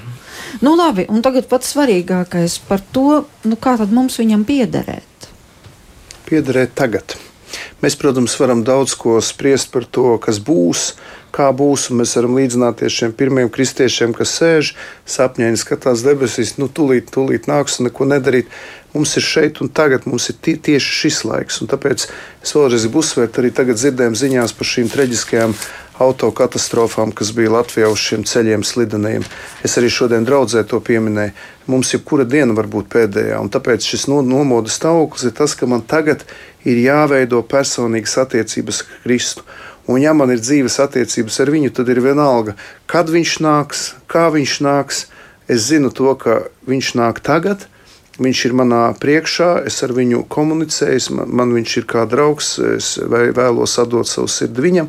Nu, 0.65 0.75
labi, 0.79 1.07
un 1.13 1.23
tagad 1.23 1.47
pats 1.51 1.71
svarīgākais 1.75 2.59
par 2.67 2.83
to, 2.93 3.23
nu, 3.47 3.59
kā 3.61 3.77
tad 3.79 3.95
mums 3.95 4.19
viņam 4.19 4.43
piederēt. 4.49 5.29
Piederēt 6.29 6.75
tagad. 6.79 7.15
Mēs, 7.79 7.95
protams, 7.95 8.35
varam 8.41 8.65
daudz 8.67 8.97
ko 8.99 9.21
spriest 9.23 9.71
par 9.71 9.85
to, 9.87 10.17
kas 10.19 10.41
būs, 10.43 10.97
kā 11.35 11.53
būs. 11.55 11.89
Mēs 11.95 12.17
varam 12.19 12.35
līdzināties 12.35 12.97
šiem 12.97 13.15
pirmiem 13.15 13.51
kristiešiem, 13.55 14.17
kas 14.19 14.33
sēž 14.41 14.73
sapņēni, 15.07 15.61
skatās 15.61 16.03
debesīs, 16.03 16.57
nu, 16.59 16.67
tūlīt, 16.67 17.13
tūlīt 17.15 17.47
nāks 17.47 17.79
un 17.79 17.87
neko 17.87 18.09
nedarīt. 18.11 18.51
Mums 18.97 19.15
ir 19.21 19.23
šeit 19.23 19.61
un 19.63 19.71
tagad, 19.71 20.09
mums 20.11 20.27
ir 20.33 20.41
tieši 20.43 20.95
šis 21.03 21.21
laiks. 21.29 21.61
Tāpēc 21.71 22.09
es 22.09 22.55
vēlreiz 22.57 22.89
gribu 22.89 23.05
uzsvērt, 23.05 23.39
arī 23.39 23.53
tagad 23.55 23.79
dzirdējām 23.79 24.17
ziņās 24.17 24.57
par 24.59 24.71
šīm 24.73 24.91
traģiskajām 24.91 25.55
autokatastrofām, 26.03 27.13
kas 27.15 27.31
bija 27.35 27.53
Latvijā 27.57 27.91
uz 27.91 28.03
šiem 28.03 28.25
ceļiem 28.27 28.65
slideniem. 28.67 29.27
Es 29.67 29.77
arī 29.79 29.91
šodien 29.91 30.27
draudzē 30.27 30.65
to 30.67 30.81
pieminēju. 30.83 31.35
Mums 31.69 31.93
jebkura 31.93 32.25
diena 32.25 32.55
var 32.57 32.71
būt 32.71 32.89
pēdējā, 32.95 33.39
un 33.43 33.51
tāpēc 33.53 33.85
šis 33.85 34.07
no, 34.09 34.23
nomodas 34.25 34.79
stāvoklis 34.79 35.27
ir 35.29 35.35
tas, 35.37 35.53
ka 35.59 35.69
man 35.69 35.83
tagad 35.85 36.25
ir 36.25 36.48
jāveido 36.65 37.43
personīgas 37.47 38.17
attiecības 38.25 38.83
ar 38.83 39.03
Kristu. 39.05 39.47
Un, 39.89 40.03
ja 40.03 40.13
man 40.13 40.33
ir 40.35 40.43
dzīves 40.43 40.81
attiecības 40.85 41.39
ar 41.41 41.53
viņu, 41.55 41.73
tad 41.77 41.89
ir 41.89 42.03
vienalga, 42.05 42.59
kad 42.87 43.09
viņš 43.09 43.39
nāks, 43.45 43.87
kā 44.11 44.29
viņš 44.35 44.61
nāks. 44.67 45.07
Es 45.49 45.71
zinu 45.71 45.89
to, 45.89 46.13
ka 46.21 46.43
viņš 46.69 46.91
nāk 46.99 47.23
tagad, 47.25 47.65
Viņš 48.19 48.41
ir 48.49 48.55
manā 48.59 48.81
priekšā, 48.99 49.61
es 49.71 49.77
ar 49.87 49.93
viņu 49.95 50.25
komunicēju, 50.27 51.15
man, 51.15 51.29
man 51.39 51.53
viņš 51.55 51.75
ir 51.79 51.85
kā 51.87 52.03
draugs, 52.11 52.57
es 52.59 52.97
vēlos 52.99 53.77
atdot 53.79 54.11
savu 54.11 54.27
sirdi 54.33 54.65
viņam. 54.65 54.89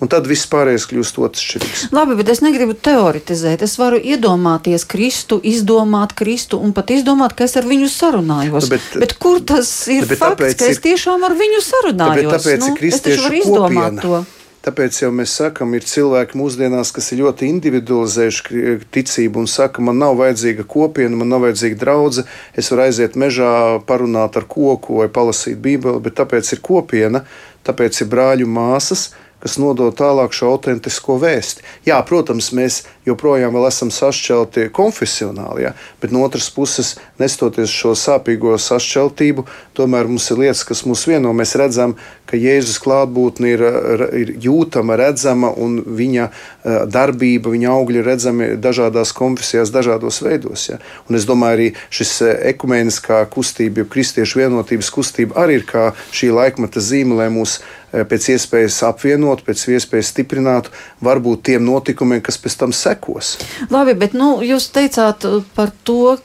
Un 0.00 0.08
tad 0.08 0.24
viss 0.28 0.48
pārējais 0.48 0.86
kļūst 0.88 1.20
atšķirīgs. 1.26 1.82
Labi, 1.92 2.16
bet 2.16 2.30
es 2.32 2.40
negribu 2.40 2.72
teoretizēt. 2.72 3.60
Es 3.66 3.76
varu 3.80 4.00
iedomāties 4.00 4.86
Kristu, 4.88 5.36
izdomāt 5.44 6.14
Kristu 6.16 6.56
un 6.56 6.72
pat 6.76 6.92
izdomāt, 6.94 7.36
ka 7.36 7.44
es 7.44 7.58
ar 7.60 7.68
viņu 7.68 7.90
sarunājos. 7.92 8.64
Nu, 8.64 8.72
bet, 8.72 8.90
bet 9.04 9.16
kur 9.20 9.42
tas 9.44 9.68
ir 9.92 10.08
nu, 10.08 10.16
fakts, 10.16 10.56
ka 10.56 10.72
es 10.72 10.80
tiešām 10.80 11.28
ar 11.28 11.36
viņu 11.36 11.62
sarunājos? 11.68 12.26
Nu, 12.30 12.36
tāpēc 12.36 12.62
nu, 12.64 12.72
ir 12.72 12.78
kristiešu 12.80 13.32
kopiena. 13.44 13.96
To. 14.00 14.22
Tāpēc 14.60 14.98
jau 15.00 15.08
mēs 15.16 15.32
sakām, 15.38 15.72
ir 15.72 15.84
cilvēki 15.88 16.36
mūsdienās, 16.36 16.90
kas 16.92 17.06
ir 17.14 17.22
ļoti 17.22 17.46
individualizējuši 17.48 18.74
ticību 18.92 19.40
un 19.40 19.48
saka, 19.48 19.80
man 19.84 19.96
nav 20.00 20.18
vajadzīga 20.18 20.66
kopiena, 20.68 21.16
man 21.16 21.32
nav 21.32 21.46
vajadzīga 21.46 21.78
draudzene. 21.80 22.28
Es 22.52 22.68
varu 22.68 22.84
aiziet 22.84 23.16
mežā, 23.20 23.54
parunāt 23.88 24.36
ar 24.36 24.44
koku 24.44 25.00
vai 25.00 25.08
palasīt 25.12 25.56
Bībeli, 25.64 26.02
bet 26.04 26.18
tāpēc 26.20 26.52
ir 26.52 26.60
kopiena, 26.64 27.24
tāpēc 27.64 28.02
ir 28.04 28.12
brāļu 28.12 28.50
māsas, 28.52 29.10
kas 29.40 29.56
nodod 29.60 29.96
tālāk 29.96 30.34
šo 30.36 30.52
autentisko 30.54 31.16
vēsti. 31.20 31.64
Jā, 31.88 31.98
protams, 32.06 32.50
mēs 32.56 32.82
joprojām 33.08 33.56
esam 33.64 33.90
sašķelti 33.94 34.68
konfesionāli, 34.76 35.64
ja? 35.68 35.74
bet 36.02 36.12
no 36.14 36.22
otras 36.26 36.50
puses, 36.52 36.94
nestoties 37.20 37.72
šo 37.72 37.94
sāpīgo 37.98 38.56
sašķeltību, 38.60 39.46
tomēr 39.76 40.08
mums 40.10 40.28
ir 40.30 40.42
lietas, 40.44 40.64
kas 40.68 40.84
mūs 40.88 41.06
vieno. 41.08 41.32
Mēs 41.36 41.56
redzam, 41.58 41.96
ka 42.30 42.38
Jēzus 42.38 42.78
klātbūtne 42.84 43.50
ir, 43.54 43.64
ir 44.20 44.32
jūtama, 44.44 44.96
redzama, 45.00 45.50
un 45.50 45.80
viņa 45.82 46.28
eh, 46.28 46.78
darbība, 46.90 47.52
viņa 47.54 47.72
augļi 47.72 48.04
redzami 48.06 48.50
dažādās 48.60 49.14
konfesijās, 49.16 49.72
dažādos 49.74 50.20
veidos. 50.22 50.68
Ja? 50.70 50.78
Un 51.08 51.18
es 51.18 51.26
domāju, 51.28 51.56
arī 51.56 51.68
šis 51.90 52.14
eh, 52.26 52.36
ekumeniskā 52.52 53.24
kustība, 53.32 53.82
jeb 53.82 53.90
kristiešu 53.92 54.44
vienotības 54.44 54.92
kustība 54.94 55.40
arī 55.42 55.60
ir 55.60 55.66
kā 55.68 55.90
šī 56.14 56.30
laikmeta 56.36 56.82
zīme, 56.84 57.18
lai 57.18 57.30
mūs 57.34 57.58
eh, 57.58 57.79
pēc 57.92 58.30
iespējas 58.36 58.80
apvienot, 58.88 59.44
pēc 59.46 59.66
iespējas 59.76 60.12
stiprinātu, 60.14 60.72
varbūt 61.04 61.44
tiem 61.50 61.64
notikumiem, 61.66 62.22
kas 62.24 62.38
pēc 62.40 62.58
tam 62.62 62.74
sekos. 62.76 63.36
Labi, 63.72 63.96
bet 63.98 64.16
nu, 64.16 64.36
jūs 64.46 64.70
teicāt 64.74 65.26
par 65.56 65.72
to, 65.84 66.16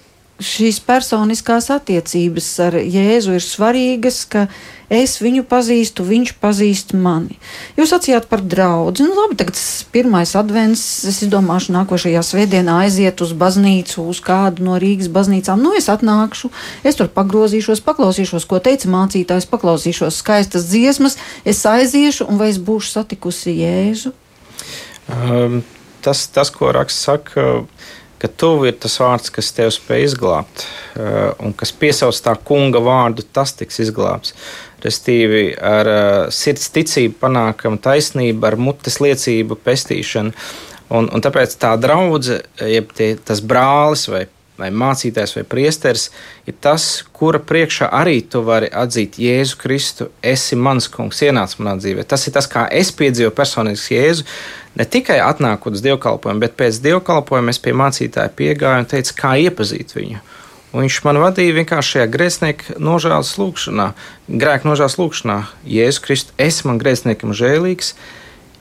šīs 0.43 0.81
personiskās 0.83 1.69
attiecības 1.71 2.47
ar 2.65 2.75
Jēzu 2.81 3.37
ir 3.37 3.43
svarīgas, 3.43 4.17
ka 4.27 4.45
es 4.91 5.15
viņu 5.23 5.45
pazīstu, 5.47 6.03
viņš 6.05 6.33
pazīst 6.41 6.91
mani. 6.99 7.37
Jūs 7.79 7.93
atsījāt 7.95 8.27
par 8.29 8.43
draugu. 8.43 9.05
Nu, 9.05 9.15
labi, 9.15 9.37
tagad 9.39 9.59
pirmais 9.95 10.35
advents, 10.37 10.83
es 11.07 11.21
domāšu, 11.31 11.73
nākošajā 11.77 12.23
svētdienā 12.27 12.81
aiziet 12.83 13.23
uz 13.23 13.31
baznīcu, 13.37 14.03
uz 14.11 14.19
kādu 14.23 14.67
no 14.67 14.79
Rīgas 14.81 15.09
baznīcām. 15.15 15.63
Nu, 15.63 15.71
es 15.77 15.87
atnākšu, 15.91 16.51
es 16.83 16.99
tur 16.99 17.09
pagrozīšos, 17.15 17.83
paklausīšos, 17.85 18.47
ko 18.49 18.59
teica 18.59 18.91
mācītājs, 18.91 19.47
paklausīšos 19.51 20.19
skaistas 20.19 20.67
dziesmas, 20.67 21.15
es 21.47 21.63
aiziešu 21.63 22.27
un 22.27 22.43
vai 22.43 22.51
es 22.51 22.59
būšu 22.59 22.91
satikusi 22.99 23.55
Jēzu? 23.61 24.11
Um, 25.05 25.61
tas, 26.05 26.27
tas, 26.33 26.51
ko 26.53 26.73
raksts 26.75 27.07
saka, 27.07 27.31
ka 27.31 27.94
ka 28.25 28.31
tuvu 28.41 28.71
ir 28.71 28.77
tas 28.81 28.97
vārds, 28.97 29.29
kas 29.33 29.51
tev 29.53 29.69
spēj 29.75 30.07
izglābt, 30.09 30.65
uh, 30.97 31.35
un 31.45 31.53
kas 31.53 31.73
piesauc 31.77 32.17
tā 32.25 32.33
kunga 32.47 32.81
vārdu, 32.81 33.25
tas 33.35 33.53
tiks 33.53 33.83
izglābts. 33.85 34.33
Restīvi 34.85 35.47
ar 35.61 35.89
uh, 35.89 36.13
sirds 36.33 36.71
ticību 36.73 37.19
panākam 37.21 37.77
taisnību, 37.81 38.41
ar 38.49 38.57
mutes 38.57 38.97
liecību 39.03 39.59
pestīšanu. 39.65 40.33
Un, 40.95 41.09
un 41.09 41.21
tāpēc 41.21 41.53
tā 41.61 41.73
draudzene, 41.81 42.43
jeb 42.69 42.91
tie, 42.97 43.15
tas 43.17 43.41
brālis 43.41 44.05
vai 44.09 44.25
vai 44.59 44.69
mācītājs 44.71 45.35
vai 45.37 45.43
priesteris, 45.47 46.09
ir 46.47 46.55
tas, 46.63 47.03
kura 47.15 47.41
priekšā 47.43 47.89
arī 47.93 48.21
tu 48.29 48.41
vari 48.45 48.69
atzīt 48.71 49.19
Jēzu 49.19 49.59
Kristu. 49.61 50.09
Esi 50.23 50.55
mans 50.55 50.87
kungs, 50.91 51.21
ienāc 51.25 51.57
manā 51.59 51.75
dzīvē. 51.81 52.05
Tas 52.07 52.27
ir 52.27 52.35
tas, 52.35 52.47
kā 52.51 52.65
es 52.71 52.93
piedzīvoju 52.95 53.35
personīgi 53.35 53.97
Jēzu. 53.97 54.27
Ne 54.75 54.87
tikai 54.91 55.21
atnākot 55.23 55.75
uz 55.75 55.83
dievkalpojumu, 55.83 56.43
bet 56.43 56.57
pēc 56.59 56.81
dievkalpojuma 56.83 57.53
es 57.53 57.61
pie 57.63 57.75
mācītāja 57.75 58.31
piegāju 58.35 58.83
un 58.83 58.89
teicu, 58.91 59.15
kā 59.19 59.35
iepazīt 59.45 59.95
viņu. 59.95 60.19
Un 60.75 60.83
viņš 60.83 60.97
man 61.05 61.21
vadīja 61.23 61.55
vienkārši 61.55 61.93
šajā 61.93 62.07
grēcinieka 62.11 62.75
nožēlas 62.83 63.37
lūgšanā, 63.39 63.85
grēka 64.27 64.67
nožēlas 64.67 64.97
lūgšanā. 64.99 65.37
Jēzu 65.71 66.03
Kristu, 66.03 66.35
es 66.35 66.59
man 66.67 66.81
grēciniekam 66.81 67.31
žēlīgs, 67.31 67.93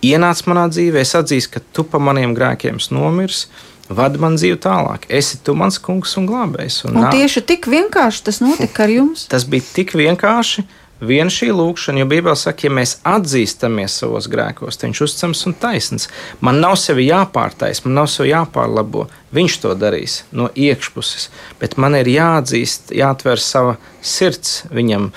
ienāc 0.07 0.45
manā 0.47 0.69
dzīvē, 0.71 1.03
es 1.03 1.17
atzīstu, 1.19 1.57
ka 1.57 1.65
tu 1.75 1.83
pa 1.83 1.99
maniem 1.99 2.37
grēkiem 2.39 2.79
nomirsi 2.95 3.49
Vadi 3.93 4.21
man 4.21 4.39
dzīvi 4.39 4.57
tālāk. 4.65 5.05
Esi 5.13 5.39
tu 5.45 5.53
mans 5.59 5.77
kungs 5.83 6.15
un 6.17 6.29
glābējs. 6.29 6.85
Un, 6.89 6.97
un 7.03 7.11
tieši 7.13 7.43
tik 7.45 7.69
vienkārši 7.69 8.25
tas 8.25 8.41
notika 8.41 8.87
ar 8.87 8.93
jums? 8.95 9.27
Tas 9.29 9.45
bija 9.49 9.67
tik 9.75 9.93
vienkārši. 9.99 10.65
Viena 11.05 11.33
šī 11.33 11.51
lūkšana, 11.53 12.01
jo 12.01 12.07
Bībelē 12.09 12.37
saka, 12.39 12.69
ja 12.69 12.73
mēs 12.73 12.95
atzīstamies 13.05 13.97
savos 14.01 14.29
grēkos, 14.31 14.79
tad 14.79 14.89
viņš 14.89 15.01
ir 15.01 15.07
uzticams 15.09 15.43
un 15.51 15.57
taisns. 15.61 16.09
Man 16.41 16.63
nav 16.63 16.79
sevi 16.81 17.09
jāpārtais, 17.09 17.83
man 17.85 17.99
nav 17.99 18.09
sevi 18.13 18.31
jāpārlabo. 18.31 19.09
Viņš 19.35 19.59
to 19.61 19.75
darīs 19.77 20.21
no 20.33 20.49
iekšpuses, 20.55 21.29
bet 21.61 21.77
man 21.83 21.99
ir 21.99 22.09
jāatzīst, 22.09 22.95
jāatver 22.95 23.43
sava 23.43 23.77
sirds 24.01 24.63
viņam. 24.73 25.11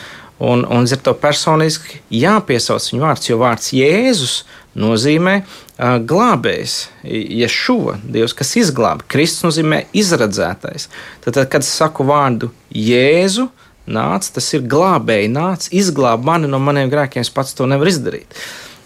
Un, 0.43 0.65
un 0.70 0.86
ir 0.86 0.99
to 1.01 1.15
personiski 1.18 2.01
jāpiesauc 2.13 2.91
viņa 2.91 3.05
vārds, 3.05 3.30
jo 3.30 3.39
vārds 3.41 3.72
Jēzus 3.74 4.41
nozīmē 4.78 5.36
uh, 5.41 5.97
glābējs, 6.07 6.78
Ješuva, 7.03 7.97
Dievs, 8.03 8.36
kas 8.38 8.55
izglāba. 8.59 9.05
Kristus 9.09 9.45
nozīmē 9.47 9.84
izredzētais. 9.97 10.89
Tad, 11.25 11.34
tad 11.34 11.49
kad 11.53 11.65
es 11.65 11.71
saku 11.73 12.05
vārdu 12.07 12.51
Jēzu, 12.73 13.49
nāc, 13.88 14.30
tas 14.36 14.47
ir 14.55 14.65
glābēji, 14.67 15.32
nāc, 15.34 15.69
izglāb 15.75 16.25
mani 16.28 16.49
no 16.51 16.59
maniem 16.61 16.91
grēkiem, 16.91 17.23
es 17.25 17.34
pats 17.34 17.55
to 17.57 17.67
nevaru 17.69 17.93
izdarīt. 17.93 18.39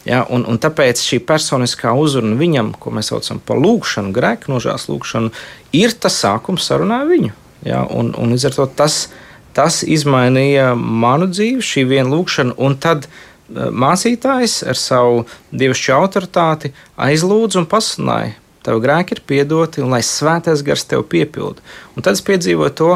Ja, 0.05 0.23
un, 0.33 0.47
un 0.49 0.57
tāpēc 0.57 1.01
šī 1.05 1.19
personiskā 1.29 1.91
uzruna 1.93 2.37
viņam, 2.39 2.71
ko 2.81 2.93
mēs 2.93 3.11
saucam 3.11 3.41
par 3.45 3.59
lūgšanu, 3.61 4.13
grēku 4.15 4.49
nožēlas 4.49 4.87
lūgšanu, 4.89 5.29
ir 5.77 5.93
tas 5.93 6.17
sākums 6.23 6.65
sarunā 6.65 7.03
viņu. 7.09 7.35
Ja, 7.67 7.83
un, 7.85 8.09
un 8.17 8.33
līdz 8.33 8.47
ar 8.49 8.55
to 8.55 8.65
tas, 8.79 8.95
tas 9.53 9.83
izmainīja 9.85 10.71
manu 10.73 11.27
dzīvi, 11.29 11.61
šī 11.61 11.85
viena 11.91 12.09
lūkšana, 12.15 12.57
un 12.57 12.79
tad 12.81 13.05
uh, 13.05 13.19
mācītājs 13.53 14.61
ar 14.69 14.79
savu 14.79 15.25
dievišķu 15.51 15.95
autoritāti 15.95 16.73
aizlūdz 17.01 17.59
un 17.61 17.67
pasludināja, 17.69 18.35
tev 18.65 18.81
grēki 18.83 19.17
ir 19.17 19.23
piedoti, 19.27 19.81
un 19.83 19.93
lai 19.93 20.03
svētais 20.05 20.63
gars 20.65 20.85
tev 20.87 21.05
piepilda. 21.09 21.63
Un 21.95 22.05
tad 22.05 22.17
es 22.17 22.23
piedzīvoju 22.25 22.75
to, 22.77 22.91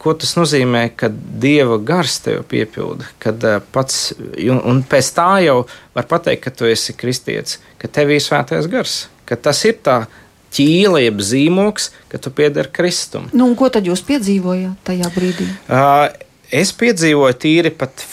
ko 0.00 0.14
tas 0.16 0.32
nozīmē, 0.38 0.86
kad 0.96 1.16
dieva 1.42 1.76
gars 1.84 2.20
tev 2.24 2.44
piepilda. 2.48 3.08
Kad, 3.20 3.44
uh, 3.44 3.60
pats, 3.74 4.14
un, 4.16 4.62
un 4.64 4.80
pēc 4.88 5.12
tā 5.16 5.28
jau 5.44 5.58
var 5.96 6.08
pateikt, 6.08 6.46
ka 6.46 6.54
tu 6.54 6.70
esi 6.70 6.96
kristietis, 6.96 7.58
ka 7.80 7.90
tev 7.90 8.14
ir 8.14 8.24
svētais 8.24 8.68
gars, 8.70 9.02
ka 9.28 9.36
tas 9.36 9.60
ir 9.68 9.76
tā 9.84 9.98
ķīla, 10.56 11.04
jeb 11.04 11.20
zīmoks, 11.22 11.90
ka 12.10 12.18
tu 12.22 12.32
pieder 12.34 12.70
Kristum. 12.72 13.28
Nu, 13.36 13.50
ko 13.58 13.68
tad 13.72 13.86
jūs 13.86 14.02
piedzīvojāt 14.08 14.80
tajā 14.88 15.12
brīdī? 15.14 15.46
Uh, 15.68 16.08
es 16.50 16.72
piedzīvoju 16.74 17.38
tīri 17.44 17.74
pat 17.76 18.06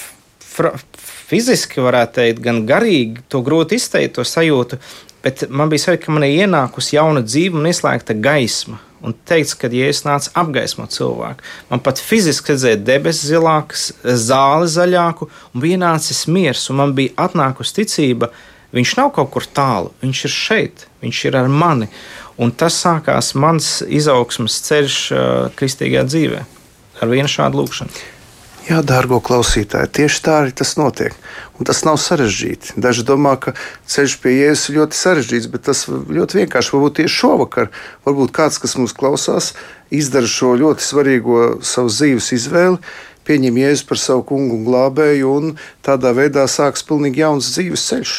fiziski, 1.28 1.84
varētu 1.84 2.20
teikt, 2.22 2.42
gan 2.44 2.64
garīgi, 2.70 3.24
to 3.32 3.44
grūti 3.46 3.80
izteikt, 3.80 4.16
to 4.18 4.26
sajūtu. 4.28 4.80
Bet 5.26 5.48
man 5.50 5.72
bija 5.72 5.88
sajūta, 5.88 6.06
ka 6.06 6.16
man 6.16 6.26
ir 6.28 6.46
ienākusi 6.46 6.96
jauna 6.96 7.24
dzīve 7.26 7.60
un 7.60 7.68
ieslēgta 7.68 8.16
gaisma. 8.24 8.80
Un 9.06 9.14
teiks, 9.30 9.54
ka 9.54 9.70
Jēzus 9.70 10.08
nāca 10.08 10.32
apgaismot 10.42 10.94
cilvēku. 10.96 11.46
Man 11.70 11.82
pat 11.86 12.00
fiziski 12.02 12.56
redzēja 12.56 12.80
debesis 12.82 13.30
zilākas, 13.30 13.92
zāli 14.02 14.70
zaļāku, 14.74 15.28
un 15.54 15.62
bija 15.62 15.78
ienācis 15.78 16.24
miers, 16.32 16.66
un 16.72 16.80
man 16.82 16.96
bija 16.98 17.14
atnākusi 17.28 17.78
ticība. 17.78 18.32
Viņš 18.74 18.96
nav 18.98 19.14
kaut 19.16 19.30
kur 19.36 19.46
tālu, 19.46 19.94
viņš 20.02 20.24
ir 20.26 20.34
šeit, 20.34 20.88
viņš 21.06 21.24
ir 21.30 21.38
ar 21.40 21.48
mani. 21.52 21.92
Un 22.42 22.52
tas 22.54 22.76
sākās 22.82 23.32
mans 23.38 23.80
izaugsmas 23.86 24.58
ceļš 24.66 25.00
uh, 25.14 25.24
kristīgajā 25.58 26.04
dzīvē 26.10 26.44
ar 27.02 27.14
vienu 27.14 27.30
šādu 27.32 27.62
lūkšanu. 27.62 28.17
Jā, 28.68 28.82
dārgo 28.84 29.22
klausītāji, 29.24 29.88
tieši 29.96 30.20
tā 30.26 30.34
arī 30.42 30.52
tas 30.60 30.74
notiek. 30.76 31.14
Un 31.56 31.68
tas 31.70 31.86
nav 31.88 31.96
sarežģīti. 32.04 32.74
Daži 32.84 33.06
domā, 33.08 33.38
ka 33.40 33.54
ceļš 33.88 34.16
pie 34.20 34.34
jēzus 34.34 34.68
ir 34.68 34.80
ļoti 34.82 35.00
sarežģīts, 35.00 35.48
bet 35.54 35.64
tas 35.70 35.86
ļoti 35.88 36.42
vienkārši. 36.42 36.74
Varbūt 36.76 36.98
tieši 37.00 37.16
šovakar, 37.16 37.72
varbūt 38.04 38.36
kāds, 38.36 38.60
kas 38.60 38.76
mūs 38.76 38.96
klausās, 38.98 39.54
izdara 39.88 40.28
šo 40.28 40.52
ļoti 40.60 40.84
svarīgo 40.84 41.42
savu 41.64 41.94
dzīves 41.94 42.32
izvēli, 42.36 42.82
pieņem 43.28 43.64
jēzu 43.64 43.88
par 43.88 44.04
savu 44.04 44.28
kungu 44.34 44.60
un 44.60 44.68
glābēju, 44.68 45.32
un 45.40 45.56
tādā 45.88 46.12
veidā 46.18 46.44
sāks 46.52 46.84
pilnīgi 46.88 47.24
jauns 47.24 47.54
dzīves 47.56 47.88
ceļš. 47.88 48.18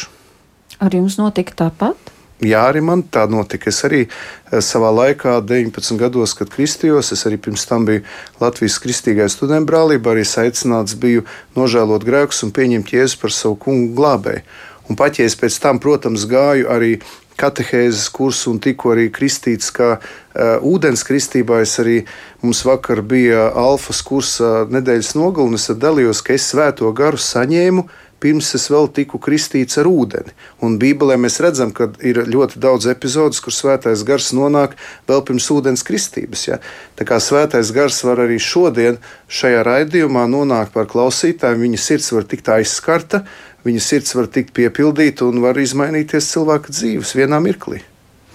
Ar 0.80 0.96
jums 0.96 1.20
notika 1.20 1.60
tāpat? 1.66 2.16
Jā, 2.38 2.60
arī 2.70 2.78
man 2.86 3.02
tā 3.02 3.24
notika. 3.26 3.72
Es 3.72 3.82
arī 3.86 4.04
eh, 4.06 4.60
savā 4.62 4.92
laikā, 4.94 5.40
19 5.42 5.98
gados, 5.98 6.36
kad 6.38 6.52
kristījos, 6.52 7.10
es 7.16 7.26
arī 7.26 7.34
pirms 7.42 7.66
tam 7.66 7.86
biju 7.88 8.04
Latvijas 8.38 8.78
kristīgajā 8.84 9.26
studentu 9.34 9.72
brālībā, 9.72 10.14
arī 10.14 10.22
aicināts 10.22 10.94
biju 10.94 11.24
nožēlot 11.58 12.06
grēkus 12.06 12.44
un 12.46 12.54
pieņemt 12.54 12.94
jēzu 12.94 13.18
par 13.18 13.34
savu 13.34 13.58
kungu 13.66 13.96
glābēju. 13.98 14.44
Un 14.88 14.96
pat 14.96 15.18
ja 15.18 15.26
es 15.26 15.34
pēc 15.36 15.58
tam, 15.60 15.82
protams, 15.82 16.28
gāju 16.30 16.70
arī 16.72 17.00
katehēzes 17.38 18.08
kursu 18.14 18.52
un 18.54 18.62
tikko 18.62 18.94
arī 18.94 19.08
kristīts 19.14 19.70
kā 19.74 19.90
uh, 19.98 20.64
ūdens 20.64 21.04
kristībā. 21.06 21.60
Es 21.62 21.76
arī 21.82 22.00
mums 22.42 22.64
vakar 22.66 23.02
bija 23.06 23.48
alfas 23.58 24.00
kursa 24.06 24.64
nedēļas 24.70 25.14
nogalē, 25.18 25.52
un 25.52 25.58
es 25.58 25.68
dalījos, 25.70 26.22
ka 26.26 26.34
es 26.34 26.48
svēto 26.50 26.90
garu 26.96 27.20
saņēmu 27.20 27.86
pirms 28.22 28.50
es 28.58 28.66
vēl 28.72 28.88
tiku 28.94 29.20
kristīts 29.22 29.78
ar 29.80 29.88
ūdeni. 29.90 30.34
Un 30.64 30.78
Bībelē 30.80 31.18
mēs 31.20 31.38
redzam, 31.44 31.72
ka 31.74 31.90
ir 32.04 32.22
ļoti 32.26 32.60
daudz 32.62 32.88
epizodes, 32.90 33.40
kur 33.44 33.54
svētais 33.54 34.04
gars 34.06 34.30
nonāk 34.36 34.76
vēl 35.08 35.22
pirms 35.28 35.48
ūdens 35.54 35.84
kristības. 35.86 36.46
Ja? 36.50 36.60
Tā 36.98 37.06
kā 37.08 37.20
svētais 37.22 37.72
gars 37.74 38.00
var 38.06 38.24
arī 38.26 38.40
šodien 38.42 38.98
šajā 39.28 39.62
raidījumā 39.66 40.26
nonākt 40.30 40.74
par 40.74 40.88
klausītājiem, 40.90 41.68
viņa 41.68 41.82
sirds 41.82 42.10
var 42.16 42.26
tikt 42.28 42.50
aizskarta, 42.54 43.22
viņa 43.66 43.84
sirds 43.84 44.16
var 44.18 44.30
tikt 44.32 44.54
piepildīta 44.56 45.28
un 45.28 45.42
var 45.44 45.58
izmainīties 45.60 46.32
cilvēka 46.34 46.74
dzīves 46.74 47.14
vienā 47.18 47.40
mirklī. 47.44 47.84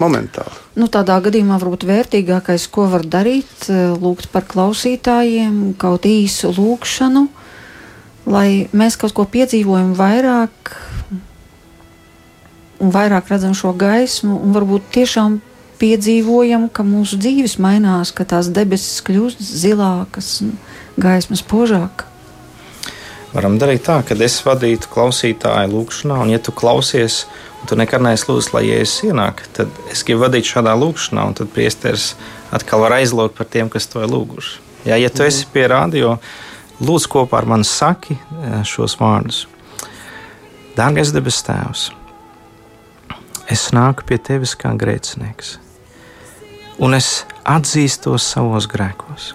Momentāli. 0.02 0.56
Nu, 0.82 0.88
tādā 0.90 1.20
gadījumā 1.22 1.60
varbūt 1.62 1.86
vērtīgākais, 1.86 2.66
ko 2.74 2.88
var 2.90 3.04
darīt, 3.06 3.68
lūgt 3.70 4.32
par 4.34 4.48
klausītājiem, 4.50 5.76
kaut 5.80 6.08
īsu 6.10 6.50
lūgšanu, 6.56 7.28
lai 8.30 8.68
mēs 8.72 8.98
kaut 9.00 9.16
ko 9.18 9.26
piedzīvojam 9.30 9.94
vairāk 9.98 10.76
un 12.84 12.92
vairāk 12.92 13.32
redzam 13.32 13.56
šo 13.56 13.74
gaismu, 13.80 14.38
un 14.44 14.56
varbūt 14.56 14.90
tiešām 14.96 15.40
piedzīvojam, 15.82 16.70
ka 16.72 16.86
mūsu 16.88 17.20
dzīves 17.20 17.58
mainās, 17.64 18.14
ka 18.16 18.26
tās 18.28 18.50
debesis 18.54 19.04
kļūst 19.06 19.42
zilākas, 19.64 20.40
gaismas 21.00 21.44
požāk. 21.44 22.06
Varam 23.34 23.58
darīt 23.58 23.82
tā, 23.88 23.98
ka 24.06 24.16
es 24.22 24.36
vadītu 24.46 24.92
klausītāju 24.94 25.72
lūgšanā, 25.72 26.20
un, 26.22 26.32
ja 26.36 26.40
tu 26.44 26.54
klausies, 26.54 27.24
un 27.62 27.72
tu 27.72 27.78
nekad 27.80 28.04
neesi 28.06 28.28
lūdzis, 28.30 28.52
lai 28.54 28.68
jēzus 28.68 29.08
ienāk, 29.10 29.42
tad 29.58 29.74
es 29.90 30.06
gribu 30.06 30.28
vadīt 30.28 30.52
šādā 30.52 30.76
lūgšanā, 30.78 31.24
un 31.32 31.38
tad 31.40 31.50
priesteris 31.56 32.12
atkal 32.54 32.84
var 32.86 33.00
aizlūgt 33.00 33.40
par 33.40 33.50
tiem, 33.50 33.72
kas 33.74 33.90
to 33.90 34.04
ir 34.06 34.12
lūguši. 34.14 34.60
Jā, 34.86 35.00
ja 35.02 35.10
tu 35.10 35.26
esi 35.26 35.48
pie 35.50 35.66
radio, 35.72 36.18
Lūdzu, 36.84 37.08
kopā 37.14 37.40
ar 37.40 37.48
mani 37.48 37.68
saki 37.68 38.18
eh, 38.18 38.62
šos 38.68 38.98
vārdus. 39.00 39.46
Dārgais 40.76 41.14
debes 41.14 41.38
Tēvs, 41.46 41.84
es 43.54 43.68
nāku 43.76 44.04
pie 44.10 44.18
Tevis 44.18 44.56
kā 44.60 44.74
grēcinieks, 44.80 45.58
un 46.82 46.98
es 46.98 47.24
atzīstos 47.46 48.26
savos 48.34 48.68
grēkos. 48.72 49.32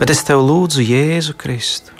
Bet 0.00 0.12
es 0.12 0.24
Tev 0.26 0.42
lūdzu, 0.44 0.82
Jēzu 0.82 1.36
Kristu, 1.38 1.94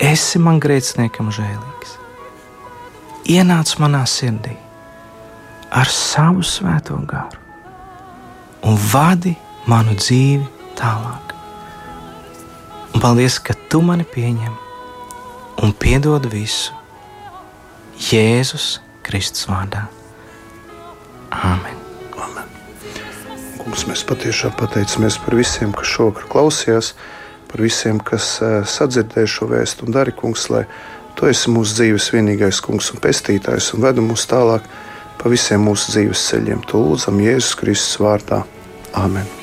esi 0.00 0.40
man 0.40 0.60
grēciniekam 0.62 1.32
žēlīgs. 1.34 1.98
Ienāc 3.32 3.74
manā 3.82 4.02
sirdī 4.08 4.56
ar 5.72 5.88
savu 5.88 6.44
svēto 6.44 6.96
garu 7.08 7.38
un 8.68 8.78
vadi 8.92 9.34
manu 9.66 9.96
dzīvi 9.98 10.46
tālāk. 10.78 11.31
Un 12.92 13.00
paldies, 13.00 13.38
ka 13.40 13.56
tu 13.72 13.80
mani 13.84 14.04
pieņem 14.08 14.52
un 15.62 15.74
piedod 15.78 16.26
visu 16.32 16.76
Jēzus 18.02 18.80
Kristus 19.06 19.48
vārdā. 19.50 19.86
Āmen. 21.32 21.78
Amen. 22.20 22.48
Kungs, 23.60 23.86
mēs 23.88 24.02
patiešām 24.08 24.56
pateicamies 24.58 25.18
par 25.22 25.36
visiem, 25.38 25.72
kas 25.76 25.92
šovakar 25.92 26.28
klausījās, 26.32 26.92
par 27.52 27.62
visiem, 27.64 28.00
kas 28.00 28.34
sadzirdēja 28.74 29.30
šo 29.30 29.48
vēstu 29.52 29.86
un 29.86 29.96
dari, 29.96 30.14
Kungs, 30.16 30.48
lai 30.52 30.66
Tu 31.18 31.28
esi 31.28 31.52
mūsu 31.52 31.76
dzīves 31.76 32.08
vienīgais 32.14 32.62
Kungs 32.64 32.90
un 32.94 33.02
pestītājs 33.04 33.72
un 33.76 33.84
vedu 33.84 34.04
mūs 34.04 34.24
tālāk 34.30 34.66
pa 35.20 35.32
visiem 35.32 35.62
mūsu 35.68 35.94
dzīves 35.94 36.24
ceļiem. 36.30 36.64
To 36.72 36.82
lūdzam 36.86 37.20
Jēzus 37.22 37.54
Kristus 37.60 38.00
vārdā. 38.02 38.42
Āmen! 38.98 39.41